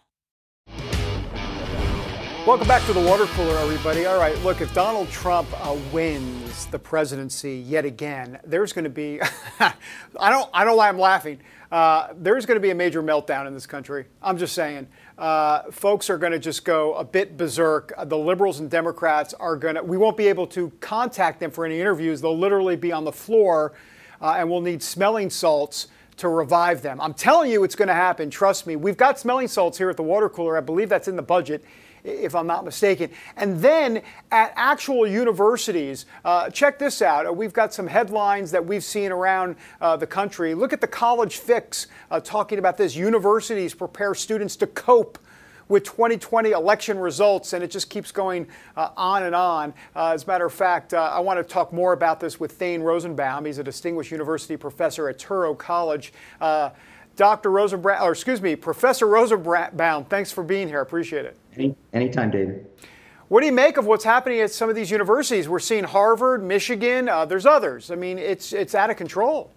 Welcome 2.48 2.68
back 2.68 2.84
to 2.88 2.94
the 2.94 3.00
water 3.00 3.28
cooler, 3.28 3.56
everybody. 3.60 4.08
All 4.08 4.18
right, 4.18 4.36
look, 4.40 4.62
if 4.62 4.74
Donald 4.74 5.10
Trump 5.12 5.48
uh, 5.64 5.78
wins 5.92 6.66
the 6.66 6.80
presidency 6.80 7.54
yet 7.56 7.86
again, 7.86 8.40
there's 8.44 8.74
going 8.74 8.86
to 8.86 8.90
be, 8.90 9.22
I 9.60 9.74
don't, 10.32 10.50
I 10.56 10.64
don't 10.64 10.74
know 10.74 10.78
why 10.78 10.90
I'm 10.90 10.98
laughing. 10.98 11.40
Uh, 11.72 12.08
there's 12.16 12.48
going 12.48 12.56
to 12.56 12.62
be 12.62 12.72
a 12.72 12.76
major 12.76 13.04
meltdown 13.04 13.46
in 13.46 13.54
this 13.54 13.68
country. 13.68 14.06
I'm 14.24 14.40
just 14.40 14.56
saying. 14.56 14.88
Uh, 15.18 15.72
folks 15.72 16.10
are 16.10 16.18
going 16.18 16.32
to 16.32 16.40
just 16.40 16.66
go 16.66 16.96
a 16.96 17.04
bit 17.04 17.38
berserk. 17.38 17.94
The 18.06 18.18
liberals 18.18 18.60
and 18.60 18.70
Democrats 18.70 19.34
are 19.36 19.56
going 19.56 19.76
to, 19.76 19.84
we 19.84 19.98
won't 19.98 20.18
be 20.18 20.28
able 20.28 20.48
to 20.48 20.72
contact 20.80 21.40
them 21.40 21.52
for 21.52 21.66
any 21.66 21.80
interviews. 21.80 22.20
They'll 22.22 22.38
literally 22.38 22.76
be 22.76 22.92
on 22.92 23.06
the 23.06 23.12
floor 23.12 23.74
uh, 24.22 24.36
and 24.38 24.50
we'll 24.50 24.62
need 24.62 24.82
smelling 24.82 25.30
salts 25.30 25.88
to 26.18 26.30
revive 26.30 26.82
them. 26.82 27.00
I'm 27.00 27.14
telling 27.14 27.52
you 27.52 27.64
it's 27.64 27.76
going 27.76 27.88
to 27.88 27.94
happen. 27.94 28.30
Trust 28.30 28.66
me. 28.66 28.76
We've 28.76 28.98
got 28.98 29.20
smelling 29.20 29.48
salts 29.48 29.78
here 29.78 29.90
at 29.90 29.98
the 29.98 30.04
water 30.04 30.30
cooler. 30.30 30.58
I 30.58 30.62
believe 30.62 30.90
that's 30.90 31.08
in 31.08 31.16
the 31.16 31.24
budget 31.24 31.64
if 32.04 32.36
I'm 32.36 32.48
not 32.48 32.66
mistaken. 32.66 33.10
And 33.38 33.60
then 33.60 34.02
at 34.32 34.54
actual 34.56 35.08
universities, 35.08 36.06
uh, 36.26 36.50
check 36.50 36.80
this 36.80 37.02
out. 37.02 37.28
Uh, 37.28 37.34
we've 37.34 37.54
got 37.54 37.74
some 37.74 37.88
headlines 37.88 38.52
that 38.52 38.66
we've 38.66 38.84
seen 38.84 39.12
around 39.12 39.56
uh, 39.82 39.96
the 39.96 40.08
country. 40.08 40.54
Look 40.54 40.74
at 40.74 40.82
the 40.82 40.88
College 40.88 41.38
Fix 41.38 41.88
uh, 42.12 42.20
talking 42.20 42.60
about 42.60 42.78
this. 42.78 42.96
Universities 42.96 43.74
prepare 43.74 44.14
students 44.16 44.56
to 44.58 44.68
cope 44.68 45.18
with 45.70 45.84
2020 45.86 46.52
election 46.52 47.00
results, 47.00 47.54
and 47.54 47.64
it 47.64 47.72
just 47.72 47.90
keeps 47.90 48.12
going 48.12 48.48
uh, 48.76 48.90
on 48.98 49.24
and 49.24 49.34
on. 49.34 49.74
Uh, 49.96 50.12
as 50.12 50.24
a 50.24 50.28
matter 50.28 50.46
of 50.46 50.54
fact, 50.54 50.94
uh, 50.94 51.12
I 51.14 51.20
want 51.20 51.40
to 51.40 51.44
talk 51.44 51.72
more 51.72 51.94
about 51.94 52.20
this 52.20 52.40
with 52.40 52.52
Thane 52.54 52.82
Rosenbaum. 52.82 53.46
He's 53.46 53.60
a 53.60 53.64
distinguished 53.64 54.12
university 54.12 54.58
professor 54.58 55.10
at 55.10 55.18
Touro 55.20 55.58
College. 55.58 56.14
Uh, 56.42 56.72
Dr. 57.16 57.52
Rosenbaum, 57.52 58.04
or 58.04 58.12
excuse 58.12 58.42
me, 58.42 58.56
Professor 58.56 59.08
Rosenbaum, 59.08 60.06
thanks 60.06 60.32
for 60.32 60.44
being 60.44 60.68
here. 60.68 60.82
Appreciate 60.82 61.26
it. 61.26 61.38
Any, 61.56 61.76
anytime, 61.94 62.32
David. 62.32 62.66
What 63.28 63.42
do 63.42 63.48
you 63.48 63.54
make 63.54 63.78
of 63.78 63.86
what's 63.86 64.04
happening 64.04 64.42
at 64.42 64.52
some 64.52 64.70
of 64.70 64.76
these 64.76 64.92
universities? 64.92 65.50
We're 65.50 65.60
seeing 65.60 65.84
Harvard, 65.84 66.44
Michigan. 66.44 67.10
Uh, 67.10 67.26
there's 67.26 67.46
others. 67.46 67.90
I 67.90 67.96
mean, 67.96 68.20
it's 68.20 68.54
it's 68.54 68.76
out 68.76 68.90
of 68.90 68.98
control. 68.98 69.50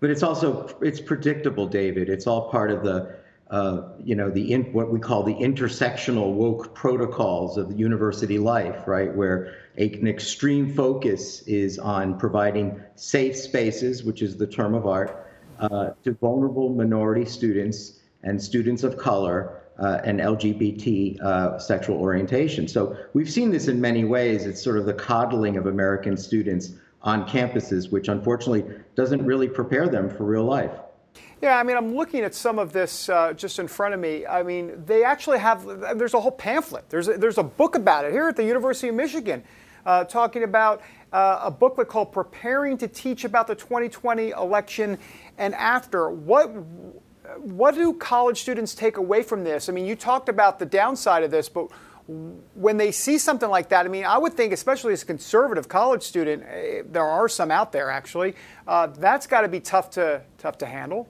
But 0.00 0.10
it's 0.10 0.22
also 0.22 0.74
it's 0.80 1.00
predictable, 1.00 1.66
David. 1.66 2.08
It's 2.08 2.26
all 2.26 2.50
part 2.50 2.70
of 2.70 2.82
the 2.82 3.16
uh, 3.50 3.90
you 4.02 4.14
know 4.14 4.30
the 4.30 4.52
in, 4.52 4.72
what 4.72 4.90
we 4.90 4.98
call 4.98 5.22
the 5.22 5.34
intersectional 5.34 6.32
woke 6.32 6.74
protocols 6.74 7.58
of 7.58 7.68
the 7.68 7.74
university 7.74 8.38
life, 8.38 8.86
right? 8.86 9.14
Where 9.14 9.54
a, 9.76 9.92
an 9.92 10.06
extreme 10.06 10.72
focus 10.72 11.42
is 11.42 11.78
on 11.78 12.18
providing 12.18 12.80
safe 12.94 13.36
spaces, 13.36 14.02
which 14.02 14.22
is 14.22 14.36
the 14.36 14.46
term 14.46 14.74
of 14.74 14.86
art, 14.86 15.26
uh, 15.60 15.90
to 16.04 16.12
vulnerable 16.14 16.70
minority 16.70 17.24
students 17.24 18.00
and 18.22 18.42
students 18.42 18.82
of 18.82 18.96
color 18.96 19.61
uh, 19.78 20.00
and 20.04 20.20
LGBT 20.20 21.20
uh, 21.20 21.58
sexual 21.58 21.96
orientation. 21.96 22.68
So 22.68 22.96
we've 23.14 23.30
seen 23.30 23.50
this 23.50 23.68
in 23.68 23.80
many 23.80 24.04
ways. 24.04 24.46
It's 24.46 24.62
sort 24.62 24.78
of 24.78 24.86
the 24.86 24.94
coddling 24.94 25.56
of 25.56 25.66
American 25.66 26.16
students 26.16 26.72
on 27.02 27.26
campuses, 27.28 27.90
which 27.90 28.08
unfortunately 28.08 28.64
doesn't 28.94 29.24
really 29.24 29.48
prepare 29.48 29.88
them 29.88 30.08
for 30.08 30.24
real 30.24 30.44
life. 30.44 30.72
Yeah, 31.40 31.58
I 31.58 31.64
mean, 31.64 31.76
I'm 31.76 31.96
looking 31.96 32.20
at 32.20 32.34
some 32.34 32.60
of 32.60 32.72
this 32.72 33.08
uh, 33.08 33.32
just 33.32 33.58
in 33.58 33.66
front 33.66 33.94
of 33.94 34.00
me. 34.00 34.24
I 34.24 34.44
mean, 34.44 34.84
they 34.86 35.02
actually 35.02 35.40
have, 35.40 35.66
there's 35.98 36.14
a 36.14 36.20
whole 36.20 36.30
pamphlet. 36.30 36.88
There's 36.88 37.08
a, 37.08 37.18
there's 37.18 37.38
a 37.38 37.42
book 37.42 37.74
about 37.74 38.04
it 38.04 38.12
here 38.12 38.28
at 38.28 38.36
the 38.36 38.44
University 38.44 38.88
of 38.88 38.94
Michigan 38.94 39.42
uh, 39.84 40.04
talking 40.04 40.44
about 40.44 40.82
uh, 41.12 41.40
a 41.42 41.50
booklet 41.50 41.88
called 41.88 42.12
Preparing 42.12 42.78
to 42.78 42.88
Teach 42.88 43.24
About 43.24 43.46
the 43.46 43.54
2020 43.54 44.30
Election 44.30 44.98
and 45.38 45.54
After. 45.56 46.10
What 46.10 46.52
what 47.38 47.74
do 47.74 47.92
college 47.94 48.40
students 48.40 48.74
take 48.74 48.96
away 48.96 49.22
from 49.22 49.44
this? 49.44 49.68
I 49.68 49.72
mean, 49.72 49.86
you 49.86 49.96
talked 49.96 50.28
about 50.28 50.58
the 50.58 50.66
downside 50.66 51.22
of 51.22 51.30
this, 51.30 51.48
but 51.48 51.68
when 52.54 52.76
they 52.76 52.90
see 52.90 53.18
something 53.18 53.48
like 53.48 53.68
that, 53.68 53.86
I 53.86 53.88
mean, 53.88 54.04
I 54.04 54.18
would 54.18 54.34
think, 54.34 54.52
especially 54.52 54.92
as 54.92 55.02
a 55.02 55.06
conservative 55.06 55.68
college 55.68 56.02
student, 56.02 56.42
eh, 56.48 56.82
there 56.90 57.04
are 57.04 57.28
some 57.28 57.50
out 57.50 57.72
there 57.72 57.90
actually. 57.90 58.34
Uh, 58.66 58.88
that's 58.88 59.26
got 59.26 59.42
to 59.42 59.48
be 59.48 59.60
tough 59.60 59.90
to 59.90 60.22
tough 60.38 60.58
to 60.58 60.66
handle. 60.66 61.08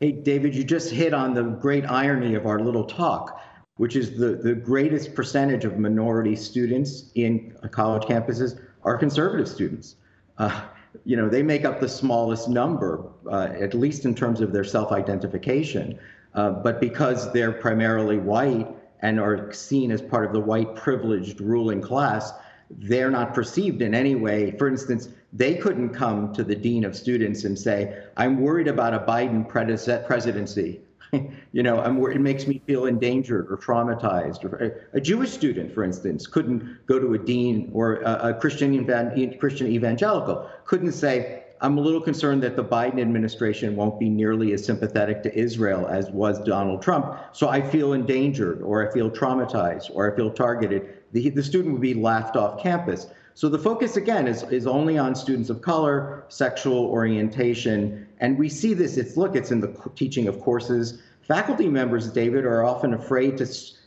Hey, 0.00 0.12
David, 0.12 0.54
you 0.54 0.64
just 0.64 0.90
hit 0.90 1.14
on 1.14 1.34
the 1.34 1.42
great 1.42 1.86
irony 1.86 2.34
of 2.34 2.46
our 2.46 2.60
little 2.60 2.84
talk, 2.84 3.40
which 3.76 3.96
is 3.96 4.18
the, 4.18 4.36
the 4.36 4.54
greatest 4.54 5.14
percentage 5.14 5.64
of 5.64 5.78
minority 5.78 6.36
students 6.36 7.10
in 7.14 7.56
college 7.70 8.02
campuses 8.02 8.60
are 8.82 8.98
conservative 8.98 9.48
students. 9.48 9.96
Uh, 10.36 10.62
you 11.04 11.16
know, 11.16 11.28
they 11.28 11.42
make 11.42 11.64
up 11.64 11.80
the 11.80 11.88
smallest 11.88 12.48
number, 12.48 13.04
uh, 13.26 13.48
at 13.58 13.74
least 13.74 14.04
in 14.04 14.14
terms 14.14 14.40
of 14.40 14.52
their 14.52 14.64
self-identification. 14.64 15.98
Uh, 16.34 16.50
but 16.50 16.80
because 16.80 17.32
they're 17.32 17.52
primarily 17.52 18.18
white 18.18 18.68
and 19.00 19.20
are 19.20 19.52
seen 19.52 19.90
as 19.90 20.00
part 20.00 20.24
of 20.24 20.32
the 20.32 20.40
white 20.40 20.74
privileged 20.74 21.40
ruling 21.40 21.80
class, 21.80 22.32
they're 22.70 23.10
not 23.10 23.34
perceived 23.34 23.82
in 23.82 23.94
any 23.94 24.14
way. 24.14 24.52
For 24.52 24.68
instance, 24.68 25.08
they 25.32 25.54
couldn't 25.56 25.90
come 25.90 26.32
to 26.34 26.42
the 26.42 26.54
dean 26.54 26.84
of 26.84 26.96
students 26.96 27.44
and 27.44 27.58
say, 27.58 28.02
"I'm 28.16 28.40
worried 28.40 28.68
about 28.68 28.94
a 28.94 29.00
Biden 29.00 29.46
presidency." 29.48 30.80
you 31.52 31.62
know, 31.62 31.80
I'm, 31.80 32.02
it 32.06 32.20
makes 32.20 32.46
me 32.46 32.60
feel 32.66 32.86
endangered 32.86 33.50
or 33.50 33.56
traumatized. 33.56 34.44
Or 34.44 34.62
uh, 34.62 34.96
a, 34.96 35.00
Jewish 35.00 35.30
student, 35.30 35.72
for 35.72 35.84
instance, 35.84 36.26
couldn't 36.26 36.86
go 36.86 36.98
to 36.98 37.14
a 37.14 37.18
dean 37.18 37.70
or 37.72 37.96
a, 37.96 38.30
a 38.30 38.34
Christian, 38.34 38.78
evan, 38.78 39.38
Christian 39.38 39.68
evangelical 39.68 40.50
couldn't 40.64 40.92
say, 40.92 41.44
I'm 41.60 41.78
a 41.78 41.80
little 41.80 42.00
concerned 42.00 42.42
that 42.42 42.56
the 42.56 42.64
Biden 42.64 43.00
administration 43.00 43.76
won't 43.76 43.98
be 43.98 44.08
nearly 44.08 44.52
as 44.52 44.64
sympathetic 44.64 45.22
to 45.22 45.38
Israel 45.38 45.86
as 45.86 46.10
was 46.10 46.42
Donald 46.44 46.82
Trump. 46.82 47.18
So 47.32 47.48
I 47.48 47.62
feel 47.62 47.92
endangered, 47.92 48.60
or 48.60 48.88
I 48.88 48.92
feel 48.92 49.10
traumatized, 49.10 49.90
or 49.94 50.12
I 50.12 50.16
feel 50.16 50.30
targeted. 50.30 50.98
The, 51.12 51.30
the 51.30 51.42
student 51.42 51.72
would 51.72 51.82
be 51.82 51.94
laughed 51.94 52.36
off 52.36 52.62
campus. 52.62 53.06
So 53.36 53.48
the 53.48 53.58
focus 53.58 53.96
again 53.96 54.28
is, 54.28 54.44
is 54.44 54.66
only 54.66 54.96
on 54.96 55.14
students 55.14 55.50
of 55.50 55.60
color, 55.60 56.24
sexual 56.28 56.84
orientation, 56.86 58.06
and 58.24 58.38
we 58.38 58.48
see 58.48 58.72
this. 58.72 58.96
It's 58.96 59.18
look, 59.18 59.36
it's 59.36 59.50
in 59.50 59.60
the 59.60 59.78
teaching 59.94 60.28
of 60.28 60.40
courses. 60.40 61.02
Faculty 61.28 61.68
members, 61.68 62.10
David, 62.10 62.46
are 62.46 62.64
often 62.64 62.94
afraid 62.94 63.36
to 63.36 63.46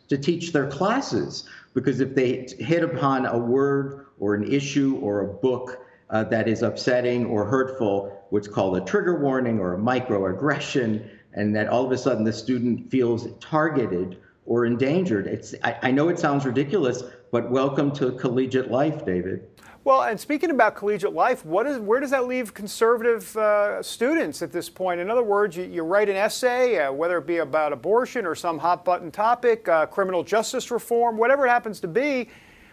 to 0.10 0.18
teach 0.18 0.54
their 0.54 0.68
classes 0.68 1.50
because 1.74 2.00
if 2.02 2.14
they 2.14 2.48
hit 2.60 2.84
upon 2.84 3.26
a 3.26 3.38
word 3.38 4.06
or 4.20 4.36
an 4.36 4.50
issue 4.50 5.00
or 5.02 5.22
a 5.22 5.28
book 5.28 5.80
uh, 6.12 6.24
that 6.26 6.48
is 6.48 6.62
upsetting 6.62 7.26
or 7.26 7.46
hurtful, 7.46 8.26
what's 8.30 8.48
called 8.48 8.78
a 8.78 8.82
trigger 8.82 9.20
warning 9.20 9.60
or 9.60 9.74
a 9.74 9.78
microaggression, 9.78 11.10
and 11.34 11.56
that 11.56 11.68
all 11.68 11.84
of 11.84 11.92
a 11.92 11.98
sudden 11.98 12.24
the 12.24 12.32
student 12.32 12.92
feels 12.92 13.28
targeted 13.40 14.20
or 14.46 14.68
endangered. 14.68 15.26
It's 15.26 15.56
I, 15.64 15.78
I 15.82 15.92
know 15.92 16.10
it 16.10 16.20
sounds 16.20 16.46
ridiculous, 16.46 17.02
but 17.32 17.50
welcome 17.50 17.92
to 17.94 18.12
collegiate 18.12 18.70
life, 18.70 19.04
David. 19.04 19.48
Well, 19.88 20.04
and 20.04 20.20
speaking 20.20 20.52
about 20.52 20.76
collegiate 20.76 21.14
life, 21.14 21.46
what 21.46 21.66
is, 21.66 21.80
where 21.80 22.02
does 22.02 22.10
that 22.10 22.28
leave 22.28 22.54
conservative 22.54 23.38
uh, 23.38 23.82
students 23.82 24.42
at 24.42 24.52
this 24.52 24.70
point? 24.70 25.00
In 25.00 25.10
other 25.10 25.24
words, 25.24 25.56
you, 25.56 25.64
you 25.64 25.82
write 25.84 26.10
an 26.10 26.18
essay, 26.18 26.78
uh, 26.78 26.92
whether 26.92 27.20
it 27.20 27.26
be 27.26 27.38
about 27.38 27.72
abortion 27.72 28.26
or 28.26 28.36
some 28.36 28.58
hot 28.58 28.84
button 28.84 29.12
topic, 29.12 29.66
uh, 29.70 29.86
criminal 29.86 30.26
justice 30.26 30.72
reform, 30.72 31.18
whatever 31.18 31.46
it 31.46 31.50
happens 31.52 31.80
to 31.80 31.88
be, 31.88 32.28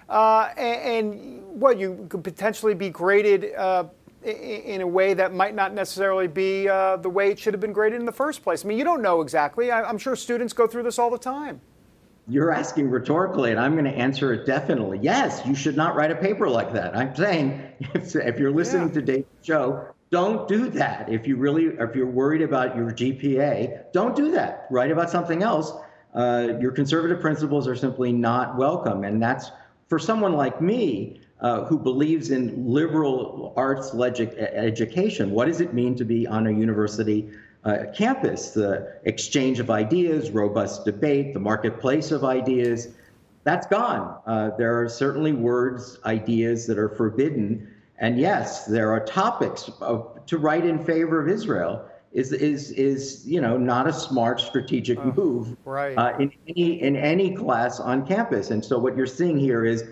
uh, 0.08 0.48
and, 0.56 1.06
and, 1.06 1.44
what 1.60 1.78
you 1.78 2.04
could 2.08 2.24
potentially 2.24 2.74
be 2.74 2.90
graded 2.90 3.54
uh, 3.54 3.84
in 4.24 4.80
a 4.80 4.86
way 4.86 5.14
that 5.14 5.32
might 5.32 5.54
not 5.54 5.72
necessarily 5.72 6.26
be 6.26 6.68
uh, 6.68 6.96
the 6.96 7.08
way 7.08 7.30
it 7.30 7.38
should 7.38 7.54
have 7.54 7.60
been 7.60 7.72
graded 7.72 8.00
in 8.00 8.06
the 8.06 8.10
first 8.10 8.42
place. 8.42 8.64
I 8.64 8.66
mean, 8.66 8.76
you 8.76 8.82
don't 8.82 9.02
know 9.02 9.20
exactly. 9.20 9.70
I, 9.70 9.84
I'm 9.84 9.98
sure 9.98 10.16
students 10.16 10.52
go 10.52 10.66
through 10.66 10.82
this 10.82 10.98
all 10.98 11.10
the 11.10 11.18
time. 11.18 11.60
You're 12.26 12.52
asking 12.52 12.88
rhetorically, 12.88 13.50
and 13.50 13.60
I'm 13.60 13.72
going 13.72 13.84
to 13.84 13.90
answer 13.90 14.32
it 14.32 14.46
definitely. 14.46 14.98
Yes, 15.02 15.42
you 15.44 15.54
should 15.54 15.76
not 15.76 15.94
write 15.94 16.10
a 16.10 16.16
paper 16.16 16.48
like 16.48 16.72
that. 16.72 16.96
I'm 16.96 17.14
saying 17.14 17.62
if, 17.94 18.16
if 18.16 18.38
you're 18.38 18.52
listening 18.52 18.88
yeah. 18.88 18.94
to 18.94 19.02
Dave's 19.02 19.26
show, 19.42 19.88
don't 20.10 20.48
do 20.48 20.70
that. 20.70 21.08
If 21.08 21.26
you 21.26 21.36
really, 21.36 21.64
if 21.64 21.94
you're 21.94 22.06
worried 22.06 22.40
about 22.40 22.76
your 22.76 22.90
GPA, 22.90 23.92
don't 23.92 24.16
do 24.16 24.30
that. 24.30 24.66
Write 24.70 24.90
about 24.90 25.10
something 25.10 25.42
else. 25.42 25.72
Uh, 26.14 26.56
your 26.60 26.70
conservative 26.70 27.20
principles 27.20 27.66
are 27.66 27.74
simply 27.74 28.12
not 28.12 28.56
welcome, 28.56 29.04
and 29.04 29.22
that's 29.22 29.50
for 29.88 29.98
someone 29.98 30.34
like 30.34 30.60
me 30.60 31.20
uh, 31.40 31.64
who 31.64 31.78
believes 31.78 32.30
in 32.30 32.66
liberal 32.66 33.52
arts 33.56 33.94
education. 33.94 35.30
What 35.30 35.46
does 35.46 35.60
it 35.60 35.74
mean 35.74 35.94
to 35.96 36.04
be 36.04 36.26
on 36.26 36.46
a 36.46 36.50
university 36.50 37.28
uh, 37.64 37.86
campus, 37.96 38.50
the 38.50 38.98
exchange 39.04 39.58
of 39.58 39.70
ideas, 39.70 40.30
robust 40.30 40.84
debate, 40.84 41.32
the 41.32 41.40
marketplace 41.40 42.10
of 42.10 42.24
ideas, 42.24 42.88
that's 43.44 43.66
gone. 43.66 44.18
Uh, 44.26 44.50
there 44.56 44.80
are 44.80 44.88
certainly 44.88 45.32
words, 45.32 45.98
ideas 46.04 46.66
that 46.66 46.78
are 46.78 46.88
forbidden. 46.88 47.68
And 47.98 48.18
yes, 48.18 48.66
there 48.66 48.90
are 48.90 49.04
topics 49.04 49.70
of, 49.80 50.24
to 50.26 50.38
write 50.38 50.64
in 50.64 50.84
favor 50.84 51.20
of 51.20 51.28
Israel 51.28 51.88
is 52.12 52.32
is 52.32 52.70
is 52.70 53.26
you 53.26 53.40
know 53.40 53.58
not 53.58 53.88
a 53.88 53.92
smart 53.92 54.40
strategic 54.40 54.98
oh, 55.00 55.12
move 55.16 55.56
right. 55.64 55.98
uh, 55.98 56.16
in 56.18 56.32
any 56.46 56.80
in 56.80 56.96
any 56.96 57.34
class 57.34 57.80
on 57.80 58.06
campus. 58.06 58.50
And 58.50 58.64
so 58.64 58.78
what 58.78 58.96
you're 58.96 59.04
seeing 59.04 59.36
here 59.36 59.64
is 59.64 59.84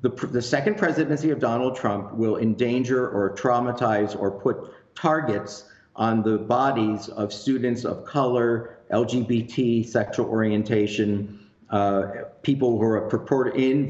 the 0.00 0.08
the 0.08 0.42
second 0.42 0.76
presidency 0.76 1.30
of 1.30 1.38
Donald 1.38 1.76
Trump 1.76 2.12
will 2.14 2.36
endanger 2.36 3.08
or 3.08 3.34
traumatize 3.36 4.18
or 4.18 4.32
put 4.32 4.56
targets 4.96 5.71
on 5.96 6.22
the 6.22 6.38
bodies 6.38 7.08
of 7.08 7.32
students 7.32 7.84
of 7.84 8.04
color, 8.04 8.78
LGBT, 8.90 9.86
sexual 9.86 10.26
orientation, 10.26 11.38
uh, 11.70 12.24
people 12.42 12.78
who 12.78 12.84
are 12.84 13.08
purported 13.08 13.56
in 13.56 13.88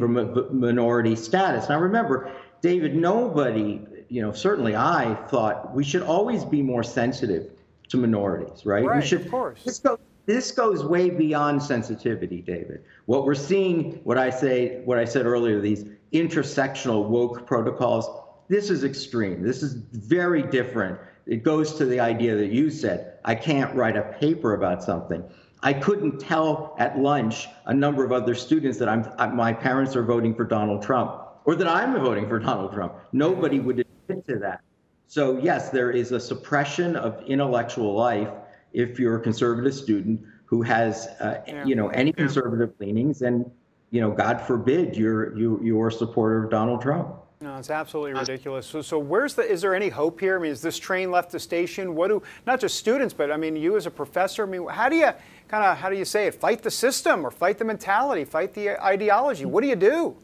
minority 0.53 1.17
status. 1.17 1.69
Now, 1.69 1.81
remember, 1.81 2.33
David, 2.61 2.95
nobody, 2.95 3.81
you 4.09 4.23
know, 4.23 4.33
certainly 4.33 4.77
I 4.77 5.15
thought 5.29 5.75
we 5.75 5.85
should 5.85 6.03
always 6.03 6.45
be 6.45 6.63
more 6.63 6.83
sensitive 6.83 7.51
to 7.89 7.97
minorities, 7.97 8.65
right? 8.65 8.85
Right, 8.85 9.03
we 9.03 9.07
should, 9.07 9.23
of 9.23 9.31
course. 9.31 9.63
This, 9.65 9.79
go, 9.81 9.99
this 10.27 10.53
goes 10.53 10.85
way 10.85 11.11
beyond 11.11 11.63
sensitivity, 11.63 12.41
David. 12.41 12.85
What 13.07 13.25
we're 13.25 13.35
seeing, 13.35 13.95
what 14.05 14.19
I 14.19 14.31
say, 14.31 14.81
what 14.85 14.99
I 14.99 15.05
said 15.05 15.27
earlier, 15.27 15.61
these 15.61 15.85
intersectional 16.13 17.09
woke 17.09 17.47
protocols, 17.47 18.09
this 18.49 18.71
is 18.71 18.85
extreme. 18.85 19.43
This 19.43 19.63
is 19.63 19.75
very 19.75 20.43
different. 20.43 20.99
It 21.27 21.43
goes 21.43 21.75
to 21.75 21.85
the 21.85 22.01
idea 22.01 22.37
that 22.37 22.51
you 22.51 22.71
said, 22.71 23.19
I 23.25 23.35
can't 23.35 23.75
write 23.75 23.97
a 23.97 24.03
paper 24.21 24.55
about 24.55 24.83
something. 24.83 25.23
I 25.63 25.73
couldn't 25.73 26.19
tell 26.19 26.75
at 26.79 26.99
lunch 26.99 27.47
a 27.67 27.75
number 27.75 28.05
of 28.05 28.11
other 28.11 28.35
students 28.35 28.79
that 28.79 28.89
I'm, 28.89 29.37
my 29.37 29.53
parents 29.53 29.95
are 29.95 30.03
voting 30.03 30.35
for 30.35 30.45
Donald 30.45 30.83
Trump 30.83 31.23
or 31.45 31.55
that 31.55 31.69
I'm 31.69 31.93
voting 32.01 32.29
for 32.29 32.39
Donald 32.39 32.73
Trump. 32.73 32.95
Nobody 33.13 33.61
would 33.61 33.79
admit 33.79 34.27
to 34.27 34.39
that. 34.41 34.61
So, 35.07 35.39
yes, 35.39 35.71
there 35.71 35.91
is 35.91 36.13
a 36.13 36.19
suppression 36.19 36.97
of 36.97 37.23
intellectual 37.27 37.95
life 37.95 38.31
if 38.73 38.99
you're 38.99 39.17
a 39.17 39.21
conservative 39.21 39.75
student 39.75 40.23
who 40.47 40.63
has, 40.63 41.07
uh, 41.21 41.43
yeah. 41.47 41.65
you 41.65 41.75
know, 41.75 41.89
any 41.89 42.13
conservative 42.13 42.73
leanings, 42.79 43.23
and 43.23 43.51
you 43.91 44.01
know, 44.01 44.11
God 44.11 44.41
forbid 44.41 44.97
you're 44.97 45.37
you 45.37 45.61
you're 45.63 45.89
a 45.89 45.93
supporter 45.93 46.45
of 46.45 46.51
Donald 46.51 46.81
Trump. 46.81 47.15
No, 47.43 47.57
it's 47.57 47.71
absolutely 47.71 48.13
ridiculous. 48.13 48.67
So, 48.67 48.83
so 48.83 49.01
where's 49.01 49.35
the? 49.35 49.43
Is 49.43 49.63
there 49.63 49.75
any 49.75 49.89
hope 49.89 50.21
here? 50.21 50.39
I 50.39 50.43
mean, 50.43 50.53
is 50.53 50.63
this 50.63 50.79
train 50.79 51.11
left 51.11 51.33
the 51.33 51.41
station? 51.41 51.97
What 51.97 52.07
do 52.09 52.23
not 52.47 52.61
just 52.61 52.77
students, 52.77 53.13
but 53.13 53.33
I 53.33 53.37
mean, 53.37 53.57
you 53.57 53.77
as 53.77 53.85
a 53.85 53.91
professor? 53.91 54.45
I 54.45 54.47
mean, 54.47 54.69
how 54.69 54.89
do 54.89 54.95
you 54.95 55.11
kind 55.49 55.65
of 55.65 55.77
how 55.77 55.91
do 55.91 55.97
you 55.97 56.05
say 56.05 56.29
it? 56.29 56.35
Fight 56.35 56.63
the 56.63 56.71
system 56.71 57.27
or 57.27 57.33
fight 57.33 57.59
the 57.59 57.65
mentality? 57.65 58.25
Fight 58.25 58.55
the 58.55 58.81
ideology? 58.81 59.45
What 59.45 59.63
do 59.63 59.69
you 59.69 59.75
do? 59.75 60.17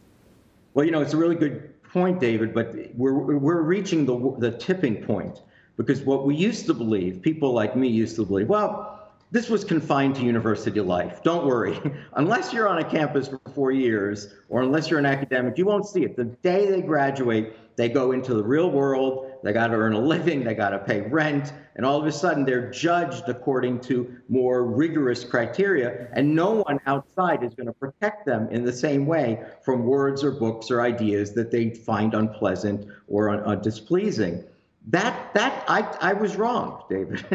Well, 0.74 0.86
you 0.86 0.92
know, 0.92 1.00
it's 1.00 1.12
a 1.12 1.16
really 1.16 1.34
good 1.34 1.82
point, 1.82 2.20
David. 2.20 2.54
But 2.54 2.76
we're 2.94 3.14
we're 3.14 3.62
reaching 3.62 4.06
the 4.06 4.36
the 4.38 4.56
tipping 4.56 5.02
point 5.02 5.42
because 5.76 6.02
what 6.02 6.24
we 6.24 6.36
used 6.36 6.66
to 6.66 6.74
believe, 6.74 7.20
people 7.20 7.52
like 7.52 7.74
me 7.74 7.88
used 7.88 8.14
to 8.14 8.24
believe, 8.24 8.48
well 8.48 8.97
this 9.30 9.50
was 9.50 9.62
confined 9.62 10.14
to 10.16 10.22
university 10.22 10.80
life. 10.80 11.22
Don't 11.22 11.46
worry. 11.46 11.78
unless 12.14 12.52
you're 12.52 12.66
on 12.66 12.78
a 12.78 12.84
campus 12.84 13.28
for 13.28 13.40
four 13.54 13.72
years 13.72 14.32
or 14.48 14.62
unless 14.62 14.88
you're 14.88 14.98
an 14.98 15.06
academic, 15.06 15.58
you 15.58 15.66
won't 15.66 15.86
see 15.86 16.02
it. 16.02 16.16
The 16.16 16.24
day 16.24 16.70
they 16.70 16.80
graduate, 16.80 17.76
they 17.76 17.90
go 17.90 18.12
into 18.12 18.32
the 18.32 18.42
real 18.42 18.70
world. 18.70 19.30
They 19.44 19.52
got 19.52 19.68
to 19.68 19.74
earn 19.74 19.92
a 19.92 20.00
living. 20.00 20.44
They 20.44 20.54
got 20.54 20.70
to 20.70 20.78
pay 20.78 21.02
rent. 21.02 21.52
And 21.76 21.84
all 21.84 22.00
of 22.00 22.06
a 22.06 22.12
sudden, 22.12 22.44
they're 22.44 22.70
judged 22.70 23.28
according 23.28 23.80
to 23.82 24.16
more 24.28 24.64
rigorous 24.64 25.24
criteria. 25.24 26.08
And 26.14 26.34
no 26.34 26.62
one 26.62 26.80
outside 26.86 27.44
is 27.44 27.54
going 27.54 27.66
to 27.66 27.72
protect 27.72 28.24
them 28.24 28.48
in 28.50 28.64
the 28.64 28.72
same 28.72 29.04
way 29.06 29.44
from 29.62 29.84
words 29.84 30.24
or 30.24 30.32
books 30.32 30.70
or 30.70 30.80
ideas 30.80 31.34
that 31.34 31.50
they 31.50 31.70
find 31.70 32.14
unpleasant 32.14 32.86
or 33.06 33.46
uh, 33.46 33.54
displeasing. 33.56 34.42
That, 34.88 35.34
that 35.34 35.64
I, 35.68 35.82
I 36.00 36.12
was 36.14 36.36
wrong, 36.36 36.82
David. 36.88 37.24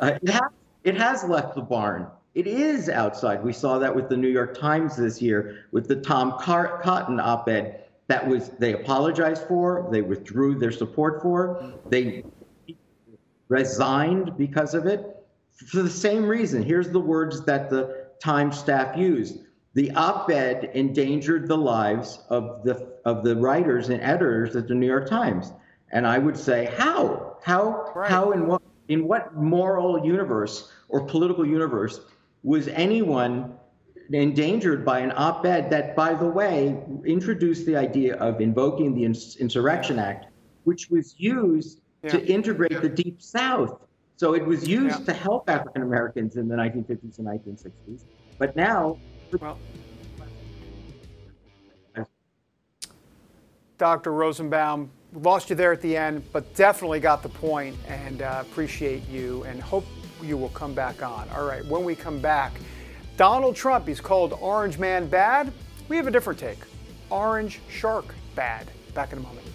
uh, 0.00 0.18
it 0.22 0.28
happens 0.30 0.65
it 0.86 0.96
has 0.96 1.24
left 1.24 1.56
the 1.56 1.60
barn. 1.60 2.06
It 2.34 2.46
is 2.46 2.88
outside. 2.88 3.42
We 3.42 3.52
saw 3.52 3.78
that 3.80 3.94
with 3.94 4.08
the 4.08 4.16
New 4.16 4.28
York 4.28 4.56
Times 4.56 4.96
this 4.96 5.20
year 5.20 5.64
with 5.72 5.88
the 5.88 5.96
Tom 5.96 6.38
Car- 6.38 6.80
Cotton 6.80 7.18
op-ed 7.18 7.82
that 8.06 8.26
was 8.26 8.50
they 8.60 8.72
apologized 8.72 9.42
for, 9.48 9.88
they 9.90 10.00
withdrew 10.00 10.56
their 10.58 10.70
support 10.70 11.20
for, 11.22 11.74
they 11.88 12.24
resigned 13.48 14.36
because 14.38 14.74
of 14.74 14.86
it 14.86 15.26
for 15.50 15.82
the 15.82 15.90
same 15.90 16.24
reason. 16.24 16.62
Here's 16.62 16.90
the 16.90 17.00
words 17.00 17.44
that 17.46 17.68
the 17.68 18.06
Times 18.22 18.56
staff 18.56 18.96
used. 18.96 19.40
The 19.74 19.90
op-ed 19.90 20.70
endangered 20.74 21.48
the 21.48 21.58
lives 21.58 22.20
of 22.30 22.62
the 22.62 22.96
of 23.04 23.24
the 23.24 23.34
writers 23.34 23.88
and 23.88 24.00
editors 24.00 24.54
at 24.54 24.68
the 24.68 24.74
New 24.74 24.86
York 24.86 25.08
Times. 25.08 25.52
And 25.90 26.06
I 26.06 26.18
would 26.18 26.36
say, 26.36 26.72
how? 26.78 27.38
How 27.42 27.92
right. 27.94 28.10
how 28.10 28.30
in 28.30 28.46
what 28.46 28.62
in 28.88 29.06
what 29.06 29.34
moral 29.34 30.04
universe 30.04 30.70
or 30.88 31.04
political 31.04 31.46
universe 31.46 32.00
was 32.42 32.68
anyone 32.68 33.52
endangered 34.12 34.84
by 34.84 35.00
an 35.00 35.12
op-ed 35.16 35.68
that, 35.70 35.96
by 35.96 36.14
the 36.14 36.26
way, 36.26 36.80
introduced 37.04 37.66
the 37.66 37.76
idea 37.76 38.14
of 38.16 38.40
invoking 38.40 38.94
the 38.94 39.04
Insurrection 39.04 39.98
Act, 39.98 40.26
which 40.64 40.88
was 40.90 41.14
used 41.18 41.80
yeah. 42.02 42.10
to 42.10 42.26
integrate 42.26 42.72
yeah. 42.72 42.80
the 42.80 42.88
Deep 42.88 43.20
South. 43.20 43.80
So 44.16 44.34
it 44.34 44.46
was 44.46 44.66
used 44.66 45.00
yeah. 45.00 45.06
to 45.06 45.12
help 45.12 45.50
African 45.50 45.82
Americans 45.82 46.36
in 46.36 46.48
the 46.48 46.54
1950s 46.54 47.18
and 47.18 47.26
1960s. 47.26 48.04
But 48.38 48.54
now, 48.54 48.98
well, 49.40 49.58
Dr. 53.78 54.12
Rosenbaum, 54.12 54.90
lost 55.22 55.50
you 55.50 55.56
there 55.56 55.72
at 55.72 55.80
the 55.80 55.96
end, 55.96 56.22
but 56.32 56.54
definitely 56.54 57.00
got 57.00 57.22
the 57.22 57.28
point 57.28 57.76
and 57.86 58.22
uh, 58.22 58.38
appreciate 58.42 59.08
you 59.08 59.42
and 59.44 59.60
hope 59.60 59.86
you 60.22 60.36
will 60.36 60.50
come 60.50 60.74
back 60.74 61.02
on. 61.02 61.28
All 61.30 61.44
right, 61.44 61.64
when 61.66 61.84
we 61.84 61.94
come 61.94 62.20
back, 62.20 62.52
Donald 63.16 63.56
Trump, 63.56 63.88
he's 63.88 64.00
called 64.00 64.34
Orange 64.40 64.78
Man 64.78 65.08
Bad. 65.08 65.52
We 65.88 65.96
have 65.96 66.06
a 66.06 66.10
different 66.10 66.38
take 66.38 66.58
Orange 67.10 67.60
Shark 67.68 68.14
Bad. 68.34 68.70
Back 68.94 69.12
in 69.12 69.18
a 69.18 69.22
moment. 69.22 69.46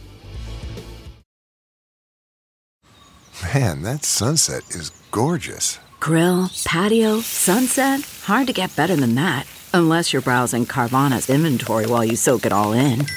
Man, 3.53 3.81
that 3.81 4.05
sunset 4.05 4.63
is 4.69 4.91
gorgeous. 5.09 5.79
Grill, 5.99 6.49
patio, 6.63 7.21
sunset. 7.21 8.01
Hard 8.23 8.47
to 8.47 8.53
get 8.53 8.75
better 8.75 8.95
than 8.95 9.15
that. 9.15 9.47
Unless 9.73 10.13
you're 10.13 10.21
browsing 10.21 10.65
Carvana's 10.65 11.29
inventory 11.29 11.87
while 11.87 12.05
you 12.05 12.15
soak 12.15 12.45
it 12.45 12.53
all 12.53 12.73
in. 12.73 13.05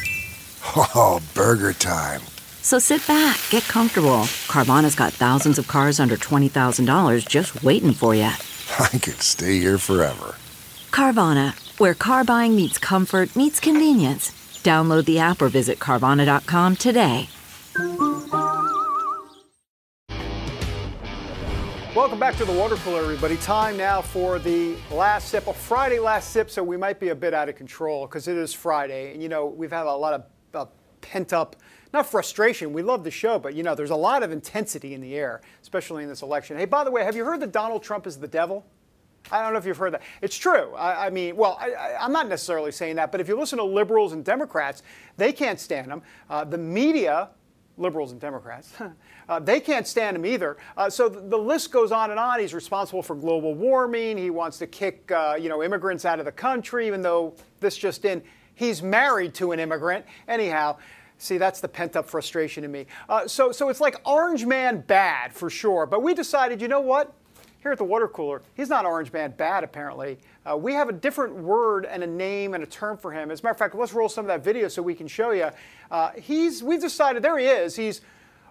Oh, 0.77 1.21
burger 1.35 1.75
time. 1.75 2.23
So 2.65 2.79
sit 2.79 3.07
back, 3.07 3.39
get 3.51 3.63
comfortable. 3.65 4.23
Carvana's 4.49 4.95
got 4.95 5.13
thousands 5.13 5.59
of 5.59 5.69
cars 5.69 6.01
under 6.01 6.17
$20,000 6.17 7.29
just 7.29 7.63
waiting 7.63 7.93
for 7.93 8.15
you. 8.15 8.23
I 8.81 8.89
could 8.89 9.21
stay 9.21 9.59
here 9.59 9.77
forever. 9.77 10.35
Carvana, 10.91 11.53
where 11.79 11.93
car 11.93 12.25
buying 12.25 12.57
meets 12.57 12.79
comfort, 12.79 13.37
meets 13.37 13.61
convenience. 13.61 14.31
Download 14.65 15.05
the 15.05 15.19
app 15.19 15.43
or 15.43 15.51
visit 15.51 15.79
Carvana.com 15.79 16.77
today. 16.77 17.29
Welcome 21.95 22.19
back 22.19 22.37
to 22.37 22.47
the 22.47 22.57
water 22.59 22.77
cooler, 22.77 23.03
everybody. 23.03 23.37
Time 23.37 23.77
now 23.77 24.01
for 24.01 24.39
the 24.39 24.75
last 24.91 25.29
sip, 25.29 25.49
a 25.49 25.53
Friday 25.53 25.99
last 25.99 26.31
sip, 26.31 26.49
so 26.49 26.65
we 26.65 26.79
might 26.79 26.99
be 26.99 27.11
a 27.11 27.15
bit 27.15 27.35
out 27.35 27.51
of 27.51 27.57
control 27.57 28.07
because 28.07 28.27
it 28.27 28.39
is 28.39 28.55
Friday. 28.55 29.13
And, 29.13 29.23
you 29.23 29.29
know, 29.29 29.45
we've 29.45 29.71
had 29.71 29.85
a 29.85 29.93
lot 29.93 30.15
of 30.15 30.25
uh, 30.55 30.71
pent 31.03 31.35
up 31.35 31.57
not 31.95 32.07
frustration. 32.07 32.73
We 32.73 32.83
love 32.83 33.05
the 33.05 33.11
show, 33.11 33.39
but 33.39 33.55
you 33.55 33.63
know, 33.63 33.75
there's 33.75 33.91
a 33.91 33.97
lot 33.97 34.23
of 34.23 34.33
intensity 34.33 34.93
in 34.93 35.01
the 35.01 35.15
air, 35.15 35.41
especially 35.63 36.03
in 36.03 36.09
this 36.09 36.23
election. 36.23 36.59
Hey, 36.59 36.67
by 36.67 36.85
the 36.85 36.91
way, 36.91 37.05
have 37.05 37.17
you 37.17 37.25
heard 37.25 37.41
that 37.41 37.53
Donald 37.53 37.83
Trump 37.83 38.07
is 38.07 38.19
the 38.19 38.29
devil? 38.29 38.67
I 39.33 39.43
don't 39.43 39.53
know 39.53 39.59
if 39.59 39.65
you've 39.65 39.79
heard 39.79 39.95
that. 39.95 40.03
It's 40.21 40.37
true. 40.37 40.75
I, 40.75 41.07
I 41.07 41.11
mean, 41.11 41.37
well, 41.37 41.57
I, 41.59 42.05
am 42.05 42.13
not 42.13 42.29
necessarily 42.29 42.73
saying 42.73 42.97
that, 42.97 43.11
but 43.11 43.21
if 43.21 43.29
you 43.29 43.39
listen 43.39 43.59
to 43.59 43.65
liberals 43.65 44.13
and 44.13 44.23
Democrats, 44.23 44.83
they 45.17 45.33
can't 45.33 45.59
stand 45.59 45.91
him. 45.91 46.03
Uh, 46.29 46.45
the 46.45 46.59
media, 46.59 47.31
liberals 47.79 48.13
and 48.13 48.21
Democrats, 48.21 48.75
uh, 49.29 49.41
they 49.41 49.61
can't 49.61 49.87
stand 49.87 50.17
him 50.17 50.27
either. 50.27 50.59
Uh, 50.77 50.91
so 50.91 51.09
the, 51.09 51.21
the, 51.21 51.39
list 51.39 51.73
goes 51.73 51.91
on 51.91 52.11
and 52.11 52.21
on. 52.21 52.39
He's 52.39 52.53
responsible 52.53 53.03
for 53.03 53.17
global 53.17 53.55
warming. 53.55 54.19
He 54.19 54.29
wants 54.29 54.59
to 54.59 54.67
kick, 54.67 55.11
uh, 55.11 55.37
you 55.41 55.49
know, 55.49 55.63
immigrants 55.63 56.05
out 56.05 56.19
of 56.19 56.27
the 56.27 56.33
country, 56.33 56.87
even 56.87 57.01
though 57.01 57.35
this 57.61 57.79
just 57.79 58.05
in, 58.05 58.23
he's 58.55 58.83
married 58.83 59.33
to 59.35 59.53
an 59.53 59.61
immigrant. 59.61 60.05
Anyhow. 60.29 60.77
See, 61.19 61.39
that's 61.39 61.61
the 61.61 61.69
pent 61.69 61.97
up 61.97 62.09
frustration 62.09 62.65
in 62.65 62.73
me. 62.73 62.87
Uh, 63.09 63.27
so, 63.27 63.53
so 63.53 63.69
it's 63.69 63.81
like 63.81 63.97
Orange 64.05 64.45
Man 64.45 64.81
bad 64.81 65.33
for 65.33 65.49
sure. 65.49 65.87
But 65.87 66.03
we 66.03 66.13
decided, 66.13 66.61
you 66.61 66.69
know 66.69 66.81
what? 66.81 67.13
Here 67.63 67.73
at 67.73 67.79
the 67.79 67.85
water 67.85 68.09
cooler, 68.09 68.43
he's 68.53 68.69
not 68.69 68.85
Orange 68.85 69.11
Man 69.11 69.33
bad, 69.39 69.65
apparently. 69.65 70.19
Uh, 70.45 70.55
we 70.55 70.75
have 70.75 70.91
a 70.91 70.93
different 70.93 71.35
word 71.35 71.87
and 71.87 72.03
a 72.03 72.07
name 72.07 72.53
and 72.53 72.63
a 72.63 72.67
term 72.67 72.99
for 72.99 73.11
him. 73.11 73.31
As 73.31 73.41
a 73.41 73.43
matter 73.43 73.53
of 73.53 73.59
fact, 73.59 73.75
let's 73.75 73.95
roll 73.95 74.09
some 74.09 74.27
of 74.27 74.29
that 74.29 74.45
video 74.45 74.69
so 74.69 74.83
we 74.83 74.95
can 74.95 75.09
show 75.09 75.31
you. 75.31 75.49
Uh, 75.91 76.11
he's, 76.11 76.63
we've 76.63 76.81
decided, 76.81 77.23
there 77.23 77.39
he 77.39 77.47
is. 77.47 77.75
He's 77.75 78.03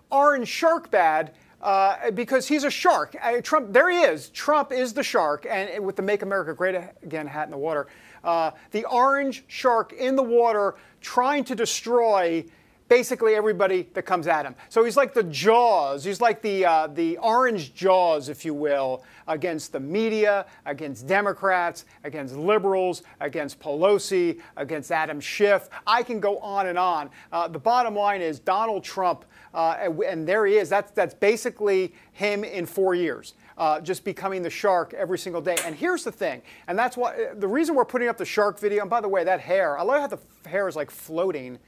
Orange 0.09 0.47
Shark 0.47 0.89
bad. 0.89 1.33
Uh, 1.61 2.11
because 2.11 2.45
he's 2.45 2.65
a 2.65 2.69
shark. 2.69 3.15
Uh, 3.23 3.39
Trump, 3.39 3.71
there 3.71 3.89
he 3.89 3.99
is. 3.99 4.27
Trump 4.31 4.73
is 4.73 4.91
the 4.91 5.01
shark, 5.01 5.47
and 5.49 5.85
with 5.85 5.95
the 5.95 6.01
"Make 6.01 6.21
America 6.21 6.53
Great 6.53 6.75
Again" 7.03 7.25
hat 7.25 7.45
in 7.45 7.51
the 7.51 7.57
water, 7.57 7.87
uh, 8.23 8.51
the 8.71 8.85
orange 8.85 9.43
shark 9.47 9.93
in 9.93 10.15
the 10.15 10.23
water 10.23 10.75
trying 11.01 11.43
to 11.45 11.55
destroy 11.55 12.45
basically 12.93 13.33
everybody 13.33 13.89
that 13.93 14.03
comes 14.03 14.27
at 14.27 14.45
him. 14.45 14.55
So 14.69 14.83
he's 14.83 14.95
like 14.95 15.15
the 15.15 15.23
jaws. 15.23 16.03
He's 16.03 16.21
like 16.21 16.41
the 16.41 16.65
uh, 16.65 16.87
the 16.87 17.17
orange 17.17 17.73
jaws, 17.73 18.29
if 18.29 18.45
you 18.45 18.53
will, 18.53 19.03
against 19.27 19.71
the 19.71 19.79
media, 19.79 20.45
against 20.65 21.07
Democrats, 21.07 21.85
against 22.03 22.35
liberals, 22.35 23.03
against 23.19 23.59
Pelosi, 23.59 24.39
against 24.57 24.91
Adam 24.91 25.19
Schiff. 25.19 25.69
I 25.87 26.03
can 26.03 26.19
go 26.19 26.37
on 26.37 26.67
and 26.67 26.77
on. 26.77 27.09
Uh, 27.31 27.47
the 27.47 27.59
bottom 27.59 27.95
line 27.95 28.21
is 28.21 28.39
Donald 28.39 28.83
Trump, 28.83 29.25
uh, 29.55 29.89
and, 30.05 30.27
there 30.27 30.45
he 30.45 30.57
is. 30.57 30.69
That's 30.69 30.91
that's 30.91 31.15
basically 31.15 31.93
him 32.11 32.43
in 32.43 32.65
four 32.65 32.95
years. 32.95 33.33
Uh, 33.57 33.79
just 33.81 34.03
becoming 34.03 34.41
the 34.41 34.49
shark 34.49 34.93
every 34.93 35.17
single 35.17 35.41
day. 35.41 35.55
And 35.65 35.75
here's 35.75 36.03
the 36.03 36.11
thing, 36.11 36.41
and 36.67 36.77
that's 36.77 36.97
why 36.97 37.29
the 37.35 37.47
reason 37.47 37.75
we're 37.75 37.85
putting 37.85 38.07
up 38.07 38.17
the 38.17 38.25
shark 38.25 38.59
video. 38.59 38.81
And 38.81 38.89
by 38.89 39.01
the 39.01 39.09
way, 39.09 39.23
that 39.23 39.39
hair, 39.39 39.77
I 39.77 39.83
love 39.83 40.01
how 40.01 40.07
the 40.07 40.49
hair 40.49 40.67
is 40.67 40.75
like 40.75 40.91
floating 40.91 41.59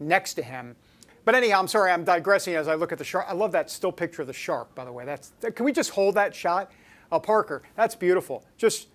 next 0.00 0.34
to 0.34 0.42
him. 0.42 0.76
But 1.24 1.34
anyhow, 1.34 1.58
I'm 1.58 1.68
sorry, 1.68 1.92
I'm 1.92 2.04
digressing 2.04 2.54
as 2.54 2.68
I 2.68 2.74
look 2.74 2.90
at 2.90 2.98
the 2.98 3.04
shark. 3.04 3.26
I 3.28 3.34
love 3.34 3.52
that 3.52 3.70
still 3.70 3.92
picture 3.92 4.22
of 4.22 4.28
the 4.28 4.32
shark, 4.32 4.74
by 4.74 4.84
the 4.84 4.92
way. 4.92 5.04
That's 5.04 5.32
can 5.54 5.64
we 5.64 5.72
just 5.72 5.90
hold 5.90 6.14
that 6.14 6.34
shot? 6.34 6.70
Uh, 7.10 7.18
Parker, 7.18 7.62
that's 7.74 7.94
beautiful. 7.94 8.44
Just 8.56 8.88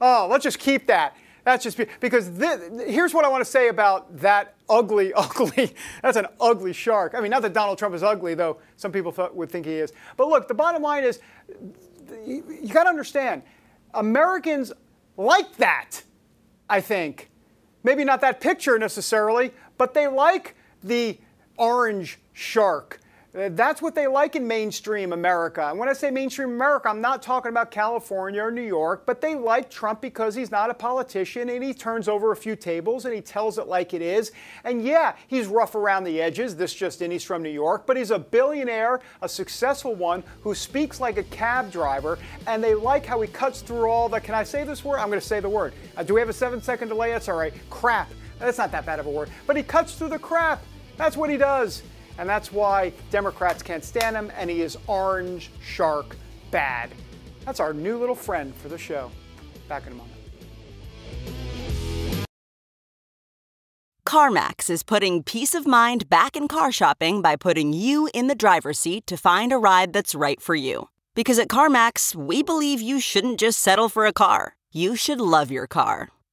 oh, 0.00 0.26
let's 0.30 0.44
just 0.44 0.58
keep 0.58 0.86
that. 0.86 1.16
That's 1.46 1.62
just 1.62 1.78
because 2.00 2.26
here's 2.88 3.14
what 3.14 3.24
I 3.24 3.28
want 3.28 3.44
to 3.44 3.48
say 3.48 3.68
about 3.68 4.18
that 4.18 4.56
ugly, 4.68 5.12
ugly. 5.16 5.76
That's 6.02 6.16
an 6.16 6.26
ugly 6.40 6.72
shark. 6.72 7.14
I 7.14 7.20
mean, 7.20 7.30
not 7.30 7.42
that 7.42 7.52
Donald 7.52 7.78
Trump 7.78 7.94
is 7.94 8.02
ugly, 8.02 8.34
though 8.34 8.58
some 8.76 8.90
people 8.90 9.14
would 9.32 9.48
think 9.48 9.64
he 9.64 9.74
is. 9.74 9.92
But 10.16 10.26
look, 10.26 10.48
the 10.48 10.54
bottom 10.54 10.82
line 10.82 11.04
is, 11.04 11.20
you, 12.26 12.44
you 12.62 12.72
got 12.72 12.84
to 12.84 12.88
understand, 12.88 13.42
Americans 13.94 14.72
like 15.16 15.56
that. 15.56 16.02
I 16.68 16.80
think, 16.80 17.30
maybe 17.84 18.04
not 18.04 18.20
that 18.22 18.40
picture 18.40 18.78
necessarily, 18.78 19.52
but 19.78 19.94
they 19.94 20.08
like 20.08 20.56
the 20.82 21.18
orange 21.56 22.18
shark. 22.32 23.00
That's 23.36 23.82
what 23.82 23.94
they 23.94 24.06
like 24.06 24.34
in 24.34 24.48
mainstream 24.48 25.12
America. 25.12 25.68
And 25.68 25.78
when 25.78 25.90
I 25.90 25.92
say 25.92 26.10
mainstream 26.10 26.48
America, 26.48 26.88
I'm 26.88 27.02
not 27.02 27.20
talking 27.20 27.50
about 27.50 27.70
California 27.70 28.42
or 28.42 28.50
New 28.50 28.62
York, 28.62 29.02
but 29.04 29.20
they 29.20 29.34
like 29.34 29.68
Trump 29.68 30.00
because 30.00 30.34
he's 30.34 30.50
not 30.50 30.70
a 30.70 30.74
politician 30.74 31.50
and 31.50 31.62
he 31.62 31.74
turns 31.74 32.08
over 32.08 32.32
a 32.32 32.36
few 32.36 32.56
tables 32.56 33.04
and 33.04 33.14
he 33.14 33.20
tells 33.20 33.58
it 33.58 33.66
like 33.66 33.92
it 33.92 34.00
is. 34.00 34.32
And 34.64 34.82
yeah, 34.82 35.16
he's 35.28 35.48
rough 35.48 35.74
around 35.74 36.04
the 36.04 36.18
edges. 36.18 36.56
This 36.56 36.72
just 36.72 37.02
in, 37.02 37.10
he's 37.10 37.24
from 37.24 37.42
New 37.42 37.50
York, 37.50 37.86
but 37.86 37.98
he's 37.98 38.10
a 38.10 38.18
billionaire, 38.18 39.02
a 39.20 39.28
successful 39.28 39.94
one 39.94 40.24
who 40.40 40.54
speaks 40.54 40.98
like 40.98 41.18
a 41.18 41.24
cab 41.24 41.70
driver. 41.70 42.18
And 42.46 42.64
they 42.64 42.74
like 42.74 43.04
how 43.04 43.20
he 43.20 43.28
cuts 43.28 43.60
through 43.60 43.90
all 43.90 44.08
the, 44.08 44.18
can 44.18 44.34
I 44.34 44.44
say 44.44 44.64
this 44.64 44.82
word? 44.82 44.96
I'm 44.96 45.08
going 45.08 45.20
to 45.20 45.26
say 45.26 45.40
the 45.40 45.48
word. 45.50 45.74
Uh, 45.94 46.04
do 46.04 46.14
we 46.14 46.20
have 46.20 46.30
a 46.30 46.32
seven 46.32 46.62
second 46.62 46.88
delay? 46.88 47.10
That's 47.10 47.28
all 47.28 47.36
right. 47.36 47.52
Crap. 47.68 48.10
That's 48.38 48.56
not 48.56 48.72
that 48.72 48.86
bad 48.86 48.98
of 48.98 49.04
a 49.04 49.10
word. 49.10 49.28
But 49.46 49.56
he 49.56 49.62
cuts 49.62 49.92
through 49.94 50.08
the 50.08 50.18
crap. 50.18 50.62
That's 50.96 51.18
what 51.18 51.28
he 51.28 51.36
does. 51.36 51.82
And 52.18 52.28
that's 52.28 52.50
why 52.50 52.92
Democrats 53.10 53.62
can't 53.62 53.84
stand 53.84 54.16
him, 54.16 54.32
and 54.36 54.48
he 54.48 54.62
is 54.62 54.76
orange 54.86 55.50
shark 55.62 56.16
bad. 56.50 56.90
That's 57.44 57.60
our 57.60 57.72
new 57.72 57.98
little 57.98 58.14
friend 58.14 58.54
for 58.54 58.68
the 58.68 58.78
show. 58.78 59.10
Back 59.68 59.86
in 59.86 59.92
a 59.92 59.96
moment. 59.96 60.12
CarMax 64.06 64.70
is 64.70 64.84
putting 64.84 65.24
peace 65.24 65.52
of 65.54 65.66
mind 65.66 66.08
back 66.08 66.36
in 66.36 66.46
car 66.46 66.70
shopping 66.70 67.20
by 67.20 67.34
putting 67.34 67.72
you 67.72 68.08
in 68.14 68.28
the 68.28 68.36
driver's 68.36 68.78
seat 68.78 69.04
to 69.08 69.16
find 69.16 69.52
a 69.52 69.58
ride 69.58 69.92
that's 69.92 70.14
right 70.14 70.40
for 70.40 70.54
you. 70.54 70.88
Because 71.14 71.40
at 71.40 71.48
CarMax, 71.48 72.14
we 72.14 72.42
believe 72.42 72.80
you 72.80 73.00
shouldn't 73.00 73.40
just 73.40 73.58
settle 73.58 73.88
for 73.88 74.06
a 74.06 74.12
car, 74.12 74.54
you 74.70 74.94
should 74.94 75.20
love 75.20 75.50
your 75.50 75.66
car. 75.66 76.10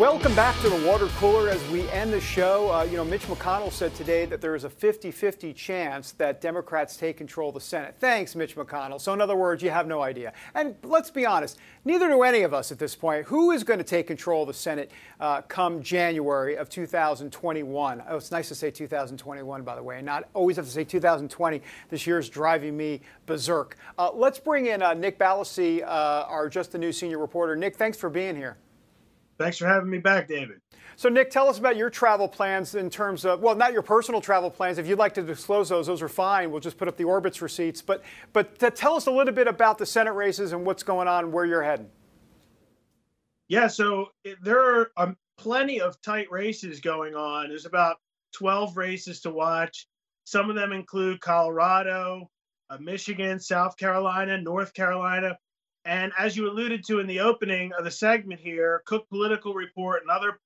Welcome 0.00 0.34
back 0.34 0.58
to 0.62 0.70
the 0.70 0.88
water 0.88 1.08
cooler 1.18 1.50
as 1.50 1.62
we 1.68 1.86
end 1.90 2.10
the 2.10 2.22
show. 2.22 2.72
Uh, 2.72 2.84
you 2.84 2.96
know, 2.96 3.04
Mitch 3.04 3.24
McConnell 3.24 3.70
said 3.70 3.94
today 3.94 4.24
that 4.24 4.40
there 4.40 4.54
is 4.54 4.64
a 4.64 4.70
50 4.70 5.10
50 5.10 5.52
chance 5.52 6.12
that 6.12 6.40
Democrats 6.40 6.96
take 6.96 7.18
control 7.18 7.50
of 7.50 7.54
the 7.56 7.60
Senate. 7.60 7.96
Thanks, 8.00 8.34
Mitch 8.34 8.56
McConnell. 8.56 8.98
So, 8.98 9.12
in 9.12 9.20
other 9.20 9.36
words, 9.36 9.62
you 9.62 9.68
have 9.68 9.86
no 9.86 10.00
idea. 10.00 10.32
And 10.54 10.74
let's 10.82 11.10
be 11.10 11.26
honest, 11.26 11.58
neither 11.84 12.08
do 12.08 12.22
any 12.22 12.44
of 12.44 12.54
us 12.54 12.72
at 12.72 12.78
this 12.78 12.96
point. 12.96 13.26
Who 13.26 13.50
is 13.50 13.62
going 13.62 13.76
to 13.76 13.84
take 13.84 14.06
control 14.06 14.44
of 14.44 14.46
the 14.46 14.54
Senate 14.54 14.90
uh, 15.20 15.42
come 15.42 15.82
January 15.82 16.56
of 16.56 16.70
2021? 16.70 18.02
Oh, 18.08 18.16
it's 18.16 18.30
nice 18.30 18.48
to 18.48 18.54
say 18.54 18.70
2021, 18.70 19.62
by 19.64 19.76
the 19.76 19.82
way, 19.82 19.98
and 19.98 20.06
not 20.06 20.30
always 20.32 20.56
have 20.56 20.64
to 20.64 20.70
say 20.70 20.82
2020. 20.82 21.60
This 21.90 22.06
year 22.06 22.18
is 22.18 22.30
driving 22.30 22.74
me 22.74 23.02
berserk. 23.26 23.76
Uh, 23.98 24.10
let's 24.14 24.38
bring 24.38 24.64
in 24.64 24.80
uh, 24.80 24.94
Nick 24.94 25.18
Ballasy, 25.18 25.82
uh, 25.82 26.24
our 26.26 26.48
Just 26.48 26.72
the 26.72 26.78
News 26.78 26.96
senior 26.96 27.18
reporter. 27.18 27.54
Nick, 27.54 27.76
thanks 27.76 27.98
for 27.98 28.08
being 28.08 28.34
here. 28.34 28.56
Thanks 29.40 29.56
for 29.56 29.66
having 29.66 29.88
me 29.88 29.96
back, 29.96 30.28
David. 30.28 30.60
So, 30.96 31.08
Nick, 31.08 31.30
tell 31.30 31.48
us 31.48 31.58
about 31.58 31.74
your 31.74 31.88
travel 31.88 32.28
plans 32.28 32.74
in 32.74 32.90
terms 32.90 33.24
of, 33.24 33.40
well, 33.40 33.54
not 33.54 33.72
your 33.72 33.80
personal 33.80 34.20
travel 34.20 34.50
plans. 34.50 34.76
If 34.76 34.86
you'd 34.86 34.98
like 34.98 35.14
to 35.14 35.22
disclose 35.22 35.70
those, 35.70 35.86
those 35.86 36.02
are 36.02 36.10
fine. 36.10 36.50
We'll 36.50 36.60
just 36.60 36.76
put 36.76 36.88
up 36.88 36.98
the 36.98 37.04
Orbitz 37.04 37.40
receipts. 37.40 37.80
But, 37.80 38.04
but 38.34 38.58
tell 38.76 38.96
us 38.96 39.06
a 39.06 39.10
little 39.10 39.32
bit 39.32 39.48
about 39.48 39.78
the 39.78 39.86
Senate 39.86 40.12
races 40.12 40.52
and 40.52 40.66
what's 40.66 40.82
going 40.82 41.08
on, 41.08 41.32
where 41.32 41.46
you're 41.46 41.62
heading. 41.62 41.88
Yeah, 43.48 43.66
so 43.66 44.08
there 44.42 44.60
are 44.60 44.90
um, 44.98 45.16
plenty 45.38 45.80
of 45.80 45.98
tight 46.02 46.30
races 46.30 46.80
going 46.80 47.14
on. 47.14 47.48
There's 47.48 47.64
about 47.64 47.96
12 48.34 48.76
races 48.76 49.22
to 49.22 49.30
watch. 49.30 49.86
Some 50.24 50.50
of 50.50 50.54
them 50.54 50.72
include 50.72 51.22
Colorado, 51.22 52.28
uh, 52.68 52.76
Michigan, 52.78 53.40
South 53.40 53.78
Carolina, 53.78 54.38
North 54.38 54.74
Carolina. 54.74 55.38
And 55.84 56.12
as 56.18 56.36
you 56.36 56.48
alluded 56.48 56.84
to 56.84 57.00
in 57.00 57.06
the 57.06 57.20
opening 57.20 57.72
of 57.72 57.84
the 57.84 57.90
segment 57.90 58.40
here, 58.40 58.82
Cook 58.86 59.08
Political 59.08 59.54
Report 59.54 60.02
and 60.02 60.10
other 60.10 60.38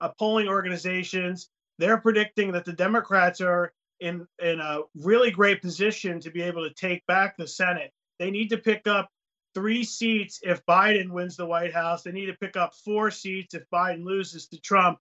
uh, 0.00 0.10
polling 0.18 0.48
organizations, 0.48 1.48
they're 1.78 1.98
predicting 1.98 2.52
that 2.52 2.64
the 2.64 2.72
Democrats 2.72 3.40
are 3.40 3.72
in, 4.00 4.26
in 4.40 4.60
a 4.60 4.80
really 4.94 5.30
great 5.30 5.62
position 5.62 6.20
to 6.20 6.30
be 6.30 6.42
able 6.42 6.68
to 6.68 6.74
take 6.74 7.06
back 7.06 7.36
the 7.36 7.46
Senate. 7.46 7.92
They 8.18 8.30
need 8.30 8.50
to 8.50 8.58
pick 8.58 8.86
up 8.86 9.08
three 9.54 9.84
seats 9.84 10.40
if 10.42 10.64
Biden 10.66 11.10
wins 11.10 11.36
the 11.36 11.46
White 11.46 11.72
House. 11.72 12.02
They 12.02 12.12
need 12.12 12.26
to 12.26 12.34
pick 12.34 12.56
up 12.56 12.74
four 12.84 13.10
seats 13.10 13.54
if 13.54 13.62
Biden 13.72 14.04
loses 14.04 14.48
to 14.48 14.60
Trump 14.60 14.98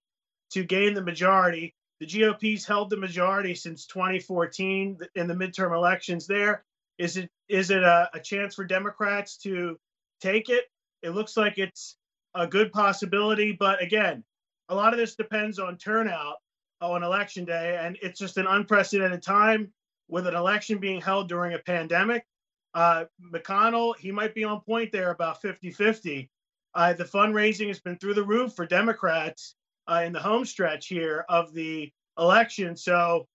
to 0.52 0.64
gain 0.64 0.94
the 0.94 1.04
majority. 1.04 1.76
The 2.00 2.08
GOP's 2.08 2.66
held 2.66 2.90
the 2.90 2.98
majority 2.98 3.56
since 3.56 3.86
2014 3.88 5.00
in 5.16 5.28
the 5.28 5.34
midterm 5.34 5.76
elections 5.76 6.28
there. 6.28 6.64
Is 7.02 7.18
it 7.18 7.32
is 7.50 7.72
it 7.72 7.82
a, 7.82 8.12
a 8.14 8.20
chance 8.20 8.54
for 8.54 8.64
Democrats 8.64 9.38
to 9.38 9.80
take 10.22 10.50
it? 10.50 10.66
It 11.02 11.10
looks 11.10 11.36
like 11.36 11.58
it's 11.58 11.98
a 12.36 12.46
good 12.46 12.72
possibility, 12.72 13.54
but 13.54 13.82
again, 13.82 14.24
a 14.70 14.76
lot 14.76 14.94
of 14.94 15.00
this 15.00 15.16
depends 15.16 15.58
on 15.58 15.78
turnout 15.78 16.36
on 16.80 17.02
election 17.02 17.44
day, 17.44 17.80
and 17.82 17.98
it's 18.04 18.20
just 18.20 18.38
an 18.38 18.46
unprecedented 18.46 19.24
time 19.24 19.74
with 20.10 20.28
an 20.28 20.36
election 20.36 20.78
being 20.78 21.02
held 21.02 21.28
during 21.28 21.56
a 21.56 21.60
pandemic. 21.60 22.24
Uh, 22.76 23.06
McConnell, 23.34 23.98
he 23.98 24.12
might 24.12 24.36
be 24.36 24.44
on 24.44 24.62
point 24.62 24.92
there 24.92 25.10
about 25.10 25.42
50 25.42 25.72
50. 25.72 26.30
Uh, 26.76 26.94
the 26.94 27.04
fundraising 27.04 27.68
has 27.70 27.80
been 27.80 27.98
through 27.98 28.14
the 28.14 28.24
roof 28.24 28.54
for 28.54 28.68
Democrats 28.68 29.56
uh, 29.88 30.04
in 30.06 30.14
the 30.14 30.20
home 30.20 30.46
stretch 30.46 30.86
here 30.86 31.26
of 31.30 31.52
the 31.52 31.92
election. 32.20 32.76
So 32.76 33.28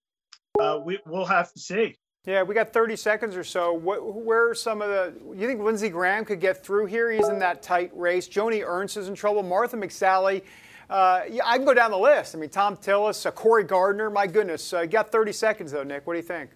uh, 0.60 0.78
we, 0.84 1.00
we'll 1.04 1.24
have 1.24 1.52
to 1.52 1.58
see. 1.58 1.96
Yeah, 2.27 2.43
we 2.43 2.57
got 2.57 2.72
30 2.72 2.97
seconds 2.97 3.37
or 3.37 3.45
so. 3.45 3.72
What, 3.72 4.05
where 4.05 4.51
are 4.51 4.55
some 4.55 4.83
of 4.83 4.89
the? 4.89 5.14
You 5.37 5.47
think 5.47 5.61
Lindsey 5.61 5.89
Graham 5.89 6.24
could 6.24 6.41
get 6.41 6.64
through 6.64 6.87
here? 6.87 7.12
He's 7.12 7.29
in 7.29 7.39
that 7.39 7.62
tight 7.62 7.93
race. 7.95 8.29
Joni 8.29 8.64
Ernst 8.66 8.97
is 8.97 9.09
in 9.09 9.14
trouble. 9.14 9.45
Martha 9.45 9.77
McSally. 9.77 10.43
Uh, 10.91 11.22
yeah, 11.31 11.43
I 11.47 11.57
can 11.57 11.64
go 11.64 11.72
down 11.72 11.93
the 11.93 11.99
list. 11.99 12.35
I 12.35 12.39
mean, 12.39 12.51
Thom 12.51 12.77
Tillis, 12.77 13.27
uh, 13.27 13.31
Cory 13.31 13.62
Gardner. 13.62 14.11
My 14.11 14.27
goodness, 14.27 14.72
uh, 14.72 14.81
you 14.81 14.89
got 14.89 15.12
30 15.12 15.33
seconds 15.33 15.70
though, 15.70 15.85
Nick. 15.85 16.05
What 16.07 16.14
do 16.14 16.18
you 16.18 16.24
think? 16.24 16.51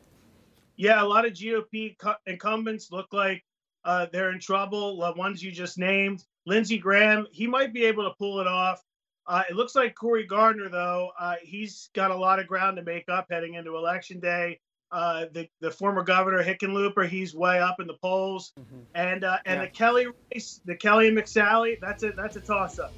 Yeah, 0.76 1.02
a 1.02 1.06
lot 1.06 1.24
of 1.24 1.32
GOP 1.34 1.96
incumbents 2.26 2.90
look 2.90 3.12
like 3.12 3.44
uh, 3.84 4.06
they're 4.12 4.32
in 4.32 4.40
trouble. 4.40 4.98
The 4.98 5.12
ones 5.16 5.40
you 5.40 5.52
just 5.52 5.78
named, 5.78 6.24
Lindsey 6.46 6.78
Graham, 6.78 7.26
he 7.30 7.46
might 7.46 7.72
be 7.72 7.84
able 7.84 8.04
to 8.04 8.14
pull 8.18 8.40
it 8.40 8.46
off. 8.48 8.82
Uh, 9.26 9.42
it 9.48 9.54
looks 9.54 9.76
like 9.76 9.94
Cory 9.94 10.26
Gardner, 10.26 10.68
though, 10.68 11.10
uh, 11.18 11.36
he's 11.42 11.90
got 11.94 12.10
a 12.10 12.16
lot 12.16 12.40
of 12.40 12.48
ground 12.48 12.76
to 12.78 12.82
make 12.82 13.08
up 13.08 13.26
heading 13.30 13.54
into 13.54 13.76
election 13.76 14.18
day 14.18 14.58
uh, 14.92 15.26
the 15.32 15.48
the 15.60 15.70
former 15.70 16.02
governor 16.02 16.42
Hickenlooper, 16.42 17.08
he's 17.08 17.34
way 17.34 17.60
up 17.60 17.80
in 17.80 17.86
the 17.86 17.94
polls, 17.94 18.52
mm-hmm. 18.58 18.80
and 18.94 19.24
uh, 19.24 19.38
and 19.46 19.58
yeah. 19.58 19.64
the 19.64 19.70
Kelly 19.70 20.06
race, 20.32 20.60
the 20.64 20.74
Kelly 20.74 21.08
and 21.08 21.16
McSally, 21.16 21.78
that's 21.80 22.02
a 22.02 22.12
that's 22.12 22.36
a 22.36 22.40
toss 22.40 22.78
up. 22.78 22.92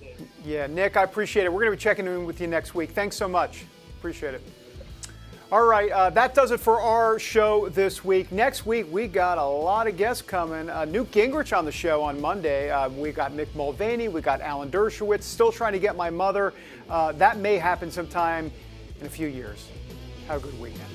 Yeah, 0.44 0.66
Nick, 0.66 0.96
I 0.96 1.02
appreciate 1.02 1.44
it. 1.44 1.52
We're 1.52 1.60
going 1.60 1.72
to 1.72 1.76
be 1.76 1.82
checking 1.82 2.06
in 2.06 2.24
with 2.24 2.40
you 2.40 2.46
next 2.46 2.74
week. 2.74 2.90
Thanks 2.90 3.16
so 3.16 3.28
much. 3.28 3.64
Appreciate 3.98 4.34
it. 4.34 4.42
All 5.52 5.66
right, 5.66 5.90
uh, 5.90 6.08
that 6.08 6.34
does 6.34 6.50
it 6.50 6.60
for 6.60 6.80
our 6.80 7.18
show 7.18 7.68
this 7.68 8.02
week. 8.02 8.32
Next 8.32 8.64
week, 8.64 8.86
we 8.90 9.06
got 9.06 9.36
a 9.36 9.44
lot 9.44 9.86
of 9.86 9.98
guests 9.98 10.22
coming. 10.22 10.70
Uh, 10.70 10.86
Newt 10.86 11.12
Gingrich 11.12 11.54
on 11.54 11.66
the 11.66 11.72
show 11.72 12.02
on 12.02 12.18
Monday. 12.18 12.70
Uh, 12.70 12.88
we 12.88 13.12
got 13.12 13.32
Mick 13.32 13.54
Mulvaney. 13.54 14.08
We 14.08 14.22
got 14.22 14.40
Alan 14.40 14.70
Dershowitz. 14.70 15.24
Still 15.24 15.52
trying 15.52 15.74
to 15.74 15.78
get 15.78 15.94
my 15.94 16.08
mother. 16.08 16.54
Uh, 16.88 17.12
that 17.12 17.36
may 17.36 17.58
happen 17.58 17.90
sometime 17.90 18.50
in 18.98 19.06
a 19.06 19.10
few 19.10 19.28
years. 19.28 19.68
Have 20.26 20.42
a 20.42 20.46
good 20.46 20.58
weekend. 20.58 20.91